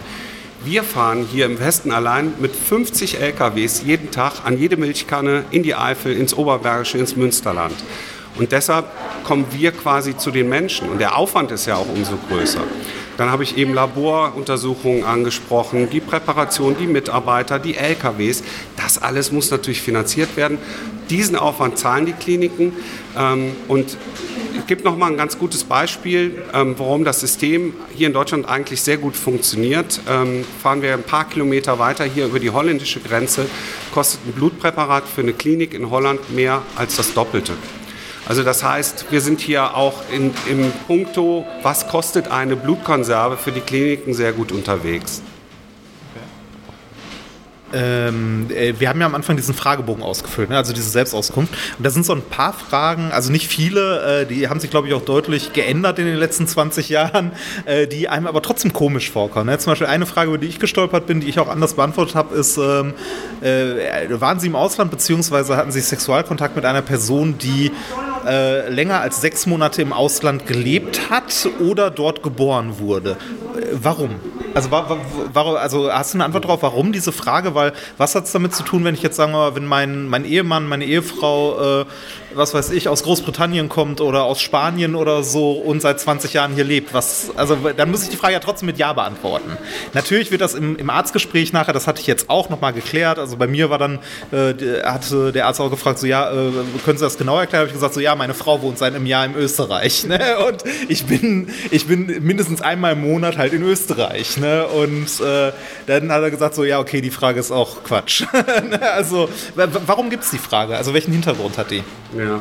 [0.64, 5.62] Wir fahren hier im Westen allein mit 50 LKWs jeden Tag an jede Milchkanne in
[5.62, 7.74] die Eifel, ins Oberbergische, ins Münsterland.
[8.36, 8.86] Und deshalb
[9.24, 10.88] kommen wir quasi zu den Menschen.
[10.88, 12.62] Und der Aufwand ist ja auch umso größer.
[13.18, 18.44] Dann habe ich eben Laboruntersuchungen angesprochen, die Präparation, die Mitarbeiter, die LKWs.
[18.76, 20.56] Das alles muss natürlich finanziert werden.
[21.10, 22.72] Diesen Aufwand zahlen die Kliniken.
[23.16, 23.98] Ähm, und
[24.56, 28.48] es gibt noch mal ein ganz gutes Beispiel, ähm, warum das System hier in Deutschland
[28.48, 30.00] eigentlich sehr gut funktioniert.
[30.08, 33.46] Ähm, fahren wir ein paar Kilometer weiter hier über die holländische Grenze,
[33.92, 37.54] kostet ein Blutpräparat für eine Klinik in Holland mehr als das Doppelte.
[38.28, 43.52] Also das heißt, wir sind hier auch in, im Punkto, was kostet eine Blutkonserve für
[43.52, 45.22] die Kliniken sehr gut unterwegs.
[47.72, 50.56] Ähm, äh, wir haben ja am Anfang diesen Fragebogen ausgefüllt, ne?
[50.56, 51.52] also diese Selbstauskunft.
[51.76, 54.88] Und da sind so ein paar Fragen, also nicht viele, äh, die haben sich, glaube
[54.88, 57.32] ich, auch deutlich geändert in den letzten 20 Jahren,
[57.66, 59.46] äh, die einem aber trotzdem komisch vorkommen.
[59.46, 59.58] Ne?
[59.58, 62.34] Zum Beispiel eine Frage, über die ich gestolpert bin, die ich auch anders beantwortet habe,
[62.34, 62.94] ist, ähm,
[63.40, 67.70] äh, waren Sie im Ausland, beziehungsweise hatten Sie Sexualkontakt mit einer Person, die
[68.26, 73.16] äh, länger als sechs Monate im Ausland gelebt hat oder dort geboren wurde?
[73.56, 74.16] Äh, warum?
[74.58, 74.96] Also, wa wa
[75.32, 77.54] warum, also hast du eine Antwort darauf, warum diese Frage?
[77.54, 80.24] Weil was hat es damit zu tun, wenn ich jetzt sagen wir, wenn mein, mein
[80.24, 81.84] Ehemann, meine Ehefrau, äh,
[82.34, 86.54] was weiß ich, aus Großbritannien kommt oder aus Spanien oder so und seit 20 Jahren
[86.54, 86.92] hier lebt?
[86.92, 89.56] Was, also dann muss ich die Frage ja trotzdem mit Ja beantworten.
[89.94, 93.20] Natürlich wird das im, im Arztgespräch nachher, das hatte ich jetzt auch nochmal geklärt.
[93.20, 94.00] Also bei mir war dann,
[94.32, 96.50] äh, hat der Arzt auch gefragt, so ja, äh,
[96.84, 97.60] können Sie das genau erklären?
[97.60, 100.06] Habe ich gesagt, so ja, meine Frau wohnt seit einem Jahr in Österreich.
[100.08, 100.38] Ne?
[100.48, 104.38] Und ich bin, ich bin mindestens einmal im Monat halt in Österreich.
[104.38, 104.47] Ne?
[104.56, 105.52] Und äh,
[105.86, 108.24] dann hat er gesagt, so ja, okay, die Frage ist auch Quatsch.
[108.94, 110.76] also warum gibt es die Frage?
[110.76, 111.82] Also welchen Hintergrund hat die?
[112.16, 112.40] Ja.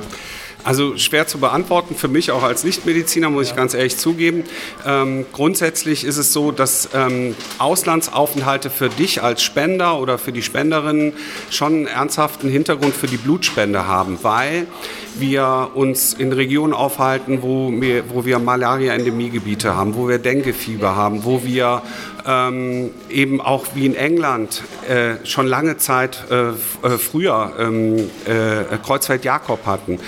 [0.67, 4.43] Also schwer zu beantworten, für mich auch als Nichtmediziner, muss ich ganz ehrlich zugeben.
[4.85, 10.41] Ähm, grundsätzlich ist es so, dass ähm, Auslandsaufenthalte für dich als Spender oder für die
[10.41, 11.13] Spenderin
[11.49, 14.67] schon einen ernsthaften Hintergrund für die Blutspende haben, weil
[15.15, 21.23] wir uns in Regionen aufhalten, wo wir, wo wir Malaria-Endemiegebiete haben, wo wir Denguefieber haben,
[21.23, 21.81] wo wir
[22.27, 28.77] ähm, eben auch wie in England äh, schon lange Zeit äh, äh früher ähm, äh,
[28.83, 29.99] Kreuzfeld-Jakob hatten.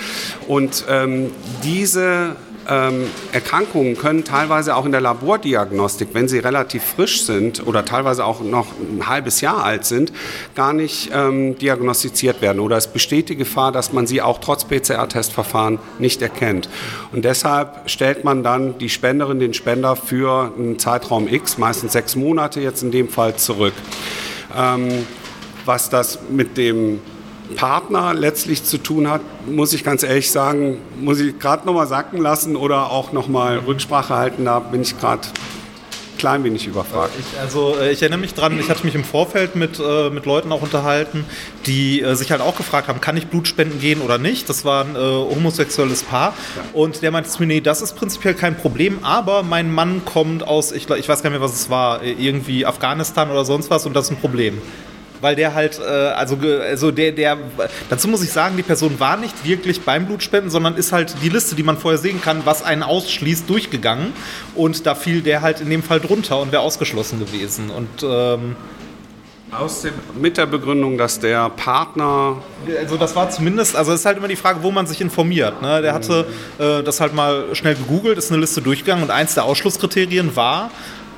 [0.46, 1.30] Und ähm,
[1.64, 2.36] diese
[2.68, 8.24] ähm, Erkrankungen können teilweise auch in der Labordiagnostik, wenn sie relativ frisch sind oder teilweise
[8.24, 10.12] auch noch ein halbes Jahr alt sind,
[10.54, 12.60] gar nicht ähm, diagnostiziert werden.
[12.60, 16.68] Oder es besteht die Gefahr, dass man sie auch trotz PCR-Testverfahren nicht erkennt.
[17.12, 22.16] Und deshalb stellt man dann die Spenderin, den Spender für einen Zeitraum X, meistens sechs
[22.16, 23.74] Monate jetzt in dem Fall, zurück.
[24.56, 25.06] Ähm,
[25.64, 27.00] was das mit dem
[27.56, 32.20] Partner letztlich zu tun hat, muss ich ganz ehrlich sagen, muss ich gerade nochmal sacken
[32.20, 34.44] lassen oder auch nochmal Rücksprache halten.
[34.44, 35.28] Da bin ich gerade
[36.20, 37.14] klein wenig überfragt.
[37.18, 40.26] Ich, also äh, ich erinnere mich dran, ich hatte mich im Vorfeld mit, äh, mit
[40.26, 41.24] Leuten auch unterhalten,
[41.64, 44.46] die äh, sich halt auch gefragt haben, kann ich Blutspenden gehen oder nicht?
[44.50, 46.34] Das war ein äh, homosexuelles Paar.
[46.56, 46.62] Ja.
[46.74, 50.46] Und der meinte zu mir, nee, das ist prinzipiell kein Problem, aber mein Mann kommt
[50.46, 53.86] aus, ich, ich weiß gar nicht mehr, was es war, irgendwie Afghanistan oder sonst was
[53.86, 54.60] und das ist ein Problem
[55.20, 57.38] weil der halt, äh, also, also der, der,
[57.88, 61.28] dazu muss ich sagen, die Person war nicht wirklich beim Blutspenden, sondern ist halt die
[61.28, 64.12] Liste, die man vorher sehen kann, was einen ausschließt, durchgegangen.
[64.54, 67.70] Und da fiel der halt in dem Fall drunter und wäre ausgeschlossen gewesen.
[67.70, 68.56] Und ähm,
[69.52, 72.36] aus dem, mit der Begründung, dass der Partner.
[72.78, 75.60] Also das war zumindest, also es ist halt immer die Frage, wo man sich informiert.
[75.60, 75.82] Ne?
[75.82, 76.26] Der hatte
[76.58, 80.70] äh, das halt mal schnell gegoogelt, ist eine Liste durchgegangen und eins der Ausschlusskriterien war,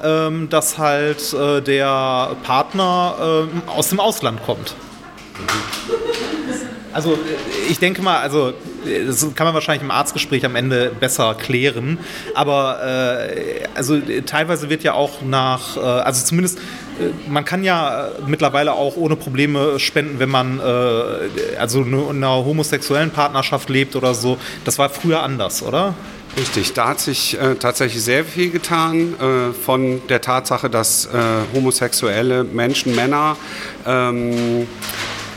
[0.03, 4.75] ähm, dass halt äh, der Partner äh, aus dem Ausland kommt.
[6.93, 7.19] Also
[7.71, 8.53] ich denke mal, also
[9.07, 11.99] das kann man wahrscheinlich im Arztgespräch am Ende besser klären,
[12.35, 18.11] aber äh, also teilweise wird ja auch nach, äh, also zumindest äh, man kann ja
[18.27, 24.15] mittlerweile auch ohne Probleme spenden, wenn man äh, also in einer homosexuellen Partnerschaft lebt oder
[24.15, 24.37] so.
[24.65, 25.95] Das war früher anders, oder?
[26.37, 31.11] Richtig, da hat sich äh, tatsächlich sehr viel getan äh, von der Tatsache, dass äh,
[31.55, 33.37] homosexuelle Menschen, Männer
[33.87, 34.67] ähm,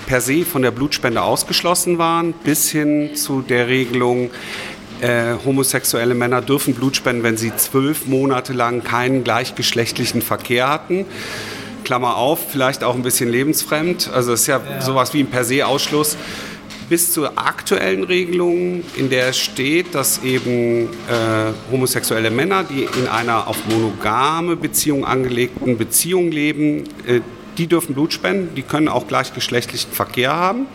[0.06, 4.32] per se von der Blutspende ausgeschlossen waren, bis hin zu der Regelung,
[5.02, 11.06] äh, homosexuelle Männer dürfen Blut spenden, wenn sie zwölf Monate lang keinen gleichgeschlechtlichen Verkehr hatten.
[11.84, 14.10] Klammer auf, vielleicht auch ein bisschen lebensfremd.
[14.14, 14.82] Also es ist ja, ja.
[14.82, 16.16] sowas wie ein per se Ausschluss
[16.90, 23.48] bis zur aktuellen Regelung, in der steht, dass eben äh, homosexuelle Männer, die in einer
[23.48, 27.22] auf monogame Beziehung angelegten Beziehung leben, äh,
[27.58, 30.68] die dürfen Blut spenden, die können auch gleichgeschlechtlichen Verkehr haben.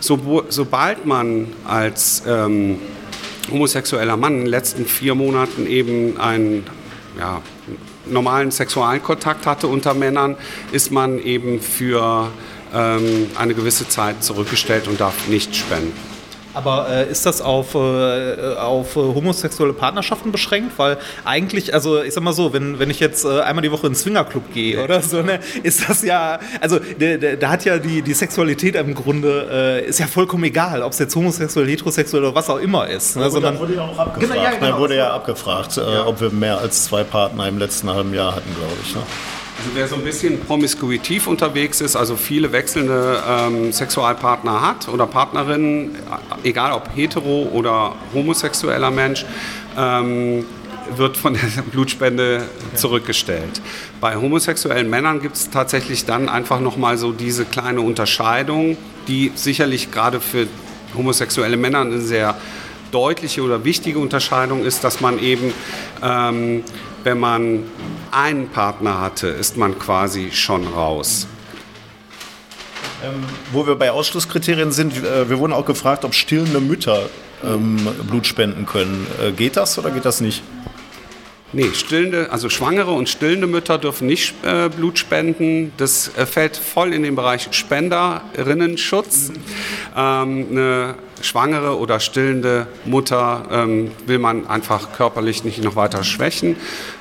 [0.00, 2.78] So, sobald man als ähm,
[3.50, 6.64] homosexueller Mann in den letzten vier Monaten eben einen
[7.18, 7.42] ja,
[8.06, 10.36] normalen Sexualkontakt hatte unter Männern,
[10.72, 12.30] ist man eben für
[12.74, 15.92] ähm, eine gewisse Zeit zurückgestellt und darf nicht spenden.
[16.58, 20.76] Aber äh, ist das auf, äh, auf äh, homosexuelle Partnerschaften beschränkt?
[20.76, 23.86] Weil eigentlich, also ich sag mal so, wenn, wenn ich jetzt äh, einmal die Woche
[23.86, 26.80] in den Swingerclub gehe oder so, ne, ist das ja, also
[27.38, 30.98] da hat ja die, die Sexualität im Grunde, äh, ist ja vollkommen egal, ob es
[30.98, 33.16] jetzt homosexuell, heterosexuell oder was auch immer ist.
[33.16, 34.32] Ne, sondern, wurde ja auch abgefragt.
[34.32, 34.78] Genau, ja, genau.
[34.78, 36.06] wurde ja abgefragt, äh, ja.
[36.06, 38.94] ob wir mehr als zwei Partner im letzten halben Jahr hatten, glaube ich.
[38.96, 39.02] Ne?
[39.58, 45.08] Also wer so ein bisschen promiskuitiv unterwegs ist, also viele wechselnde ähm, Sexualpartner hat oder
[45.08, 45.96] Partnerinnen,
[46.44, 49.26] egal ob hetero oder homosexueller Mensch,
[49.76, 50.44] ähm,
[50.96, 52.44] wird von der Blutspende
[52.74, 53.60] zurückgestellt.
[54.00, 58.76] Bei homosexuellen Männern gibt es tatsächlich dann einfach nochmal so diese kleine Unterscheidung,
[59.08, 60.46] die sicherlich gerade für
[60.96, 62.36] homosexuelle Männer eine sehr
[62.90, 65.52] deutliche oder wichtige Unterscheidung ist, dass man eben,
[66.02, 66.62] ähm,
[67.08, 67.64] wenn man
[68.10, 71.26] einen Partner hatte, ist man quasi schon raus.
[73.02, 77.08] Ähm, wo wir bei Ausschlusskriterien sind, äh, wir wurden auch gefragt, ob stillende Mütter
[77.42, 79.06] ähm, Blut spenden können.
[79.22, 80.42] Äh, geht das oder geht das nicht?
[81.52, 85.72] Nee, stillende, also schwangere und stillende Mütter dürfen nicht äh, Blut spenden.
[85.78, 89.32] Das äh, fällt voll in den Bereich Spenderinnenschutz.
[89.96, 96.56] Ähm, eine schwangere oder stillende Mutter ähm, will man einfach körperlich nicht noch weiter schwächen.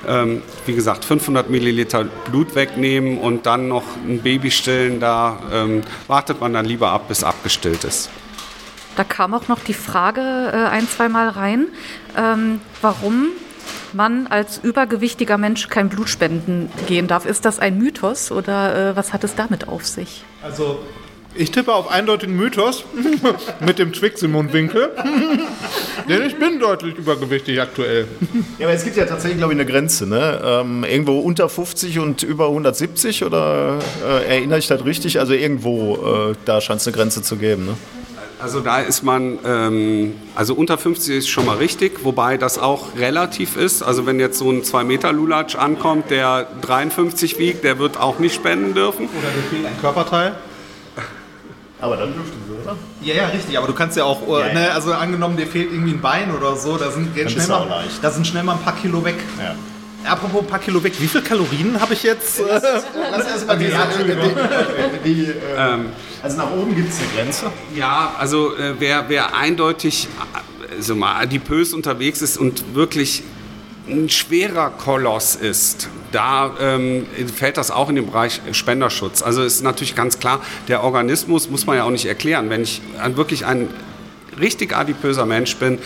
[0.07, 5.82] Ähm, wie gesagt, 500 Milliliter Blut wegnehmen und dann noch ein Baby stillen, da ähm,
[6.07, 8.10] wartet man dann lieber ab, bis abgestillt ist.
[8.95, 11.68] Da kam auch noch die Frage äh, ein, zweimal rein,
[12.18, 13.28] ähm, warum
[13.94, 17.26] man als übergewichtiger Mensch kein Blut spenden gehen darf.
[17.26, 20.23] Ist das ein Mythos oder äh, was hat es damit auf sich?
[20.41, 20.80] Also
[21.39, 22.84] ich tippe auf eindeutigen Mythos
[23.60, 24.89] mit dem Twix im Mundwinkel.
[26.10, 28.07] Denn ich bin deutlich übergewichtig aktuell.
[28.57, 30.07] Ja, aber es gibt ja tatsächlich, glaube ich, eine Grenze.
[30.07, 30.41] Ne?
[30.44, 35.19] Ähm, irgendwo unter 50 und über 170 oder äh, erinnere ich das richtig?
[35.19, 37.65] Also irgendwo, äh, da scheint es eine Grenze zu geben.
[37.65, 37.73] Ne?
[38.39, 42.95] Also da ist man, ähm, also unter 50 ist schon mal richtig, wobei das auch
[42.95, 43.81] relativ ist.
[43.81, 48.19] Also wenn jetzt so ein 2 Meter Lulatsch ankommt, der 53 wiegt, der wird auch
[48.19, 49.09] nicht spenden dürfen.
[49.09, 50.35] Oder der fehlt ein Körperteil.
[51.80, 52.76] Aber dann dürften sie, oder?
[53.01, 53.57] Ja, ja, richtig.
[53.57, 56.34] Aber du kannst ja auch, äh, Ja, ne, also angenommen, dir fehlt irgendwie ein Bein
[56.35, 59.15] oder so, da sind, schnell mal, da sind schnell mal ein paar Kilo weg.
[59.39, 59.55] Ja.
[60.03, 62.41] Apropos ein paar Kilo weg, wie viel Kalorien habe ich jetzt?
[62.48, 63.72] Lass, erstmal die,
[65.03, 65.80] Die, äh,
[66.22, 67.52] also nach oben gibt es eine Grenze.
[67.76, 70.07] Ja, also äh, wer, wer eindeutig
[70.78, 73.24] äh, so mal adipös unterwegs ist und wirklich
[73.90, 79.22] ein schwerer Koloss ist, da ähm, fällt das auch in den Bereich Spenderschutz.
[79.22, 82.49] Also ist natürlich ganz klar, der Organismus muss man ja auch nicht erklären.
[82.49, 82.82] Wenn ich
[83.15, 83.69] wirklich ein
[84.39, 85.80] richtig adipöser Mensch bin,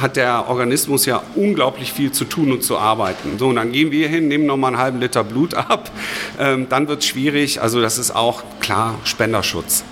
[0.00, 3.38] hat der Organismus ja unglaublich viel zu tun und zu arbeiten.
[3.38, 5.90] So, und dann gehen wir hin, nehmen nochmal einen halben Liter Blut ab,
[6.38, 7.60] ähm, dann wird es schwierig.
[7.60, 9.84] Also das ist auch klar Spenderschutz.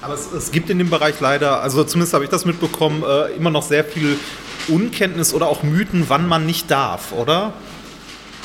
[0.00, 3.32] Aber es, es gibt in dem Bereich leider, also zumindest habe ich das mitbekommen, äh,
[3.32, 4.16] immer noch sehr viel
[4.68, 7.52] Unkenntnis oder auch Mythen, wann man nicht darf, oder?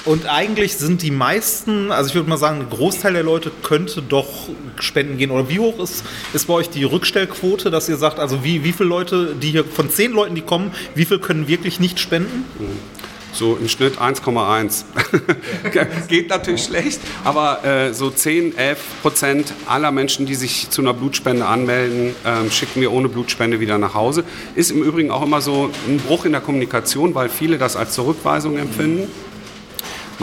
[0.06, 4.02] Und eigentlich sind die meisten, also ich würde mal sagen, ein Großteil der Leute könnte
[4.02, 4.50] doch
[4.80, 5.32] spenden gehen.
[5.32, 6.04] Oder wie hoch ist,
[6.34, 9.64] ist bei euch die Rückstellquote, dass ihr sagt, also wie, wie viele Leute, die hier
[9.64, 12.44] von zehn Leuten, die kommen, wie viel können wirklich nicht spenden?
[13.32, 14.84] So im Schnitt 1,1.
[16.08, 20.94] Geht natürlich schlecht, aber äh, so 10, 11 Prozent aller Menschen, die sich zu einer
[20.94, 24.26] Blutspende anmelden, ähm, schicken wir ohne Blutspende wieder nach Hause.
[24.54, 27.94] Ist im Übrigen auch immer so ein Bruch in der Kommunikation, weil viele das als
[27.94, 29.08] Zurückweisung empfinden.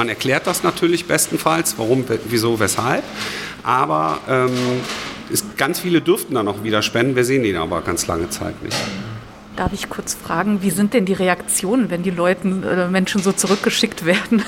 [0.01, 3.05] Man erklärt das natürlich bestenfalls, warum, wieso, weshalb.
[3.63, 4.51] Aber ähm,
[5.29, 7.17] ist, ganz viele dürften dann auch wieder spenden.
[7.17, 8.79] Wir sehen die aber ganz lange Zeit nicht.
[9.57, 13.33] Darf ich kurz fragen, wie sind denn die Reaktionen, wenn die Leuten, äh, Menschen so
[13.33, 14.43] zurückgeschickt werden?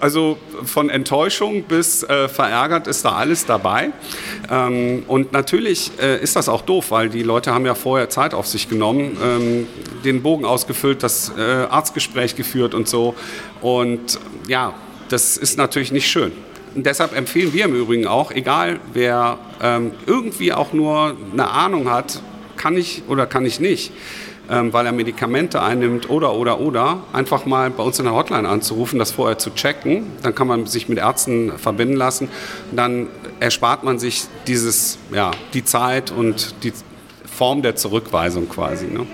[0.00, 3.90] Also von Enttäuschung bis äh, verärgert ist da alles dabei.
[4.50, 8.34] Ähm, und natürlich äh, ist das auch doof, weil die Leute haben ja vorher Zeit
[8.34, 9.66] auf sich genommen, ähm,
[10.04, 13.14] den Bogen ausgefüllt, das äh, Arztgespräch geführt und so.
[13.60, 14.74] Und ja,
[15.08, 16.32] das ist natürlich nicht schön.
[16.74, 21.90] Und deshalb empfehlen wir im Übrigen auch, egal wer ähm, irgendwie auch nur eine Ahnung
[21.90, 22.22] hat,
[22.56, 23.92] kann ich oder kann ich nicht,
[24.50, 28.48] ähm, weil er Medikamente einnimmt oder, oder, oder, einfach mal bei uns in der Hotline
[28.48, 30.06] anzurufen, das vorher zu checken.
[30.22, 32.28] Dann kann man sich mit Ärzten verbinden lassen.
[32.72, 33.08] Dann
[33.40, 36.72] erspart man sich dieses, ja, die Zeit und die
[37.24, 38.86] Form der Zurückweisung quasi.
[38.86, 39.06] Ne?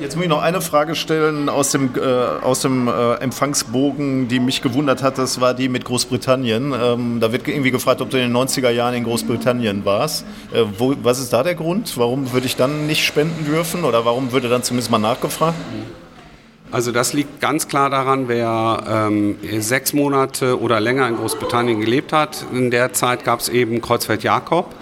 [0.00, 4.40] Jetzt muss ich noch eine Frage stellen aus dem, äh, aus dem äh, Empfangsbogen, die
[4.40, 5.18] mich gewundert hat.
[5.18, 6.72] Das war die mit Großbritannien.
[6.72, 10.24] Ähm, da wird irgendwie gefragt, ob du in den 90er Jahren in Großbritannien warst.
[10.52, 11.96] Äh, wo, was ist da der Grund?
[11.96, 13.84] Warum würde ich dann nicht spenden dürfen?
[13.84, 15.56] Oder warum würde dann zumindest mal nachgefragt?
[16.70, 22.12] Also das liegt ganz klar daran, wer ähm, sechs Monate oder länger in Großbritannien gelebt
[22.12, 22.46] hat.
[22.52, 24.74] In der Zeit gab es eben Kreuzfeld-Jakob.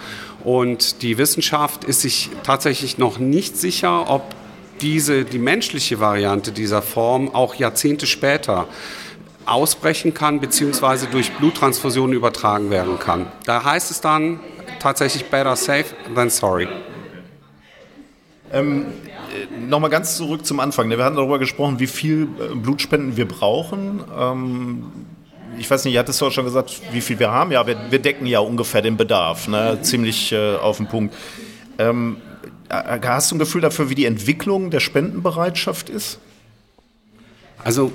[0.43, 4.23] Und die Wissenschaft ist sich tatsächlich noch nicht sicher, ob
[4.81, 8.67] diese, die menschliche Variante dieser Form auch Jahrzehnte später
[9.45, 13.27] ausbrechen kann, beziehungsweise durch Bluttransfusionen übertragen werden kann.
[13.45, 14.39] Da heißt es dann
[14.79, 15.85] tatsächlich better safe
[16.15, 16.67] than sorry.
[18.51, 18.85] Ähm,
[19.67, 20.89] Nochmal ganz zurück zum Anfang.
[20.89, 24.03] Wir hatten darüber gesprochen, wie viel äh, Blutspenden wir brauchen.
[24.17, 24.91] Ähm,
[25.57, 27.51] ich weiß nicht, hattest du auch schon gesagt, wie viel wir haben?
[27.51, 29.79] Ja, wir, wir decken ja ungefähr den Bedarf, ne?
[29.81, 31.15] ziemlich äh, auf den Punkt.
[31.77, 32.30] Ähm, äh,
[32.71, 36.19] hast du ein Gefühl dafür, wie die Entwicklung der Spendenbereitschaft ist?
[37.63, 37.91] Also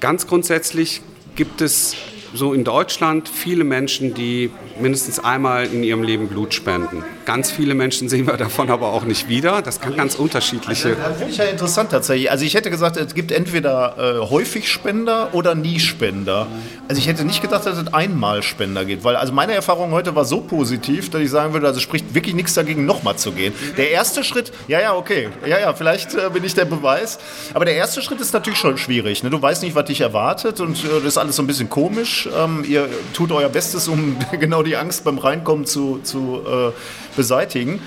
[0.00, 1.02] ganz grundsätzlich
[1.34, 1.96] gibt es
[2.34, 7.04] so in Deutschland viele Menschen, die mindestens einmal in ihrem Leben Blut spenden.
[7.24, 9.62] Ganz viele Menschen sehen wir davon aber auch nicht wieder.
[9.62, 10.96] Das kann ganz unterschiedliche.
[10.96, 12.30] Das finde ich ja interessant tatsächlich.
[12.30, 16.46] Also ich hätte gesagt, es gibt entweder äh, häufig Spender oder nie Spender.
[16.88, 20.14] Also ich hätte nicht gedacht, dass es einmal Spender geht, weil also meine Erfahrung heute
[20.14, 23.52] war so positiv, dass ich sagen würde, also spricht wirklich nichts dagegen, nochmal zu gehen.
[23.76, 27.18] Der erste Schritt, ja, ja, okay, ja, ja, vielleicht äh, bin ich der Beweis,
[27.54, 29.22] aber der erste Schritt ist natürlich schon schwierig.
[29.22, 29.30] Ne?
[29.30, 32.28] Du weißt nicht, was dich erwartet und äh, das ist alles so ein bisschen komisch.
[32.36, 36.72] Ähm, ihr tut euer Bestes, um genau die Angst beim Reinkommen zu, zu äh,
[37.16, 37.80] beseitigen.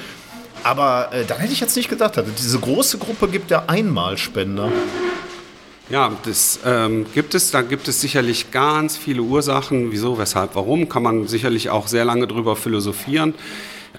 [0.64, 4.72] Aber äh, dann hätte ich jetzt nicht gedacht, also diese große Gruppe gibt ja Einmalspender.
[5.90, 7.52] Ja, das ähm, gibt es.
[7.52, 9.92] Da gibt es sicherlich ganz viele Ursachen.
[9.92, 10.88] Wieso, weshalb, warum?
[10.88, 13.34] Kann man sicherlich auch sehr lange drüber philosophieren.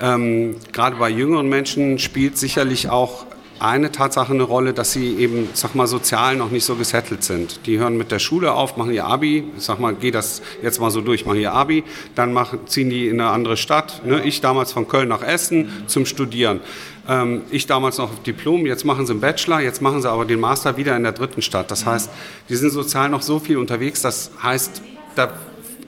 [0.01, 3.27] Ähm, gerade bei jüngeren Menschen spielt sicherlich auch
[3.59, 7.67] eine Tatsache eine Rolle, dass sie eben, sag mal, sozial noch nicht so gesettelt sind.
[7.67, 10.91] Die hören mit der Schule auf, machen ihr Abi, sag mal, geht das jetzt mal
[10.91, 11.85] so durch, machen ihr Abi,
[12.15, 14.05] dann machen, ziehen die in eine andere Stadt.
[14.05, 14.23] Ne?
[14.25, 16.61] Ich damals von Köln nach Essen zum Studieren.
[17.09, 20.41] Ähm, ich damals noch Diplom, jetzt machen sie einen Bachelor, jetzt machen sie aber den
[20.41, 21.71] Master wieder in der dritten Stadt.
[21.71, 22.11] Das heißt,
[22.49, 24.83] die sind sozial noch so viel unterwegs, das heißt,
[25.15, 25.33] da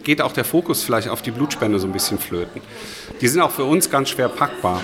[0.05, 2.61] geht auch der Fokus vielleicht auf die Blutspende so ein bisschen flöten.
[3.21, 4.81] Die sind auch für uns ganz schwer packbar.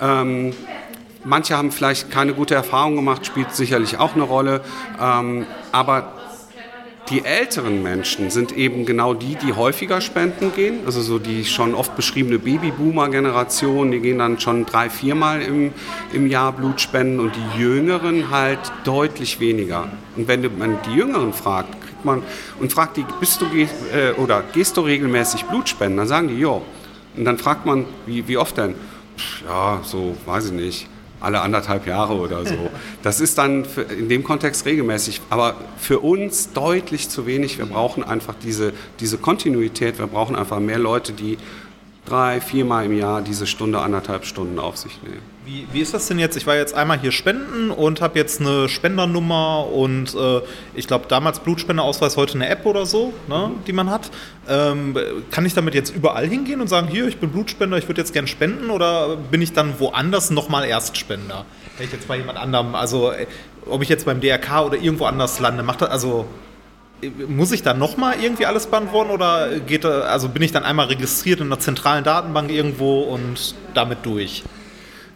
[0.00, 0.52] Ähm,
[1.24, 4.62] Manche haben vielleicht keine gute Erfahrung gemacht, spielt sicherlich auch eine Rolle.
[5.00, 6.14] Ähm, aber
[7.10, 10.80] die älteren Menschen sind eben genau die, die häufiger spenden gehen.
[10.86, 15.72] Also so die schon oft beschriebene Babyboomer-Generation, die gehen dann schon drei, viermal im,
[16.12, 19.88] im Jahr Blut spenden und die Jüngeren halt deutlich weniger.
[20.16, 22.22] Und wenn man die Jüngeren fragt, kriegt man
[22.60, 25.98] und fragt die, bist du äh, oder gehst du regelmäßig Blut spenden?
[25.98, 26.60] Dann sagen die, ja.
[27.16, 28.74] Und dann fragt man, wie, wie oft denn?
[29.44, 30.88] Ja, so, weiß ich nicht
[31.20, 32.70] alle anderthalb Jahre oder so.
[33.02, 33.66] Das ist dann
[33.98, 37.58] in dem Kontext regelmäßig, aber für uns deutlich zu wenig.
[37.58, 41.38] Wir brauchen einfach diese, diese Kontinuität, wir brauchen einfach mehr Leute, die
[42.04, 45.22] drei, viermal im Jahr diese Stunde, anderthalb Stunden auf sich nehmen.
[45.44, 46.36] Wie, wie ist das denn jetzt?
[46.36, 50.40] Ich war jetzt einmal hier spenden und habe jetzt eine Spendernummer und äh,
[50.74, 54.10] ich glaube damals Blutspendeausweis, heute eine App oder so, ne, die man hat.
[54.48, 54.96] Ähm,
[55.30, 58.12] kann ich damit jetzt überall hingehen und sagen, hier, ich bin Blutspender, ich würde jetzt
[58.12, 61.44] gern spenden oder bin ich dann woanders nochmal Erstspender?
[61.78, 63.26] Wenn ich jetzt bei jemand anderem, also äh,
[63.66, 66.26] ob ich jetzt beim DRK oder irgendwo anders lande, macht das, also
[67.28, 71.40] muss ich dann nochmal irgendwie alles beantworten oder geht, also bin ich dann einmal registriert
[71.40, 74.42] in einer zentralen Datenbank irgendwo und damit durch?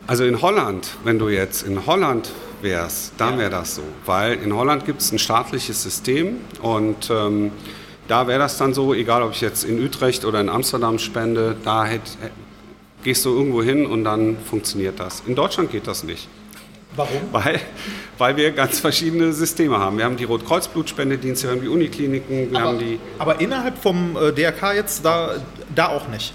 [0.07, 2.31] Also in Holland, wenn du jetzt in Holland
[2.61, 3.83] wärst, dann wäre das so.
[4.05, 7.53] Weil in Holland gibt es ein staatliches System und ähm,
[8.09, 11.57] da wäre das dann so, egal ob ich jetzt in Utrecht oder in Amsterdam spende,
[11.65, 12.03] da hätt,
[13.03, 15.23] gehst du irgendwo hin und dann funktioniert das.
[15.27, 16.29] In Deutschland geht das nicht.
[16.97, 17.21] Warum?
[17.33, 17.61] Weil,
[18.19, 19.99] weil wir ganz verschiedene Systeme haben.
[19.99, 23.01] Wir haben die Rotkreuz-Blutspendedienste, wir haben die Unikliniken, wir aber, haben die.
[23.19, 25.37] Aber innerhalb vom äh, DRK jetzt da,
[25.75, 26.35] da auch nicht.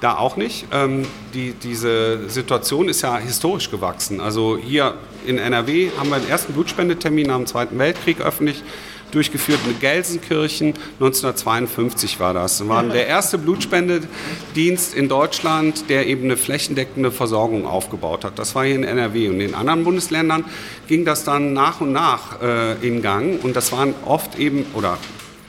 [0.00, 0.66] Da auch nicht.
[0.72, 4.20] Ähm, die, diese Situation ist ja historisch gewachsen.
[4.20, 4.94] Also hier
[5.26, 8.62] in NRW haben wir den ersten Blutspendetermin nach dem Zweiten Weltkrieg öffentlich
[9.10, 10.74] durchgeführt in Gelsenkirchen.
[11.00, 12.58] 1952 war das.
[12.58, 18.38] Das war der erste Blutspendedienst in Deutschland, der eben eine flächendeckende Versorgung aufgebaut hat.
[18.38, 19.28] Das war hier in NRW.
[19.28, 20.44] Und in anderen Bundesländern
[20.86, 23.42] ging das dann nach und nach äh, in Gang.
[23.42, 24.98] Und das waren oft eben, oder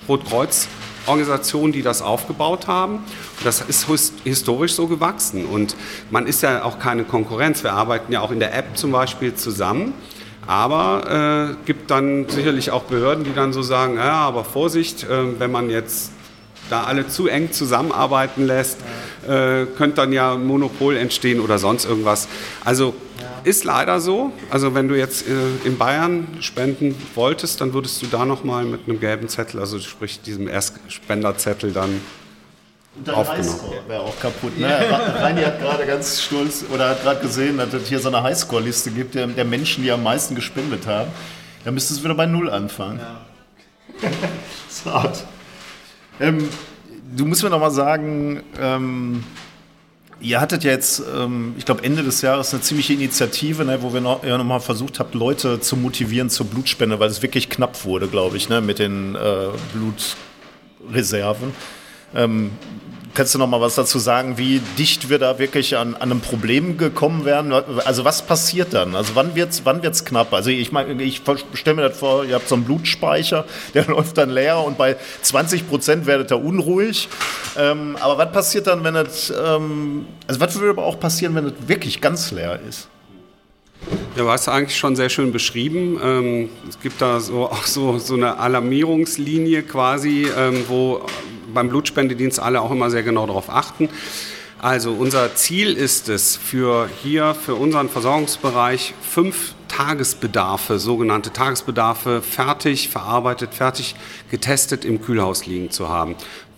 [0.07, 0.67] Rotkreuz,
[1.05, 2.99] Organisationen, die das aufgebaut haben.
[3.43, 3.87] Das ist
[4.23, 5.45] historisch so gewachsen.
[5.45, 5.75] Und
[6.11, 7.63] man ist ja auch keine Konkurrenz.
[7.63, 9.93] Wir arbeiten ja auch in der App zum Beispiel zusammen.
[10.49, 15.39] Aber äh, gibt dann sicherlich auch Behörden, die dann so sagen, ja, aber Vorsicht, äh,
[15.39, 16.11] wenn man jetzt
[16.71, 18.79] da alle zu eng zusammenarbeiten lässt,
[19.27, 22.27] äh, könnte dann ja ein Monopol entstehen oder sonst irgendwas.
[22.65, 22.95] Also
[23.43, 24.31] ist leider so.
[24.49, 28.87] Also wenn du jetzt äh, in Bayern spenden wolltest, dann würdest du da nochmal mit
[28.87, 32.01] einem gelben Zettel, also sprich diesem Erstspenderzettel dann
[33.05, 34.57] Dein Highscore wäre auch kaputt.
[34.57, 34.67] Ne?
[34.67, 38.91] Reini hat gerade ganz stolz oder hat gerade gesehen, dass es hier so eine Highscore-Liste
[38.91, 41.09] gibt der, der, Menschen, die am meisten gespendet haben.
[41.63, 42.99] Da müsstest du wieder bei Null anfangen.
[42.99, 43.21] Ja.
[44.67, 45.23] das ist hart.
[46.19, 46.49] Ähm,
[47.15, 49.23] du musst mir noch mal sagen, ähm,
[50.21, 53.93] ihr hattet ja jetzt, ähm, ich glaube, Ende des Jahres eine ziemliche Initiative, ne, wo
[53.93, 57.49] wir noch, ja, noch mal versucht habt, Leute zu motivieren zur Blutspende, weil es wirklich
[57.49, 59.47] knapp wurde, glaube ich, ne, mit den äh,
[60.81, 61.53] Blutreserven.
[62.15, 62.51] Ähm,
[63.15, 66.21] Kannst du noch mal was dazu sagen, wie dicht wir da wirklich an, an einem
[66.21, 67.51] Problem gekommen werden?
[67.51, 68.95] Also was passiert dann?
[68.95, 70.31] Also wann wird es wann wird's knapp?
[70.31, 71.21] Also ich ich
[71.53, 74.95] stelle mir das vor, ihr habt so einen Blutspeicher, der läuft dann leer und bei
[75.23, 77.09] 20 Prozent werdet ihr unruhig.
[77.57, 81.47] Ähm, aber was passiert dann, wenn es, ähm, also was würde aber auch passieren, wenn
[81.47, 82.89] es wirklich ganz leer ist?
[84.15, 85.99] Ja, du hast eigentlich schon sehr schön beschrieben.
[86.03, 91.01] Ähm, es gibt da so, auch so, so eine Alarmierungslinie quasi, ähm, wo
[91.53, 93.89] beim Blutspendedienst alle auch immer sehr genau darauf achten.
[94.61, 102.89] Also unser Ziel ist es, für hier, für unseren Versorgungsbereich fünf Tagesbedarfe, sogenannte Tagesbedarfe, fertig
[102.89, 103.95] verarbeitet, fertig
[104.29, 106.15] getestet im Kühlhaus liegen zu haben.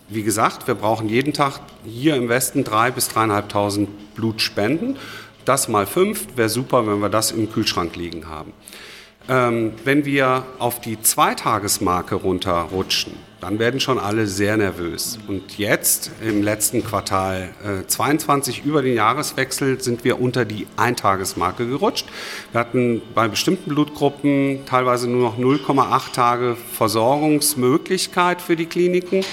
[0.10, 4.98] Wie gesagt, wir brauchen jeden Tag hier im Westen drei bis dreieinhalbtausend Blutspenden.
[5.46, 8.52] Das mal fünf wäre super, wenn wir das im Kühlschrank liegen haben.
[9.30, 15.18] Ähm, wenn wir auf die Zweitagesmarke runterrutschen, dann werden schon alle sehr nervös.
[15.28, 21.68] Und jetzt im letzten Quartal äh, 22 über den Jahreswechsel sind wir unter die Eintagesmarke
[21.68, 22.06] gerutscht.
[22.52, 29.26] Wir hatten bei bestimmten Blutgruppen teilweise nur noch 0,8 Tage Versorgungsmöglichkeit für die Kliniken.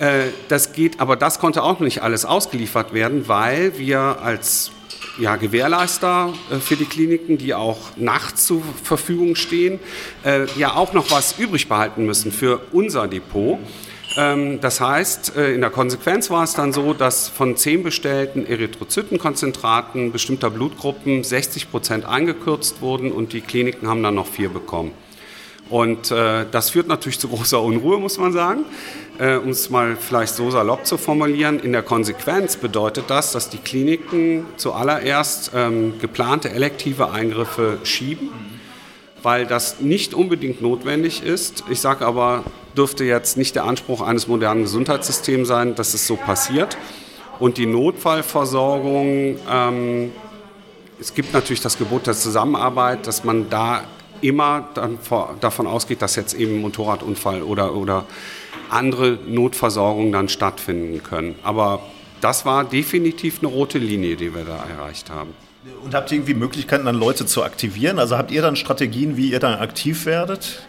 [0.00, 4.72] Äh, das geht, aber das konnte auch nicht alles ausgeliefert werden, weil wir als
[5.18, 9.78] ja, Gewährleister äh, für die Kliniken, die auch nachts zur Verfügung stehen,
[10.24, 13.58] äh, ja auch noch was übrig behalten müssen für unser Depot.
[14.16, 18.46] Ähm, das heißt, äh, in der Konsequenz war es dann so, dass von zehn bestellten
[18.46, 24.92] Erythrozytenkonzentraten bestimmter Blutgruppen 60 Prozent eingekürzt wurden und die Kliniken haben dann noch vier bekommen.
[25.70, 28.64] Und äh, das führt natürlich zu großer Unruhe, muss man sagen.
[29.18, 33.48] Äh, um es mal vielleicht so salopp zu formulieren, in der Konsequenz bedeutet das, dass
[33.48, 38.30] die Kliniken zuallererst ähm, geplante elektive Eingriffe schieben,
[39.22, 41.62] weil das nicht unbedingt notwendig ist.
[41.70, 42.42] Ich sage aber,
[42.76, 46.76] dürfte jetzt nicht der Anspruch eines modernen Gesundheitssystems sein, dass es so passiert.
[47.38, 50.12] Und die Notfallversorgung, ähm,
[51.00, 53.84] es gibt natürlich das Gebot der Zusammenarbeit, dass man da
[54.26, 58.06] immer dann vor, davon ausgeht, dass jetzt eben Motorradunfall oder, oder
[58.70, 61.34] andere Notversorgungen dann stattfinden können.
[61.42, 61.80] Aber
[62.20, 65.30] das war definitiv eine rote Linie, die wir da erreicht haben.
[65.82, 67.98] Und habt ihr irgendwie Möglichkeiten, dann Leute zu aktivieren?
[67.98, 70.66] Also habt ihr dann Strategien, wie ihr dann aktiv werdet?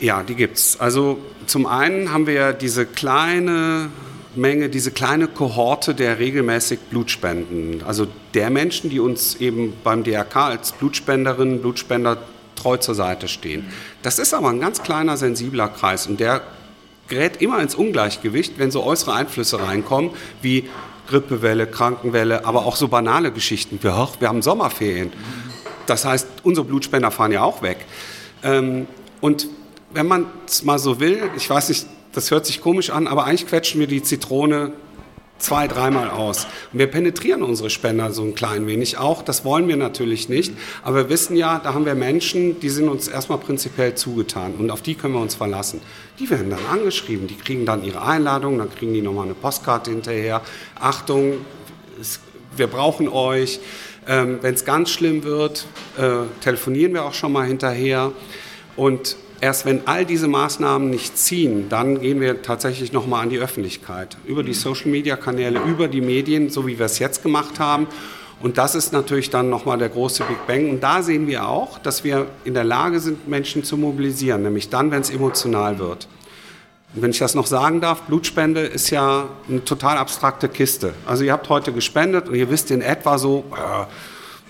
[0.00, 0.80] Ja, die gibt's.
[0.80, 3.90] Also zum einen haben wir diese kleine
[4.34, 7.82] Menge, diese kleine Kohorte der regelmäßig Blutspenden.
[7.84, 12.18] Also der Menschen, die uns eben beim DRK als Blutspenderinnen, Blutspender
[12.54, 13.66] treu zur Seite stehen.
[14.02, 16.42] Das ist aber ein ganz kleiner, sensibler Kreis und der
[17.08, 20.68] gerät immer ins Ungleichgewicht, wenn so äußere Einflüsse reinkommen, wie
[21.08, 25.12] Grippewelle, Krankenwelle, aber auch so banale Geschichten wie, ach, wir haben Sommerferien.
[25.86, 27.84] Das heißt, unsere Blutspender fahren ja auch weg.
[28.42, 28.86] Ähm,
[29.20, 29.48] und
[29.92, 33.24] wenn man es mal so will, ich weiß nicht, das hört sich komisch an, aber
[33.24, 34.72] eigentlich quetschen wir die Zitrone
[35.42, 36.46] zwei, dreimal aus.
[36.72, 39.22] Und wir penetrieren unsere Spender so ein klein wenig auch.
[39.22, 40.54] Das wollen wir natürlich nicht.
[40.82, 44.54] Aber wir wissen ja, da haben wir Menschen, die sind uns erstmal prinzipiell zugetan.
[44.54, 45.80] Und auf die können wir uns verlassen.
[46.18, 47.26] Die werden dann angeschrieben.
[47.26, 48.58] Die kriegen dann ihre Einladung.
[48.58, 50.42] Dann kriegen die nochmal eine Postkarte hinterher.
[50.78, 51.38] Achtung,
[52.00, 52.20] es,
[52.56, 53.60] wir brauchen euch.
[54.06, 55.66] Ähm, Wenn es ganz schlimm wird,
[55.98, 58.12] äh, telefonieren wir auch schon mal hinterher.
[58.76, 63.40] Und Erst wenn all diese Maßnahmen nicht ziehen, dann gehen wir tatsächlich nochmal an die
[63.40, 64.16] Öffentlichkeit.
[64.24, 67.88] Über die Social-Media-Kanäle, über die Medien, so wie wir es jetzt gemacht haben.
[68.40, 70.70] Und das ist natürlich dann nochmal der große Big Bang.
[70.70, 74.68] Und da sehen wir auch, dass wir in der Lage sind, Menschen zu mobilisieren, nämlich
[74.68, 76.06] dann, wenn es emotional wird.
[76.94, 80.94] Und wenn ich das noch sagen darf, Blutspende ist ja eine total abstrakte Kiste.
[81.04, 83.86] Also ihr habt heute gespendet und ihr wisst in etwa so, äh,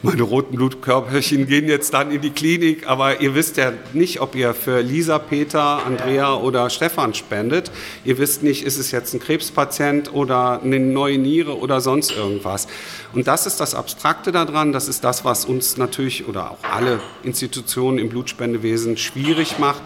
[0.02, 4.34] meine roten Blutkörperchen gehen jetzt dann in die Klinik, aber ihr wisst ja nicht, ob
[4.34, 7.70] ihr für Lisa, Peter, Andrea oder Stefan spendet.
[8.04, 12.66] Ihr wisst nicht, ist es jetzt ein Krebspatient oder eine neue Niere oder sonst irgendwas.
[13.12, 17.00] Und das ist das Abstrakte daran, das ist das, was uns natürlich oder auch alle
[17.22, 19.82] Institutionen im Blutspendewesen schwierig macht,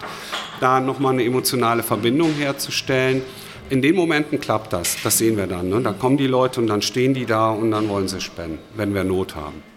[0.59, 3.21] da nochmal eine emotionale Verbindung herzustellen.
[3.69, 5.69] In den Momenten klappt das, das sehen wir dann.
[5.69, 5.81] Ne?
[5.81, 8.95] Da kommen die Leute und dann stehen die da und dann wollen sie spenden, wenn
[8.95, 9.76] wir Not haben.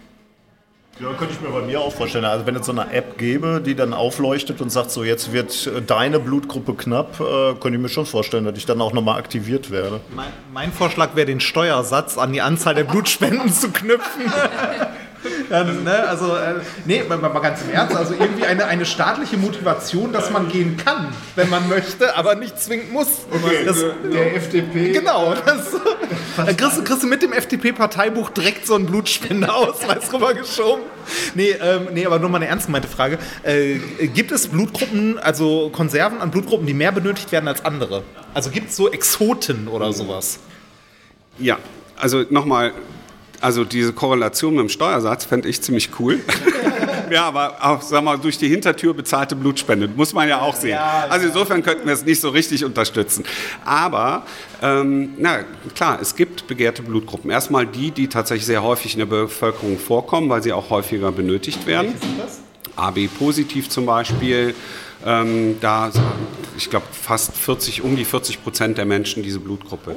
[1.01, 2.25] Ja, könnte ich mir bei mir auch vorstellen.
[2.25, 5.65] Also wenn es so eine App gäbe, die dann aufleuchtet und sagt, so jetzt wird
[5.65, 9.17] äh, deine Blutgruppe knapp, äh, könnte ich mir schon vorstellen, dass ich dann auch nochmal
[9.17, 9.99] aktiviert werde.
[10.15, 14.25] Mein, mein Vorschlag wäre, den Steuersatz an die Anzahl der Blutspenden zu knüpfen.
[15.51, 19.35] Ähm, ne, also, äh, nee, mal, mal ganz im Ernst, also irgendwie eine, eine staatliche
[19.35, 23.07] Motivation, dass man gehen kann, wenn man möchte, aber nicht zwingend muss.
[23.29, 24.93] Okay, das, der FDP.
[24.93, 25.71] Genau, das,
[26.37, 30.83] dann kriegst, du- kriegst du mit dem FDP-Parteibuch direkt so einen Blutspendeausweis rübergeschoben.
[31.35, 33.17] Nee, ähm, nee, aber nur mal eine ernst gemeinte Frage.
[33.43, 33.79] Äh,
[34.13, 38.03] gibt es Blutgruppen, also Konserven an Blutgruppen, die mehr benötigt werden als andere?
[38.33, 40.39] Also gibt es so Exoten oder sowas?
[41.37, 41.57] Ja,
[41.97, 42.71] also nochmal,
[43.41, 46.19] also diese Korrelation mit dem Steuersatz fände ich ziemlich cool.
[47.11, 50.77] ja, aber auch, sag mal, durch die Hintertür bezahlte Blutspende, muss man ja auch sehen.
[51.09, 53.25] Also insofern könnten wir es nicht so richtig unterstützen.
[53.65, 54.23] Aber,
[54.61, 55.39] ähm, na
[55.75, 57.31] klar, es gibt begehrte Blutgruppen.
[57.31, 61.65] Erstmal die, die tatsächlich sehr häufig in der Bevölkerung vorkommen, weil sie auch häufiger benötigt
[61.65, 61.93] werden.
[62.75, 64.55] AB-positiv zum Beispiel.
[65.05, 65.91] Ähm, da,
[66.57, 69.95] ich glaube, fast 40, um die 40 Prozent der Menschen diese Blutgruppe.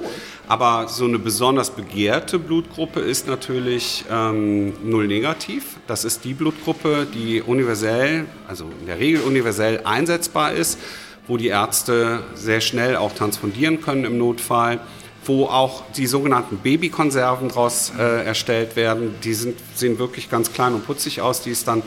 [0.49, 5.77] Aber so eine besonders begehrte Blutgruppe ist natürlich ähm, Null negativ.
[5.87, 10.79] Das ist die Blutgruppe, die universell, also in der Regel universell einsetzbar ist,
[11.27, 14.81] wo die Ärzte sehr schnell auch transfundieren können im Notfall
[15.27, 19.15] wo auch die sogenannten Babykonserven daraus äh, erstellt werden.
[19.23, 21.43] Die sind, sehen wirklich ganz klein und putzig aus.
[21.43, 21.83] Die ist dann,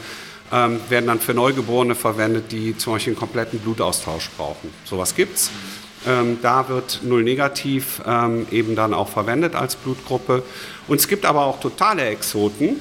[0.52, 4.70] ähm, werden dann für Neugeborene verwendet, die zum Beispiel einen kompletten Blutaustausch brauchen.
[4.86, 5.52] Sowas gibt's.
[6.06, 10.44] Ähm, da wird Null negativ ähm, eben dann auch verwendet als Blutgruppe.
[10.88, 12.80] Und es gibt aber auch totale Exoten.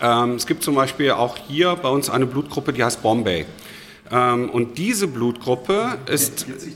[0.00, 3.46] Ähm, es gibt zum Beispiel auch hier bei uns eine Blutgruppe, die heißt Bombay.
[4.10, 6.72] Ähm, und diese Blutgruppe ist 40.000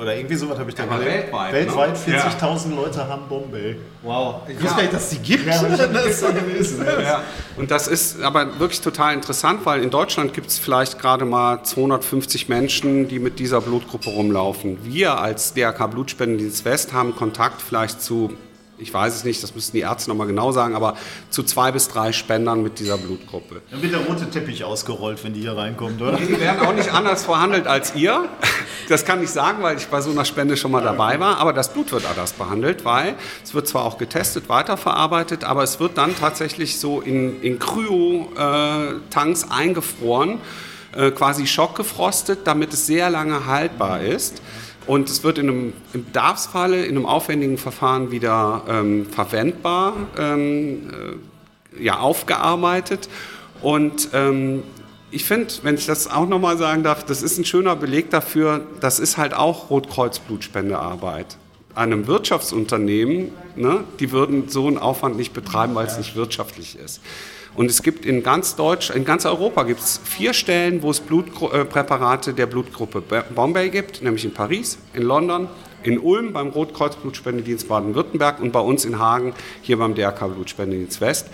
[0.00, 1.04] oder irgendwie sowas habe ich da gesehen.
[1.04, 2.18] weltweit, Weltweit ne?
[2.18, 3.76] 40.000 Leute haben Bombay.
[4.02, 4.42] Wow.
[4.48, 5.46] Ich wusste gar nicht, dass es die gibt.
[5.46, 6.84] Ja, hab gestern gelesen.
[6.86, 7.00] ja.
[7.00, 7.22] Ja,
[7.56, 11.62] und das ist aber wirklich total interessant, weil in Deutschland gibt es vielleicht gerade mal
[11.62, 14.78] 250 Menschen, die mit dieser Blutgruppe rumlaufen.
[14.82, 18.32] Wir als DRK Blutspendendienst West haben Kontakt vielleicht zu,
[18.80, 20.96] ich weiß es nicht, das müssten die Ärzte nochmal genau sagen, aber
[21.30, 23.62] zu zwei bis drei Spendern mit dieser Blutgruppe.
[23.70, 26.16] Dann wird der rote Teppich ausgerollt, wenn die hier reinkommt, oder?
[26.16, 28.28] Die werden auch nicht anders verhandelt als ihr.
[28.88, 31.38] Das kann ich sagen, weil ich bei so einer Spende schon mal dabei war.
[31.38, 35.78] Aber das Blut wird anders behandelt, weil es wird zwar auch getestet, weiterverarbeitet, aber es
[35.78, 40.38] wird dann tatsächlich so in, in Kryo-Tanks eingefroren,
[40.96, 44.42] äh, quasi schockgefrostet, damit es sehr lange haltbar ist.
[44.90, 50.90] Und es wird in einem, im Bedarfsfalle, in einem aufwendigen Verfahren wieder ähm, verwendbar ähm,
[51.78, 53.08] äh, ja, aufgearbeitet.
[53.62, 54.64] Und ähm,
[55.12, 58.66] ich finde, wenn ich das auch nochmal sagen darf, das ist ein schöner Beleg dafür,
[58.80, 61.36] das ist halt auch Rotkreuz-Blutspendearbeit.
[61.76, 67.00] Einem Wirtschaftsunternehmen, ne, die würden so einen Aufwand nicht betreiben, weil es nicht wirtschaftlich ist.
[67.54, 71.00] Und es gibt in ganz Deutsch, in ganz Europa gibt es vier Stellen, wo es
[71.00, 73.02] Blutpräparate der Blutgruppe
[73.34, 75.48] Bombay gibt, nämlich in Paris, in London,
[75.82, 81.28] in Ulm beim Rotkreuz-Blutspendedienst Baden-Württemberg und bei uns in Hagen, hier beim DRK Blutspendedienst West.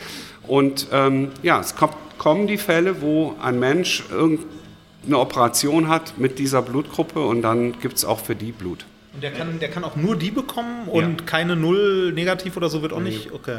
[0.46, 6.38] Und ähm, ja, es kommt, kommen die Fälle, wo ein Mensch irgendeine Operation hat mit
[6.38, 8.86] dieser Blutgruppe und dann gibt es auch für die Blut.
[9.14, 12.82] Und der kann, der kann auch nur die bekommen und keine Null negativ oder so
[12.82, 13.32] wird auch nicht.
[13.32, 13.58] Okay.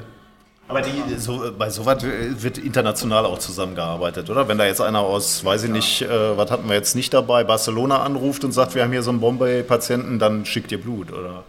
[0.69, 4.47] Aber die, so, bei sowas wird international auch zusammengearbeitet, oder?
[4.49, 7.45] Wenn da jetzt einer aus, weiß ich nicht, äh, was hatten wir jetzt nicht dabei,
[7.45, 11.43] Barcelona anruft und sagt, wir haben hier so einen Bombay-Patienten, dann schickt ihr Blut, oder?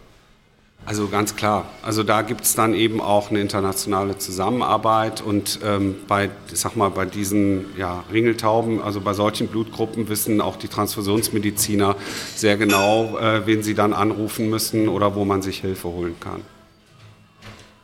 [0.85, 1.65] Also ganz klar.
[1.83, 6.77] Also da gibt es dann eben auch eine internationale Zusammenarbeit und ähm, bei, ich sag
[6.77, 11.95] mal, bei diesen ja, Ringeltauben, also bei solchen Blutgruppen wissen auch die Transfusionsmediziner
[12.35, 16.41] sehr genau, äh, wen sie dann anrufen müssen oder wo man sich Hilfe holen kann.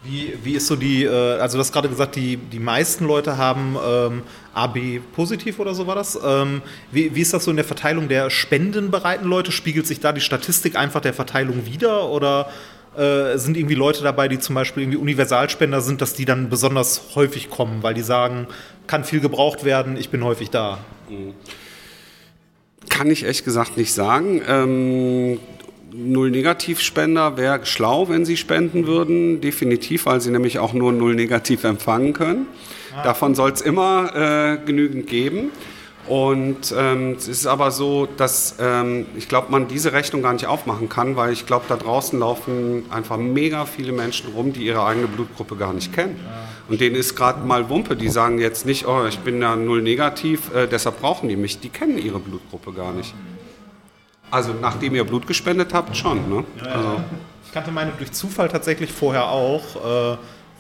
[0.08, 3.38] Wie, wie ist so die, äh, also du hast gerade gesagt, die, die meisten Leute
[3.38, 4.22] haben ähm,
[4.54, 6.20] AB positiv oder so war das.
[6.24, 6.62] Ähm,
[6.92, 9.52] wie, wie ist das so in der Verteilung der spendenbereiten Leute?
[9.52, 12.50] Spiegelt sich da die Statistik einfach der Verteilung wieder oder
[12.96, 17.16] äh, sind irgendwie Leute dabei, die zum Beispiel irgendwie Universalspender sind, dass die dann besonders
[17.16, 18.48] häufig kommen, weil die sagen,
[18.88, 20.78] kann viel gebraucht werden, ich bin häufig da?
[22.90, 24.42] Kann ich ehrlich gesagt nicht sagen.
[24.48, 25.40] Ähm,
[25.98, 32.14] Null-Negativ-Spender wäre schlau, wenn sie spenden würden, definitiv, weil sie nämlich auch nur Null-Negativ empfangen
[32.14, 32.48] können.
[33.04, 35.52] Davon soll es immer äh, genügend geben.
[36.08, 40.46] Und ähm, es ist aber so, dass ähm, ich glaube, man diese Rechnung gar nicht
[40.46, 44.86] aufmachen kann, weil ich glaube, da draußen laufen einfach mega viele Menschen rum, die ihre
[44.86, 46.20] eigene Blutgruppe gar nicht kennen.
[46.70, 49.82] Und denen ist gerade mal Wumpe, die sagen jetzt nicht, oh, ich bin ja null
[49.82, 51.60] negativ, äh, deshalb brauchen die mich.
[51.60, 53.16] Die kennen ihre Blutgruppe gar nicht.
[54.36, 56.30] Also nachdem ihr Blut gespendet habt, schon.
[56.30, 56.44] Ne?
[56.62, 57.02] Also,
[57.46, 59.64] Ich kannte meine durch Zufall tatsächlich vorher auch,
[60.14, 60.18] äh,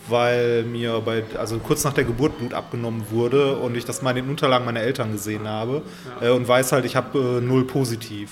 [0.07, 4.11] weil mir bei, also kurz nach der Geburt Blut abgenommen wurde und ich das mal
[4.11, 5.81] in den Unterlagen meiner Eltern gesehen habe
[6.21, 8.29] äh, und weiß halt, ich habe äh, null positiv.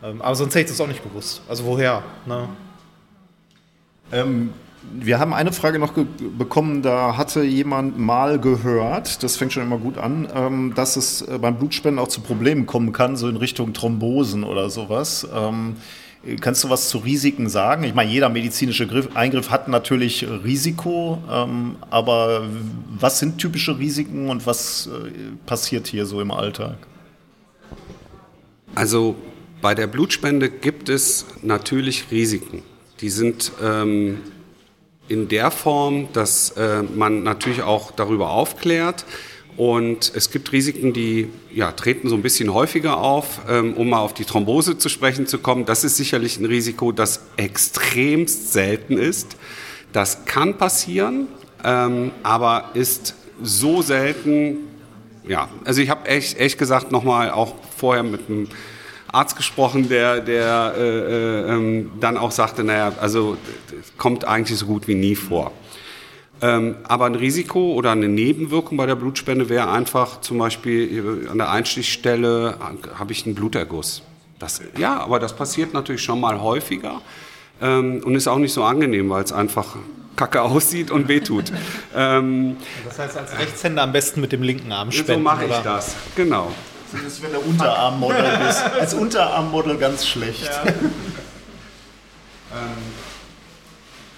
[0.00, 1.42] Ähm, aber sonst hätte ich das auch nicht gewusst.
[1.48, 2.04] Also woher?
[2.24, 2.48] Ne?
[4.12, 4.52] Ähm,
[4.92, 5.92] wir haben eine Frage noch
[6.38, 11.22] bekommen, da hatte jemand mal gehört, das fängt schon immer gut an, ähm, dass es
[11.22, 15.26] äh, beim Blutspenden auch zu Problemen kommen kann, so in Richtung Thrombosen oder sowas.
[15.34, 15.76] Ähm,
[16.40, 17.84] kannst du was zu Risiken sagen?
[17.84, 22.46] Ich meine, jeder medizinische Griff, Eingriff hat natürlich Risiko, ähm, aber
[22.98, 25.10] was sind typische Risiken und was äh,
[25.46, 26.76] passiert hier so im Alltag?
[28.74, 29.16] Also
[29.62, 32.62] bei der Blutspende gibt es natürlich Risiken.
[33.00, 34.18] Die sind ähm,
[35.08, 39.04] in der Form, dass äh, man natürlich auch darüber aufklärt.
[39.56, 43.40] Und es gibt Risiken, die ja, treten so ein bisschen häufiger auf.
[43.48, 46.92] Ähm, um mal auf die Thrombose zu sprechen zu kommen, das ist sicherlich ein Risiko,
[46.92, 49.36] das extremst selten ist.
[49.92, 51.28] Das kann passieren,
[51.64, 54.58] ähm, aber ist so selten.
[55.26, 58.48] Ja, also ich habe echt, echt gesagt nochmal auch vorher mit einem
[59.16, 63.36] Arzt gesprochen, der, der äh, äh, ähm, dann auch sagte, naja, also
[63.96, 65.52] kommt eigentlich so gut wie nie vor.
[66.42, 71.38] Ähm, aber ein Risiko oder eine Nebenwirkung bei der Blutspende wäre einfach zum Beispiel an
[71.38, 72.58] der Einstichstelle
[72.98, 74.02] habe ich einen Bluterguss.
[74.38, 77.00] Das, ja, aber das passiert natürlich schon mal häufiger
[77.62, 79.76] ähm, und ist auch nicht so angenehm, weil es einfach
[80.14, 81.52] kacke aussieht und wehtut.
[81.94, 85.14] ähm, das heißt, als Rechtshänder am besten mit dem linken Arm spenden.
[85.14, 85.62] So mache ich oder?
[85.62, 86.52] das, genau.
[86.92, 88.62] Das ist, wenn du Unterarmmodel bist.
[88.80, 90.44] Als Unterarmmodel ganz schlecht.
[90.44, 90.62] Ja.
[90.66, 90.82] ähm,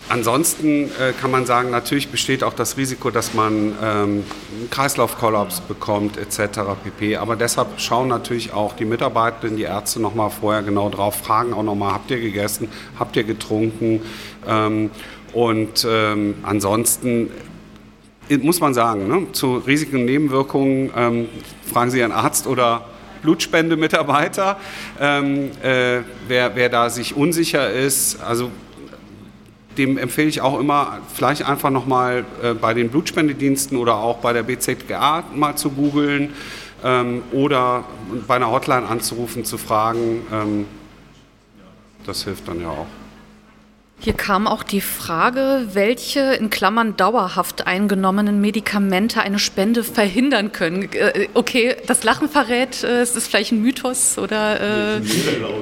[0.09, 5.61] ansonsten äh, kann man sagen, natürlich besteht auch das Risiko, dass man ähm, einen Kreislaufkollaps
[5.61, 6.61] bekommt etc.
[6.85, 7.17] pp.
[7.17, 11.63] Aber deshalb schauen natürlich auch die Mitarbeitenden, die Ärzte nochmal vorher genau drauf, fragen auch
[11.63, 12.69] nochmal, habt ihr gegessen,
[12.99, 14.03] habt ihr getrunken?
[14.47, 14.91] Ähm,
[15.33, 17.31] und ähm, ansonsten
[18.43, 19.33] muss man sagen, ne?
[19.33, 21.29] zu Risiken und Nebenwirkungen ähm,
[21.65, 22.85] fragen Sie einen Arzt oder
[23.23, 24.59] Blutspendemitarbeiter,
[25.01, 28.21] ähm, äh, wer, wer da sich unsicher ist.
[28.23, 28.51] Also
[29.77, 34.33] dem empfehle ich auch immer, vielleicht einfach nochmal äh, bei den Blutspendediensten oder auch bei
[34.33, 36.35] der BZGA mal zu googeln
[36.85, 37.85] ähm, oder
[38.27, 40.23] bei einer Hotline anzurufen, zu fragen.
[40.33, 40.67] Ähm,
[42.05, 42.87] das hilft dann ja auch.
[44.01, 50.89] Hier kam auch die Frage, welche in Klammern dauerhaft eingenommenen Medikamente eine Spende verhindern können.
[50.93, 55.01] Äh, okay, das Lachen verrät, äh, es ist vielleicht ein Mythos oder äh,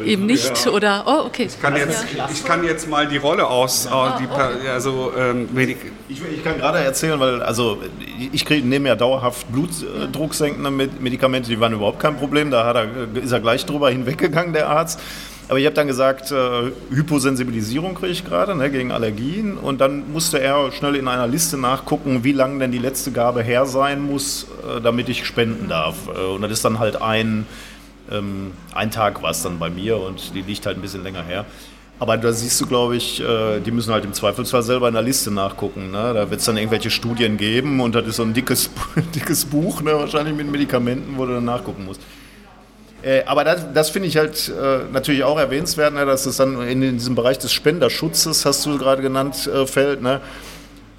[0.04, 0.66] eben nicht.
[0.66, 0.70] Ja.
[0.70, 1.46] Oder oh, okay.
[1.46, 5.78] Ich kann, jetzt, ich kann jetzt mal die Rolle aus, ah, die, also, ähm, ich,
[6.10, 7.78] ich, kann gerade erzählen, weil also
[8.32, 12.50] ich kriege, nehme ja dauerhaft blutdrucksenkende Medikamente, die waren überhaupt kein Problem.
[12.50, 15.00] Da er, ist er gleich drüber hinweggegangen, der Arzt.
[15.48, 19.56] Aber ich habe dann gesagt, äh, Hyposensibilisierung kriege ich gerade ne, gegen Allergien.
[19.56, 23.42] Und dann musste er schnell in einer Liste nachgucken, wie lange denn die letzte Gabe
[23.42, 26.08] her sein muss, äh, damit ich spenden darf.
[26.08, 27.46] Äh, und das ist dann halt ein,
[28.10, 31.22] ähm, ein Tag war es dann bei mir und die liegt halt ein bisschen länger
[31.22, 31.44] her.
[31.98, 35.02] Aber da siehst du, glaube ich, äh, die müssen halt im Zweifelsfall selber in der
[35.02, 35.92] Liste nachgucken.
[35.92, 36.12] Ne?
[36.12, 38.68] Da wird es dann irgendwelche Studien geben und das ist so ein dickes,
[39.14, 39.94] dickes Buch, ne?
[39.94, 42.00] wahrscheinlich mit Medikamenten, wo du dann nachgucken musst.
[43.06, 46.60] Äh, aber das, das finde ich halt äh, natürlich auch erwähnenswert, ne, dass es dann
[46.62, 50.02] in, in diesem Bereich des Spenderschutzes, hast du gerade genannt, äh, fällt.
[50.02, 50.20] Ne?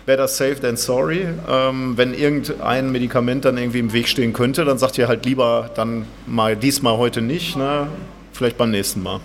[0.05, 1.27] Better safe than sorry.
[1.49, 5.69] Ähm, wenn irgendein Medikament dann irgendwie im Weg stehen könnte, dann sagt ihr halt lieber
[5.75, 7.87] dann mal diesmal heute nicht, ne?
[8.31, 9.19] vielleicht beim nächsten Mal.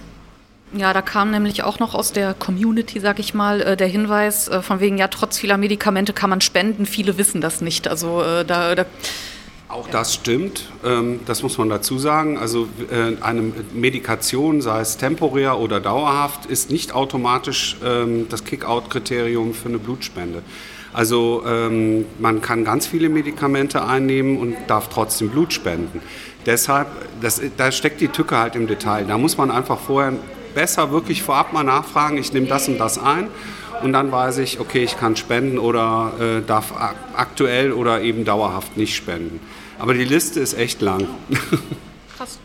[0.75, 4.49] Ja, da kam nämlich auch noch aus der Community, sag ich mal, äh, der Hinweis,
[4.49, 6.87] äh, von wegen, ja, trotz vieler Medikamente kann man spenden.
[6.87, 7.87] Viele wissen das nicht.
[7.87, 8.87] Also da, da
[9.73, 12.39] auch das stimmt, ähm, das muss man dazu sagen.
[12.39, 19.55] Also äh, eine Medikation, sei es temporär oder dauerhaft, ist nicht automatisch ähm, das Kick-out-Kriterium
[19.55, 20.43] für eine Blutspende.
[20.93, 26.03] Also ähm, man kann ganz viele Medikamente einnehmen und darf trotzdem Blut spenden.
[26.45, 26.89] Deshalb,
[27.23, 29.07] das, da steckt die Tücke halt im Detail.
[29.07, 30.13] Da muss man einfach vorher
[30.55, 33.29] besser wirklich vorab mal nachfragen, ich nehme das und das ein
[33.83, 36.75] und dann weiß ich, okay, ich kann spenden oder äh, darf
[37.17, 39.41] aktuell oder eben dauerhaft nicht spenden.
[39.83, 41.09] Aber die Liste ist echt lang.
[42.17, 42.39] Krass.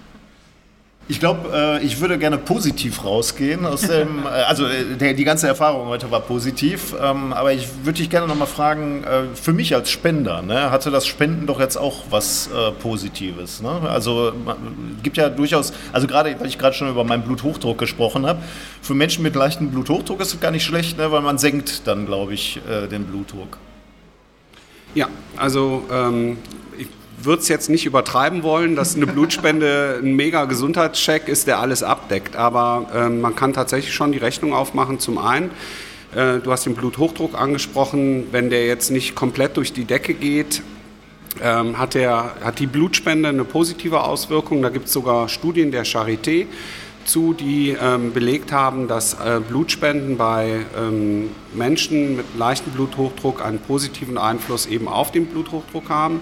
[1.07, 5.23] Ich glaube, äh, ich würde gerne positiv rausgehen aus dem, äh, also äh, der, die
[5.23, 9.53] ganze Erfahrung heute war positiv, ähm, aber ich würde dich gerne nochmal fragen, äh, für
[9.53, 13.61] mich als Spender, ne, hatte das Spenden doch jetzt auch was äh, Positives.
[13.61, 13.81] Ne?
[13.87, 14.33] Also
[15.03, 18.41] gibt ja durchaus, also gerade, weil ich gerade schon über meinen Bluthochdruck gesprochen habe,
[18.81, 22.07] für Menschen mit leichtem Bluthochdruck ist es gar nicht schlecht, ne, weil man senkt dann,
[22.07, 23.59] glaube ich, äh, den Blutdruck.
[24.95, 26.39] Ja, also ähm,
[27.19, 31.83] würde es jetzt nicht übertreiben wollen, dass eine Blutspende ein mega Gesundheitscheck ist, der alles
[31.83, 32.35] abdeckt.
[32.35, 34.99] Aber äh, man kann tatsächlich schon die Rechnung aufmachen.
[34.99, 35.49] Zum einen,
[36.15, 40.61] äh, du hast den Bluthochdruck angesprochen, wenn der jetzt nicht komplett durch die Decke geht,
[41.41, 44.61] ähm, hat, der, hat die Blutspende eine positive Auswirkung.
[44.61, 46.45] Da gibt es sogar Studien der Charité,
[47.05, 53.59] zu, die ähm, belegt haben, dass äh, Blutspenden bei ähm, Menschen mit leichtem Bluthochdruck einen
[53.59, 56.21] positiven Einfluss eben auf den Bluthochdruck haben.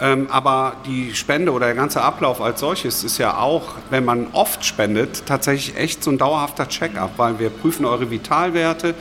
[0.00, 4.28] Ähm, aber die Spende oder der ganze Ablauf als solches ist ja auch, wenn man
[4.32, 8.94] oft spendet, tatsächlich echt so ein dauerhafter Check-up, weil wir prüfen eure Vitalwerte,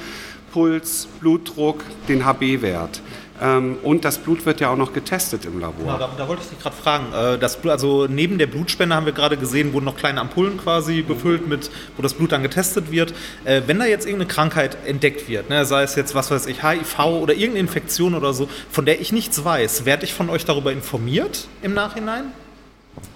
[0.52, 3.02] Puls, Blutdruck, den HB-Wert.
[3.44, 5.84] Ähm, und das Blut wird ja auch noch getestet im Labor.
[5.84, 7.06] Genau, da, da wollte ich dich gerade fragen.
[7.14, 10.58] Äh, das, Blut- also neben der Blutspende haben wir gerade gesehen, wurden noch kleine Ampullen
[10.58, 13.14] quasi befüllt, mit, wo das Blut dann getestet wird.
[13.44, 16.64] Äh, wenn da jetzt irgendeine Krankheit entdeckt wird, ne, sei es jetzt, was weiß ich,
[16.64, 20.46] HIV oder irgendeine Infektion oder so, von der ich nichts weiß, werde ich von euch
[20.46, 22.26] darüber informiert im Nachhinein?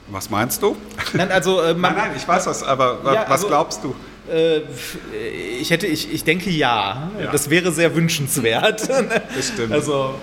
[0.09, 0.75] Was meinst du?
[1.13, 3.95] Nein, also, äh, man, Nein, nein, ich weiß was, aber Ja, was also- glaubst du?
[4.31, 4.61] Äh,
[5.59, 7.11] ich hätte, ich, ich denke ja.
[7.31, 8.87] Das wäre sehr wünschenswert.
[9.35, 9.71] Das stimmt.
[9.71, 10.15] Also,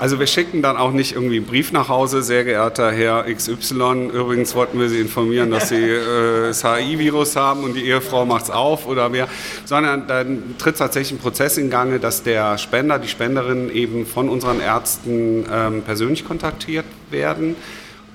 [0.00, 4.08] Also wir schicken dann auch nicht irgendwie einen Brief nach Hause, sehr geehrter Herr XY.
[4.14, 8.48] Übrigens wollten wir Sie informieren, dass Sie äh, das HI-Virus haben und die Ehefrau macht's
[8.48, 9.28] auf oder mehr,
[9.66, 14.30] sondern dann tritt tatsächlich ein Prozess in Gange, dass der Spender, die Spenderin eben von
[14.30, 17.54] unseren Ärzten ähm, persönlich kontaktiert werden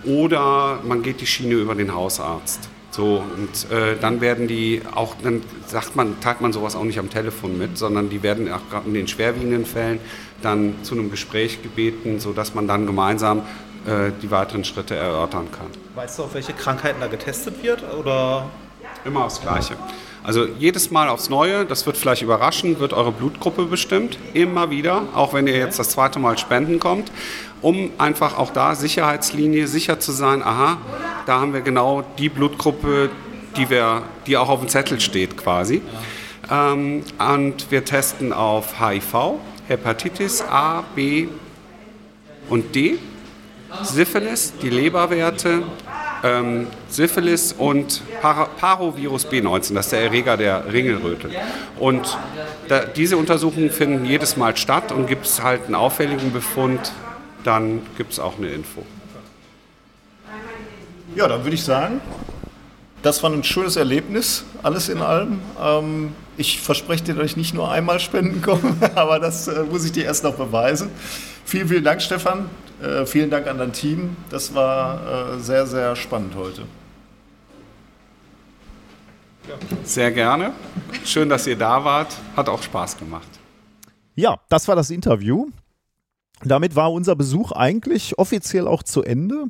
[0.05, 2.67] oder man geht die Schiene über den Hausarzt.
[2.95, 6.97] So, und äh, dann werden die auch, dann sagt man, teilt man sowas auch nicht
[6.97, 9.99] am Telefon mit, sondern die werden auch gerade in den schwerwiegenden Fällen
[10.41, 13.39] dann zu einem Gespräch gebeten, sodass man dann gemeinsam
[13.85, 15.67] äh, die weiteren Schritte erörtern kann.
[15.93, 17.83] weißt du, auf welche Krankheiten da getestet wird?
[17.99, 18.45] Oder?
[19.03, 19.75] Immer aufs Gleiche.
[20.23, 24.17] Also jedes Mal aufs Neue, das wird vielleicht überraschen, wird eure Blutgruppe bestimmt.
[24.33, 27.11] Immer wieder, auch wenn ihr jetzt das zweite Mal spenden kommt,
[27.61, 30.77] um einfach auch da Sicherheitslinie sicher zu sein, aha,
[31.25, 33.09] da haben wir genau die Blutgruppe,
[33.57, 35.81] die, wir, die auch auf dem Zettel steht quasi.
[36.51, 41.27] Ähm, und wir testen auf HIV, Hepatitis A, B
[42.49, 42.99] und D,
[43.83, 45.63] Syphilis, die Leberwerte,
[46.23, 51.29] ähm, Syphilis und Para Parovirus B19, das ist der Erreger der Ringelröte.
[51.79, 52.17] Und
[52.67, 56.91] da, diese Untersuchungen finden jedes Mal statt und gibt es halt einen auffälligen Befund,
[57.45, 58.83] dann gibt es auch eine Info.
[61.15, 62.01] Ja, dann würde ich sagen,
[63.01, 65.39] das war ein schönes Erlebnis, alles in allem.
[65.61, 69.85] Ähm, ich verspreche dir, dass ich nicht nur einmal spenden komme, aber das äh, muss
[69.85, 70.89] ich dir erst noch beweisen.
[71.45, 72.49] Vielen, vielen Dank, Stefan.
[72.81, 74.17] Äh, vielen Dank an dein Team.
[74.29, 76.63] Das war äh, sehr, sehr spannend heute.
[79.83, 80.53] Sehr gerne.
[81.03, 82.17] Schön, dass ihr da wart.
[82.35, 83.27] Hat auch Spaß gemacht.
[84.15, 85.47] Ja, das war das Interview.
[86.43, 89.45] Damit war unser Besuch eigentlich offiziell auch zu Ende.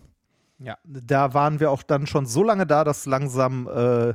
[0.59, 4.13] Ja, da waren wir auch dann schon so lange da, dass langsam äh,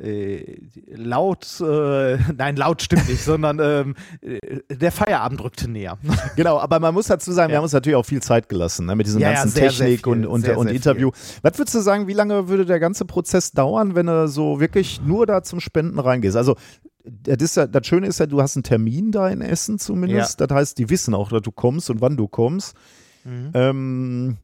[0.00, 0.60] äh,
[0.94, 4.38] laut, äh, nein, laut stimmt nicht, sondern ähm, äh,
[4.70, 5.98] der Feierabend rückte näher.
[6.36, 8.94] Genau, aber man muss dazu sagen, wir haben uns natürlich auch viel Zeit gelassen ne,
[8.94, 11.10] mit diesem Ja, ja, ganzen sehr, sehr Technik viel, und, und, sehr, und sehr Interview.
[11.42, 15.02] Was würdest du sagen, wie lange würde der ganze Prozess dauern, wenn du so wirklich
[15.02, 16.36] nur da zum Spenden reingehst?
[16.36, 16.56] Also
[17.04, 20.40] das, ja, das Schöne ist ja, du hast einen Termin da in Essen zumindest.
[20.40, 22.76] Das heißt, die wissen auch, dass du kommst und wann du kommst.
[23.24, 23.50] Mhm.
[23.54, 24.36] Ähm,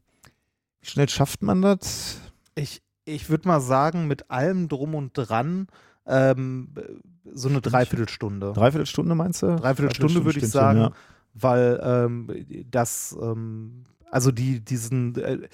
[0.81, 2.19] wie schnell schafft man das?
[2.55, 5.67] Ich, ich würde mal sagen, mit allem drum und dran,
[6.05, 6.69] ähm,
[7.33, 8.53] so eine Dreiviertelstunde.
[8.53, 9.55] Dreiviertelstunde meinst du?
[9.55, 10.91] Dreiviertelstunde würde ich sagen, ja.
[11.33, 15.47] weil ähm, das, ähm, also die, diesen, äh,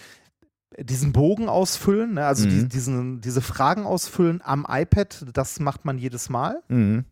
[0.79, 2.69] diesen Bogen ausfüllen, ne, also die, Mhm.
[2.69, 6.61] diesen, diese Fragen ausfüllen am iPad, das macht man jedes Mal.
[6.67, 7.05] Mhm.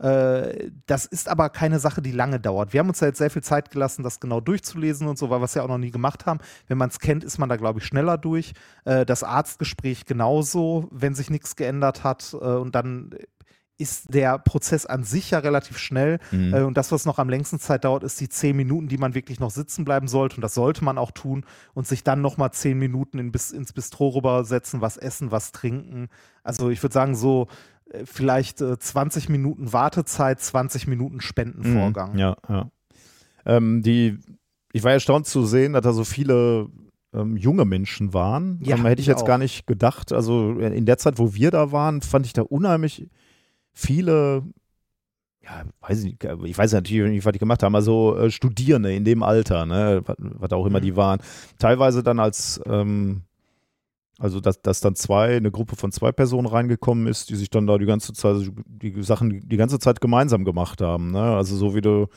[0.00, 2.72] Äh, das ist aber keine Sache, die lange dauert.
[2.72, 5.40] Wir haben uns da jetzt sehr viel Zeit gelassen, das genau durchzulesen und so, weil
[5.40, 6.38] wir es ja auch noch nie gemacht haben.
[6.68, 8.52] Wenn man es kennt, ist man da, glaube ich, schneller durch.
[8.84, 12.32] Äh, das Arztgespräch genauso, wenn sich nichts geändert hat.
[12.32, 13.10] Äh, und dann
[13.78, 16.18] ist der Prozess an sich ja relativ schnell.
[16.32, 16.52] Mhm.
[16.52, 19.14] Äh, und das, was noch am längsten Zeit dauert, ist die zehn Minuten, die man
[19.14, 20.36] wirklich noch sitzen bleiben sollte.
[20.36, 21.44] Und das sollte man auch tun.
[21.74, 26.08] Und sich dann nochmal zehn Minuten in, bis, ins Bistro rübersetzen, was essen, was trinken.
[26.42, 27.46] Also ich würde sagen, so
[27.90, 32.12] äh, vielleicht äh, 20 Minuten Wartezeit, 20 Minuten Spendenvorgang.
[32.14, 32.70] Mhm, Ja, ja.
[33.46, 34.18] Ähm, die,
[34.72, 36.68] ich war erstaunt zu sehen, dass da so viele
[37.14, 38.58] ähm, junge Menschen waren.
[38.62, 39.26] Ja, ähm, hätte ich ich jetzt auch.
[39.26, 40.12] gar nicht gedacht.
[40.12, 43.08] Also in der Zeit, wo wir da waren, fand ich da unheimlich
[43.78, 44.42] viele,
[45.42, 48.92] ja, weiß ich, nicht, ich weiß natürlich nicht, was die gemacht haben, also äh, Studierende
[48.92, 50.84] in dem Alter, ne, was, was auch immer Mhm.
[50.84, 51.20] die waren.
[51.58, 53.22] Teilweise dann als ähm,
[54.20, 57.68] also, dass, dass dann zwei, eine Gruppe von zwei Personen reingekommen ist, die sich dann
[57.68, 61.12] da die ganze Zeit, also die Sachen die ganze Zeit gemeinsam gemacht haben.
[61.12, 61.22] Ne?
[61.22, 62.08] Also, so wie du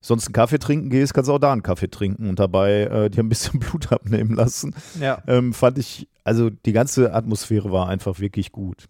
[0.00, 3.10] sonst einen Kaffee trinken gehst, kannst du auch da einen Kaffee trinken und dabei äh,
[3.10, 4.74] dir ein bisschen Blut abnehmen lassen.
[4.98, 5.22] Ja.
[5.26, 8.86] Ähm, fand ich, also die ganze Atmosphäre war einfach wirklich gut.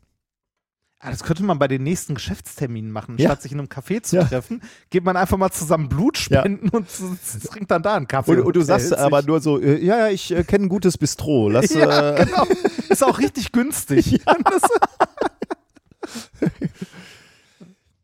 [1.00, 3.18] Ah, das könnte man bei den nächsten Geschäftsterminen machen.
[3.18, 3.28] Ja.
[3.28, 4.24] Statt sich in einem Café zu ja.
[4.24, 6.78] treffen, geht man einfach mal zusammen Blut spenden ja.
[6.78, 6.88] und
[7.52, 8.32] trinkt dann da einen Kaffee.
[8.32, 10.68] Und, und, und du sagst aber nur so, äh, ja, ja, ich äh, kenne ein
[10.68, 11.50] gutes Bistro.
[11.50, 12.44] Lass, ja, äh, genau.
[12.88, 14.20] Ist auch richtig günstig.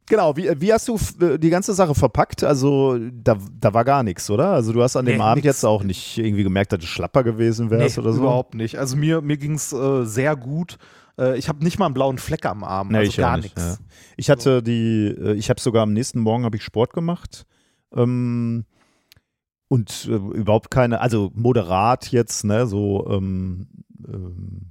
[0.06, 2.44] Genau, wie, wie, hast du äh, die ganze Sache verpackt?
[2.44, 4.50] Also, da, da war gar nichts, oder?
[4.50, 5.46] Also, du hast an dem nee, Abend nix.
[5.46, 8.20] jetzt auch nicht irgendwie gemerkt, dass du schlapper gewesen wärst nee, oder so?
[8.20, 8.78] Überhaupt nicht.
[8.78, 10.76] Also, mir, mir ging es äh, sehr gut.
[11.18, 13.56] Äh, ich habe nicht mal einen blauen Fleck am Arm, Nee, also ich gar nicht,
[13.56, 13.78] nichts.
[13.80, 13.86] ja.
[14.16, 17.44] Ich hatte die, äh, ich habe sogar am nächsten Morgen habe ich Sport gemacht.
[17.94, 18.64] Ähm,
[19.68, 23.66] und äh, überhaupt keine, also moderat jetzt, ne, so, ähm,
[24.06, 24.70] ähm,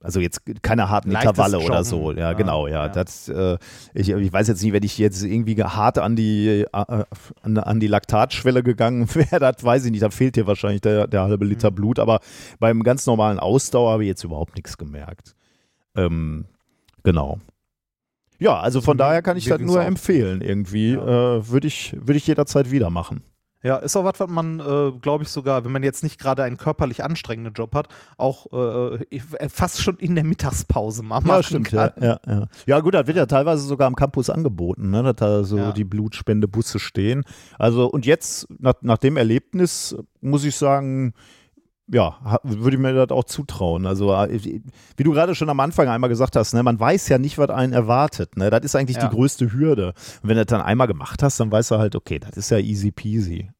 [0.00, 1.84] also jetzt keine harten Leichtes Intervalle oder Joggen.
[1.84, 2.10] so.
[2.12, 2.86] Ja, Ja, genau, ja.
[2.86, 2.88] ja.
[2.88, 3.56] Das, äh,
[3.94, 7.78] ich, ich weiß jetzt nicht, wenn ich jetzt irgendwie hart an die, äh, an, an
[7.78, 11.44] die Laktatschwelle gegangen wäre, das weiß ich nicht, da fehlt dir wahrscheinlich der, der halbe
[11.44, 11.74] Liter Mhm.
[11.76, 12.18] Blut, aber
[12.58, 15.36] beim ganz normalen Ausdauer habe ich jetzt überhaupt nichts gemerkt.
[15.96, 16.46] Ähm,
[17.02, 17.38] genau.
[18.38, 20.94] Ja, also von daher kann ich das nur empfehlen irgendwie.
[20.94, 21.36] Ja.
[21.36, 23.22] Äh, Würde ich, würd ich jederzeit wieder machen.
[23.64, 26.42] Ja, ist auch was, was man, äh, glaube ich, sogar, wenn man jetzt nicht gerade
[26.42, 27.86] einen körperlich anstrengenden Job hat,
[28.18, 32.02] auch äh, äh, fast schon in der Mittagspause mal machen Ja, kann.
[32.02, 32.46] ja, ja.
[32.66, 35.70] Ja, gut, das wird ja teilweise sogar am Campus angeboten, ne, dass da so Ja.
[35.70, 37.22] die Blutspende-Busse stehen.
[37.56, 41.14] Also, und jetzt, nach, nach dem Erlebnis, muss ich sagen,
[41.92, 43.86] ja, würde ich mir das auch zutrauen.
[43.86, 44.42] Also, äh,
[44.96, 47.50] wie du gerade schon am Anfang einmal gesagt hast, ne, man weiß ja nicht, was
[47.50, 48.36] einen erwartet.
[48.36, 48.48] Ne?
[48.50, 49.08] Das ist eigentlich Ja.
[49.08, 49.88] die größte Hürde.
[50.22, 52.50] Und wenn du das dann einmal gemacht hast, dann weißt du halt, okay, das ist
[52.50, 53.50] ja easy peasy.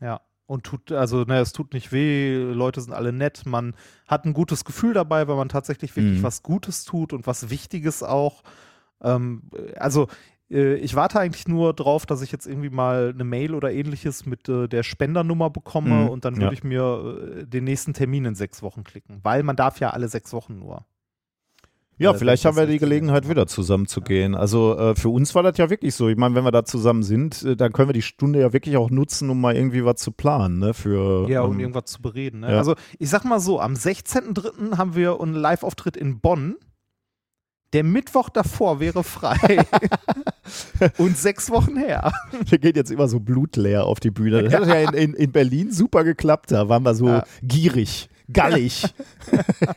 [0.00, 0.20] Ja.
[0.46, 3.74] Und tut, also, ne, es tut nicht weh, Leute sind alle nett, man
[4.06, 6.22] hat ein gutes Gefühl dabei, weil man tatsächlich wirklich Mhm.
[6.22, 8.42] was Gutes tut und was Wichtiges auch.
[9.02, 9.44] Ähm,
[9.78, 10.06] also,
[10.48, 14.48] ich warte eigentlich nur drauf, dass ich jetzt irgendwie mal eine Mail oder ähnliches mit
[14.48, 16.42] äh, der Spendernummer bekomme Mhm, und dann ja.
[16.42, 19.90] würde ich mir äh, den nächsten Termin in sechs Wochen klicken, weil man darf ja
[19.90, 20.84] alle sechs Wochen nur.
[21.96, 24.34] Ja, Äh, vielleicht haben wir die Gelegenheit, wieder zusammen zu gehen.
[24.34, 26.08] Also äh, für uns war das ja wirklich so.
[26.08, 28.76] Ich meine, wenn wir da zusammen sind, äh, dann können wir die Stunde ja wirklich
[28.76, 30.58] auch nutzen, um mal irgendwie was zu planen.
[30.58, 30.74] Ne?
[30.74, 32.40] Für, Ja, um ähm, irgendwas zu bereden.
[32.40, 32.50] Ne?
[32.50, 32.58] ja.
[32.58, 34.76] Also ich sag mal so, am 16.03.
[34.76, 36.56] haben wir einen Live-Auftritt in Bonn.
[37.74, 39.64] Der Mittwoch davor wäre frei.
[40.98, 42.12] Und sechs Wochen her.
[42.46, 44.44] wir gehen jetzt immer so blutleer auf die Bühne.
[44.44, 46.52] Das hat ja in, in, in Berlin super geklappt.
[46.52, 47.24] Da waren wir so Ja.
[47.42, 48.94] gierig, gallig.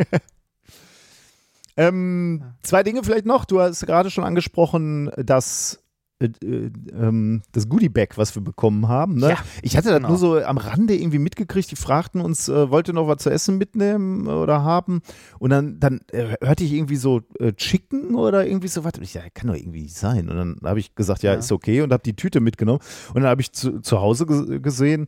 [1.77, 3.45] ähm, zwei Dinge vielleicht noch.
[3.45, 5.79] Du hast gerade schon angesprochen, dass
[6.19, 9.15] äh, äh, ähm, das Goodie-Bag, was wir bekommen haben.
[9.15, 9.29] Ne?
[9.29, 10.09] Ja, ich hatte das genau.
[10.09, 11.69] nur so am Rande irgendwie mitgekriegt.
[11.71, 15.01] Die fragten uns, äh, wollt ihr noch was zu essen mitnehmen oder haben?
[15.39, 17.21] Und dann, dann äh, hörte ich irgendwie so
[17.55, 18.93] Chicken oder irgendwie so was.
[18.97, 20.29] Und ich dachte, kann doch irgendwie nicht sein.
[20.29, 21.39] Und dann habe ich gesagt, ja, Ja.
[21.39, 22.79] ist okay und habe die Tüte mitgenommen.
[23.13, 25.07] Und dann habe ich zu, zu Hause ge gesehen,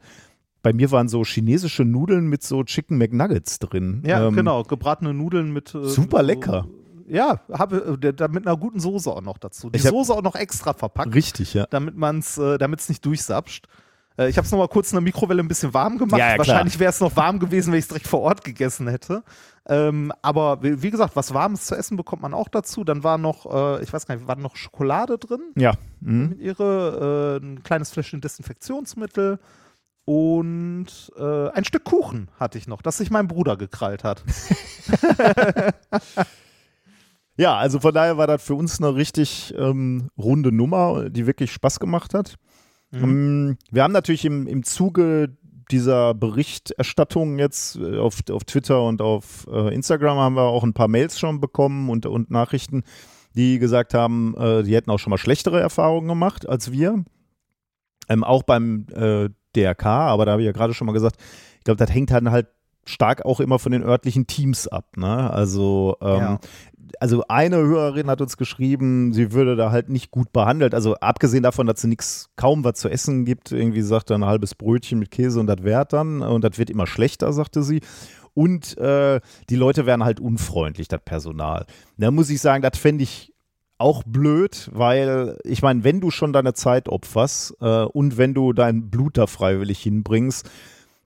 [0.62, 4.04] bei mir waren so chinesische Nudeln mit so Chicken McNuggets drin.
[4.06, 4.64] Ja, Ähm, genau.
[4.64, 5.74] Gebratene Nudeln mit.
[5.74, 6.68] äh, Super so- lecker.
[7.10, 9.70] Ja, habe, äh, da mit einer guten Soße auch noch dazu.
[9.70, 11.66] Die Soße auch noch extra verpackt, Richtig, ja.
[11.70, 12.58] damit man es äh,
[12.88, 13.68] nicht durchsapscht.
[14.20, 16.20] Äh, ich habe es nochmal kurz in der Mikrowelle ein bisschen warm gemacht.
[16.20, 16.38] Ja, ja.
[16.38, 19.24] Wahrscheinlich wäre es noch warm gewesen, wenn ich es direkt vor Ort gegessen hätte.
[19.68, 22.84] Ähm, aber wie gesagt, was Warmes zu essen bekommt man auch dazu.
[22.84, 25.74] Dann war noch, äh, ich weiß gar nicht, war noch Schokolade drin Ja.
[26.02, 26.36] Mhm.
[26.40, 29.40] ihre, äh, ein kleines Fläschchen Desinfektionsmittel
[30.06, 30.88] und
[31.18, 34.24] äh, ein Stück Kuchen hatte ich noch, das sich mein Bruder gekrallt hat.
[37.40, 41.54] Ja, also von daher war das für uns eine richtig ähm, runde Nummer, die wirklich
[41.54, 42.36] Spaß gemacht hat.
[42.92, 45.38] Ähm, wir haben natürlich im, im Zuge
[45.72, 50.74] dieser Berichterstattung jetzt äh, auf, auf Twitter und auf äh, Instagram haben wir auch ein
[50.74, 52.84] paar Mails schon bekommen und, und Nachrichten,
[53.36, 57.06] die gesagt haben, äh, die hätten auch schon mal schlechtere Erfahrungen gemacht als wir.
[58.10, 61.16] Ähm, auch beim äh, DRK, aber da habe ich ja gerade schon mal gesagt,
[61.60, 62.48] ich glaube, das hängt dann halt
[62.86, 64.98] stark auch immer von den örtlichen Teams ab.
[64.98, 65.32] Ne?
[65.32, 66.40] Also ähm, Ja.
[67.00, 70.74] Also eine Hörerin hat uns geschrieben, sie würde da halt nicht gut behandelt.
[70.74, 74.26] Also abgesehen davon, dass sie nichts kaum was zu essen gibt, irgendwie sagt er ein
[74.26, 77.82] halbes Brötchen mit Käse und das währt dann und das wird immer schlechter, sagte sie.
[78.34, 81.66] Und äh, die Leute wären halt unfreundlich, das Personal.
[81.98, 83.34] Da muss ich sagen, das fände ich
[83.78, 88.54] auch blöd, weil ich meine, wenn du schon deine Zeit opferst äh, und wenn du
[88.54, 90.50] dein Blut da freiwillig hinbringst,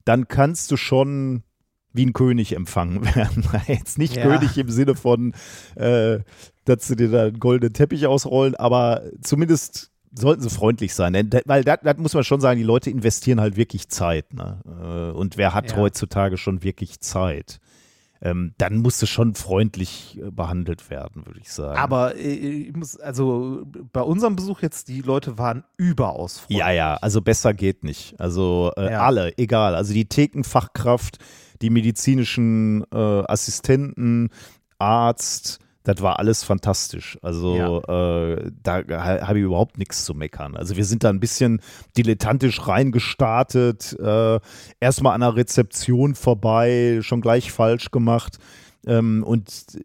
[0.05, 1.43] dann kannst du schon
[1.93, 3.43] wie ein König empfangen werden.
[3.67, 4.23] Jetzt nicht Ja.
[4.23, 5.33] König im Sinne von,
[5.75, 6.19] äh,
[6.65, 11.13] dass sie dir da einen goldenen Teppich ausrollen, aber zumindest sollten sie freundlich sein.
[11.13, 14.33] Denn, da- weil das muss man schon sagen, die Leute investieren halt wirklich Zeit.
[14.33, 14.59] Ne?
[14.65, 15.77] Äh, Und wer hat Ja.
[15.77, 17.59] heutzutage schon wirklich Zeit?
[18.25, 21.77] Ähm, dann musste schon freundlich äh, behandelt werden, würde ich sagen.
[21.77, 26.59] Aber äh, ich muss, also bei unserem Besuch jetzt, die Leute waren überaus freundlich.
[26.59, 28.17] Ja, ja, also besser geht nicht.
[28.21, 29.01] Also äh, Ja.
[29.01, 29.75] alle, egal.
[29.75, 31.17] Also die Thekenfachkraft,
[31.61, 34.29] die medizinischen äh, Assistenten,
[34.79, 37.17] Arzt, das war alles fantastisch.
[37.21, 40.55] Also äh, da ha- habe ich überhaupt nichts zu meckern.
[40.55, 41.61] Also wir sind da ein bisschen
[41.97, 44.39] dilettantisch reingestartet, äh,
[44.79, 48.37] erstmal an der Rezeption vorbei, schon gleich falsch gemacht.
[48.85, 49.77] Ähm, und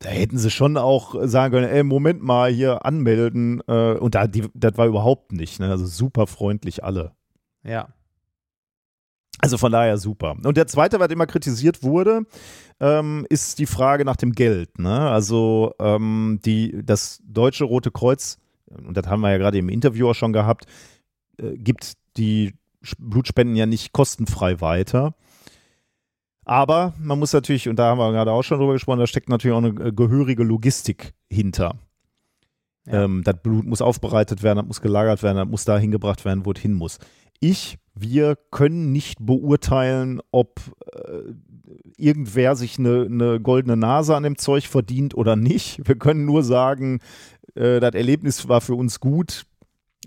[0.00, 3.62] Da hätten sie schon auch sagen können, ey, Moment mal, hier anmelden.
[3.68, 5.60] Äh, und da, die, das war überhaupt nicht.
[5.60, 5.70] Ne?
[5.70, 7.12] Also super freundlich alle.
[7.64, 7.88] Ja.
[9.42, 10.36] Also von daher super.
[10.44, 12.22] Und der zweite, was immer kritisiert wurde,
[12.78, 14.78] ähm, ist die Frage nach dem Geld.
[14.78, 15.10] Ne?
[15.10, 20.08] Also ähm, die, das Deutsche Rote Kreuz, und das haben wir ja gerade im Interview
[20.08, 20.66] auch schon gehabt,
[21.38, 22.54] äh, gibt die
[22.98, 25.14] Blutspenden ja nicht kostenfrei weiter.
[26.44, 29.28] Aber man muss natürlich, und da haben wir gerade auch schon drüber gesprochen, da steckt
[29.28, 31.78] natürlich auch eine äh, gehörige Logistik hinter.
[32.86, 33.04] Ja.
[33.04, 36.44] Ähm, das Blut muss aufbereitet werden, das muss gelagert werden, das muss da hingebracht werden,
[36.46, 37.00] wo es hin muss.
[37.40, 40.60] Ich, wir können nicht beurteilen, ob
[40.94, 41.34] äh,
[41.96, 45.86] irgendwer sich eine, eine, goldene Nase an dem Zeug verdient oder nicht.
[45.86, 47.00] Wir können nur sagen,
[47.54, 49.44] äh, das Erlebnis war für uns gut.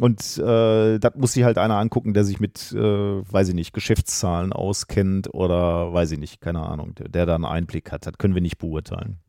[0.01, 3.73] Und äh, das muss sich halt einer angucken, der sich mit, äh, weiß ich nicht,
[3.73, 8.05] Geschäftszahlen auskennt oder weiß ich nicht, keine Ahnung, der, der da einen Einblick hat.
[8.05, 9.19] Das können wir nicht beurteilen.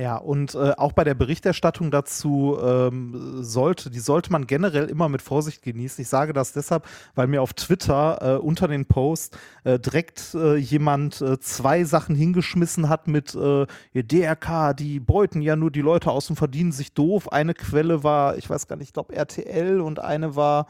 [0.00, 5.10] Ja, und äh, auch bei der Berichterstattung dazu ähm, sollte, die sollte man generell immer
[5.10, 6.00] mit Vorsicht genießen.
[6.00, 10.56] Ich sage das deshalb, weil mir auf Twitter äh, unter den Post äh, direkt äh,
[10.56, 16.10] jemand äh, zwei Sachen hingeschmissen hat mit äh, DRK, die beuten ja nur die Leute
[16.10, 17.30] aus und verdienen sich doof.
[17.30, 20.66] Eine Quelle war, ich weiß gar nicht, ich glaube RTL und eine war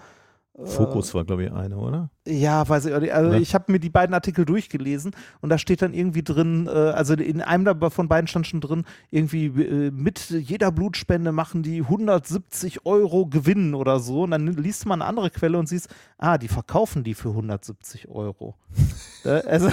[0.64, 2.10] Fokus war, glaube ich, eine, oder?
[2.26, 3.14] Ja, weiß ich.
[3.14, 3.38] Also ja.
[3.38, 7.14] ich habe mir die beiden Artikel durchgelesen und da steht dann irgendwie drin, äh, also
[7.14, 12.84] in einem von beiden stand schon drin, irgendwie äh, mit jeder Blutspende machen die 170
[12.84, 14.22] Euro Gewinn oder so.
[14.22, 18.08] Und dann liest man eine andere Quelle und siehst, ah, die verkaufen die für 170
[18.08, 18.54] Euro.
[19.22, 19.68] Äh, also,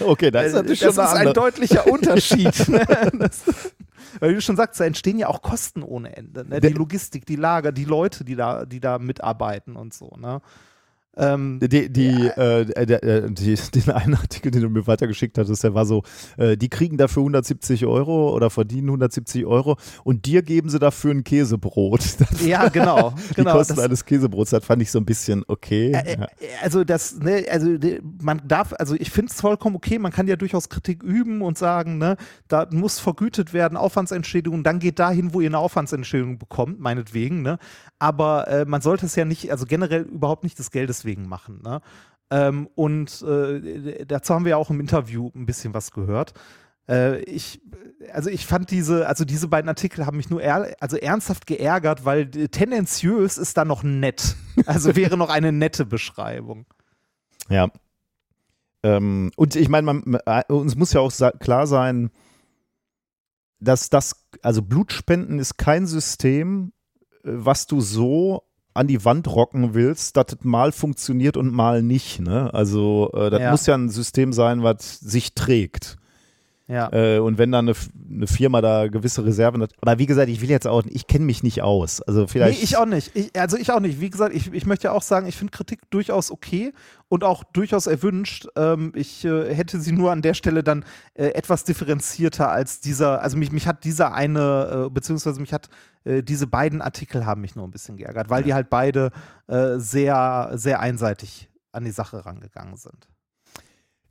[0.00, 2.68] okay, das ist natürlich das schon ist ein deutlicher Unterschied.
[2.68, 2.84] ne?
[3.18, 3.42] das,
[4.20, 6.48] weil wie du schon sagst, da entstehen ja auch Kosten ohne Ende.
[6.48, 6.60] Ne?
[6.60, 10.16] Die Logistik, die Lager, die Leute, die da, die da mitarbeiten und so.
[10.18, 10.40] Ne?
[11.16, 12.58] Ähm, die, die, ja.
[12.60, 16.02] äh, der, äh, die, den einen Artikel, den du mir weitergeschickt hattest, der war so,
[16.38, 21.12] äh, die kriegen dafür 170 Euro oder verdienen 170 Euro und dir geben sie dafür
[21.12, 22.02] ein Käsebrot.
[22.22, 23.14] Das ja, genau.
[23.30, 25.92] die genau, Kosten das, eines Käsebrots, das fand ich so ein bisschen okay.
[25.92, 26.26] Äh, äh
[26.62, 27.76] also das, ne, also
[28.20, 31.58] man darf, also ich finde es vollkommen okay, man kann ja durchaus Kritik üben und
[31.58, 32.16] sagen, ne,
[32.48, 37.58] da muss vergütet werden, Aufwandsentschädigung, dann geht dahin, wo ihr eine Aufwandsentschädigung bekommt, meinetwegen, ne?
[37.98, 41.60] Aber äh, man sollte es ja nicht, also generell überhaupt nicht des Geldes deswegen machen.
[41.62, 41.80] Ne?
[42.30, 46.32] Ähm, und äh, dazu haben wir ja auch im Interview ein bisschen was gehört.
[46.88, 47.60] Äh, ich,
[48.12, 52.04] also ich fand diese, also diese beiden Artikel haben mich nur er, also ernsthaft geärgert,
[52.04, 54.36] weil tendenziös ist da noch nett.
[54.66, 56.66] Also wäre noch eine nette Beschreibung.
[57.48, 57.70] Ja.
[58.82, 61.10] Ähm, und ich meine, äh, uns muss ja auch
[61.40, 62.10] klar sein,
[63.60, 66.74] dass das, also Blutspenden ist kein System,
[67.24, 68.42] äh, was du so
[68.74, 72.20] an die Wand rocken willst, dass es mal funktioniert und mal nicht.
[72.20, 72.52] Ne?
[72.52, 73.50] Also äh, das ja.
[73.50, 75.96] muss ja ein System sein, was sich trägt.
[76.72, 76.90] Ja.
[76.90, 77.76] Äh, und wenn dann eine,
[78.10, 79.72] eine, Firma da gewisse Reserven hat.
[79.82, 82.00] Aber wie gesagt, ich will jetzt auch, ich kenne mich nicht aus.
[82.00, 82.60] Also vielleicht.
[82.60, 83.14] Nee, ich auch nicht.
[83.14, 84.00] Ich, also ich auch nicht.
[84.00, 86.72] Wie gesagt, ich, ich möchte ja auch sagen, ich finde Kritik durchaus okay
[87.08, 88.48] und auch durchaus erwünscht.
[88.56, 93.20] Ähm, ich äh, hätte sie nur an der Stelle dann äh, etwas differenzierter als dieser,
[93.20, 95.68] also mich, mich hat dieser eine, äh, beziehungsweise mich hat
[96.04, 99.10] äh, diese beiden Artikel haben mich nur ein bisschen geärgert, weil die halt beide
[99.46, 103.11] äh, sehr, sehr einseitig an die Sache rangegangen sind.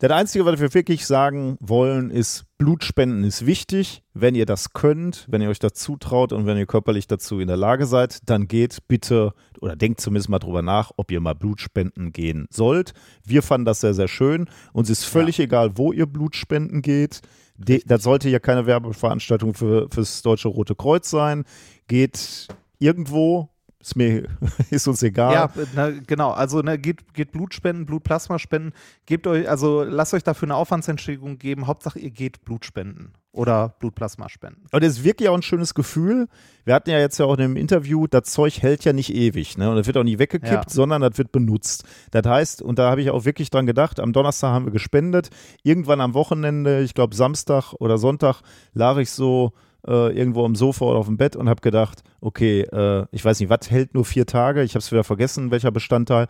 [0.02, 4.02] Das Einzige, was wir wirklich sagen wollen, ist, Blutspenden ist wichtig.
[4.15, 7.48] Wenn ihr das könnt, wenn ihr euch das zutraut und wenn ihr körperlich dazu in
[7.48, 11.36] der Lage seid, dann geht bitte oder denkt zumindest mal drüber nach, ob ihr mal
[11.36, 12.95] Blutspenden gehen sollt.
[13.23, 14.49] Wir fanden das sehr, sehr schön.
[14.73, 15.44] Uns ist völlig ja.
[15.44, 17.22] egal, wo ihr Blutspenden geht.
[17.56, 21.44] De, das sollte ja keine Werbeveranstaltung für, fürs Deutsche Rote Kreuz sein.
[21.88, 22.48] Geht
[22.80, 24.27] irgendwo, ist mir
[24.69, 25.33] ist uns egal.
[25.33, 26.31] Ja, na, genau.
[26.31, 28.73] Also ne, geht, geht Blutspenden, Blutplasma spenden.
[29.05, 31.67] Gebt euch, also lasst euch dafür eine Aufwandsentschädigung geben.
[31.67, 34.65] Hauptsache, ihr geht Blutspenden oder Blutplasma spenden.
[34.71, 36.27] Und es ist wirklich auch ein schönes Gefühl.
[36.65, 39.57] Wir hatten ja jetzt ja auch in einem Interview, das Zeug hält ja nicht ewig,
[39.57, 39.69] ne?
[39.69, 40.63] Und das wird auch nicht weggekippt, ja.
[40.67, 41.85] sondern das wird benutzt.
[42.11, 45.29] Das heißt, und da habe ich auch wirklich dran gedacht, am Donnerstag haben wir gespendet.
[45.63, 48.41] Irgendwann am Wochenende, ich glaube Samstag oder Sonntag,
[48.73, 49.53] lag ich so
[49.87, 53.39] äh, irgendwo am Sofa oder auf dem Bett und habe gedacht, okay, äh, ich weiß
[53.39, 54.64] nicht, was hält nur vier Tage?
[54.64, 56.27] Ich habe es wieder vergessen, welcher Bestandteil.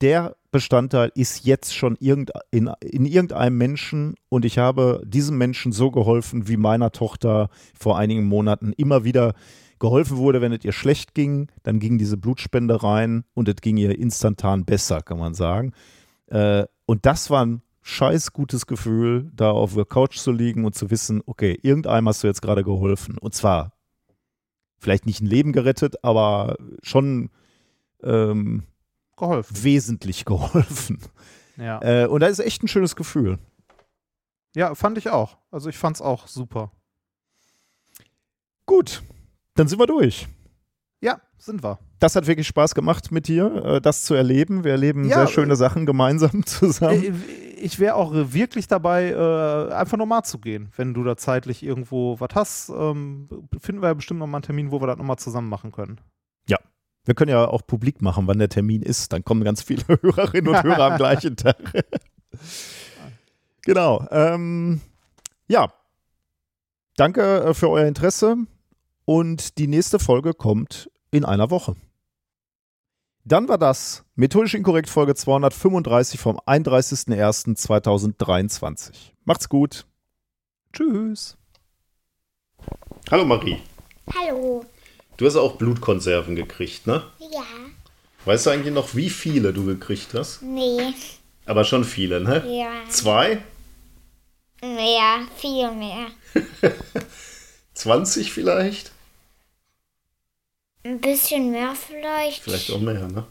[0.00, 5.72] Der Bestandteil ist jetzt schon irgend, in, in irgendeinem Menschen und ich habe diesem Menschen
[5.72, 7.48] so geholfen, wie meiner Tochter
[7.78, 9.34] vor einigen Monaten immer wieder
[9.78, 13.76] geholfen wurde, wenn es ihr schlecht ging, dann ging diese Blutspende rein und es ging
[13.76, 15.72] ihr instantan besser, kann man sagen.
[16.26, 20.74] Äh, und das war ein scheiß gutes Gefühl, da auf der Couch zu liegen und
[20.74, 23.18] zu wissen, okay, irgendeinem hast du jetzt gerade geholfen.
[23.18, 23.72] Und zwar
[24.78, 27.30] vielleicht nicht ein Leben gerettet, aber schon
[28.02, 28.64] ähm,
[29.16, 29.62] geholfen.
[29.64, 31.00] wesentlich geholfen.
[31.56, 31.80] Ja.
[31.82, 33.38] Äh, und da ist echt ein schönes Gefühl.
[34.54, 35.36] Ja, fand ich auch.
[35.50, 36.70] Also ich fand es auch super.
[38.66, 39.02] Gut,
[39.54, 40.26] dann sind wir durch.
[41.00, 41.78] Ja, sind wir.
[41.98, 44.64] Das hat wirklich Spaß gemacht mit dir, äh, das zu erleben.
[44.64, 47.02] Wir erleben Ja, sehr schöne Sachen gemeinsam zusammen.
[47.02, 47.12] Äh,
[47.64, 51.62] Ich wäre auch äh, wirklich dabei, äh, einfach nochmal zu gehen, wenn du da zeitlich
[51.62, 52.68] irgendwo was hast.
[52.68, 53.26] Ähm,
[53.58, 55.98] finden wir ja bestimmt nochmal einen Termin, wo wir das nochmal zusammen machen können.
[56.46, 56.58] Ja.
[57.06, 59.14] Wir können ja auch publik machen, wann der Termin ist.
[59.14, 61.56] Dann kommen ganz viele Hörerinnen und Hörer am gleichen Tag.
[63.62, 64.06] genau.
[64.10, 64.82] Ähm,
[65.48, 65.72] ja.
[66.98, 68.36] Danke äh, für euer Interesse.
[69.06, 71.76] Und die nächste Folge kommt in einer Woche.
[73.26, 78.92] Dann war das Methodisch Inkorrekt Folge 235 vom 31.01.2023.
[79.24, 79.86] Macht's gut.
[80.74, 81.38] Tschüss.
[83.10, 83.62] Hallo Marie.
[84.14, 84.66] Hallo.
[85.16, 87.02] Du hast auch Blutkonserven gekriegt, ne?
[87.18, 87.46] Ja.
[88.26, 90.42] Weißt du eigentlich noch, wie viele du gekriegt hast?
[90.42, 90.92] Nee.
[91.46, 92.44] Aber schon viele, ne?
[92.46, 92.72] Ja.
[92.90, 93.42] Zwei?
[94.60, 95.20] Mehr.
[95.38, 96.08] Viel mehr.
[97.72, 98.92] 20 vielleicht?
[100.84, 102.42] Ein bisschen mehr vielleicht.
[102.42, 103.26] Vielleicht auch mehr, ne?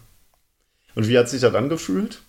[0.96, 2.22] Und wie hat sich das angefühlt?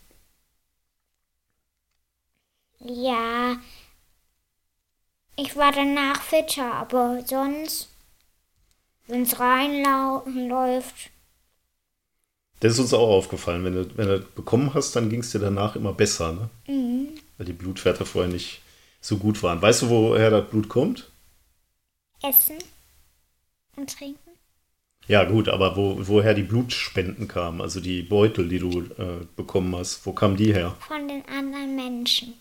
[2.80, 3.56] Ja.
[5.36, 7.88] Ich war danach fitter, aber sonst,
[9.06, 11.10] wenn es reinläuft,
[12.60, 13.64] Das ist uns auch aufgefallen.
[13.64, 16.50] Wenn du, wenn du bekommen hast, dann ging es dir danach immer besser, ne?
[16.66, 17.08] mhm.
[17.36, 18.60] Weil die Blutwerte vorher nicht
[19.00, 19.60] so gut waren.
[19.62, 21.10] Weißt du, woher das Blut kommt?
[22.22, 22.58] essen
[23.76, 24.23] und trinken.
[25.06, 29.74] Ja, gut, aber wo, woher die Blutspenden kamen, also die Beutel, die du äh, bekommen
[29.76, 30.76] hast, wo kamen die her?
[30.80, 32.34] Von den anderen Menschen.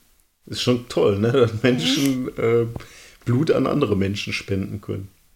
[0.45, 1.31] Ist schon toll, ne?
[1.31, 2.65] Dass Menschen äh,
[3.25, 5.09] Blut an andere Menschen spenden können.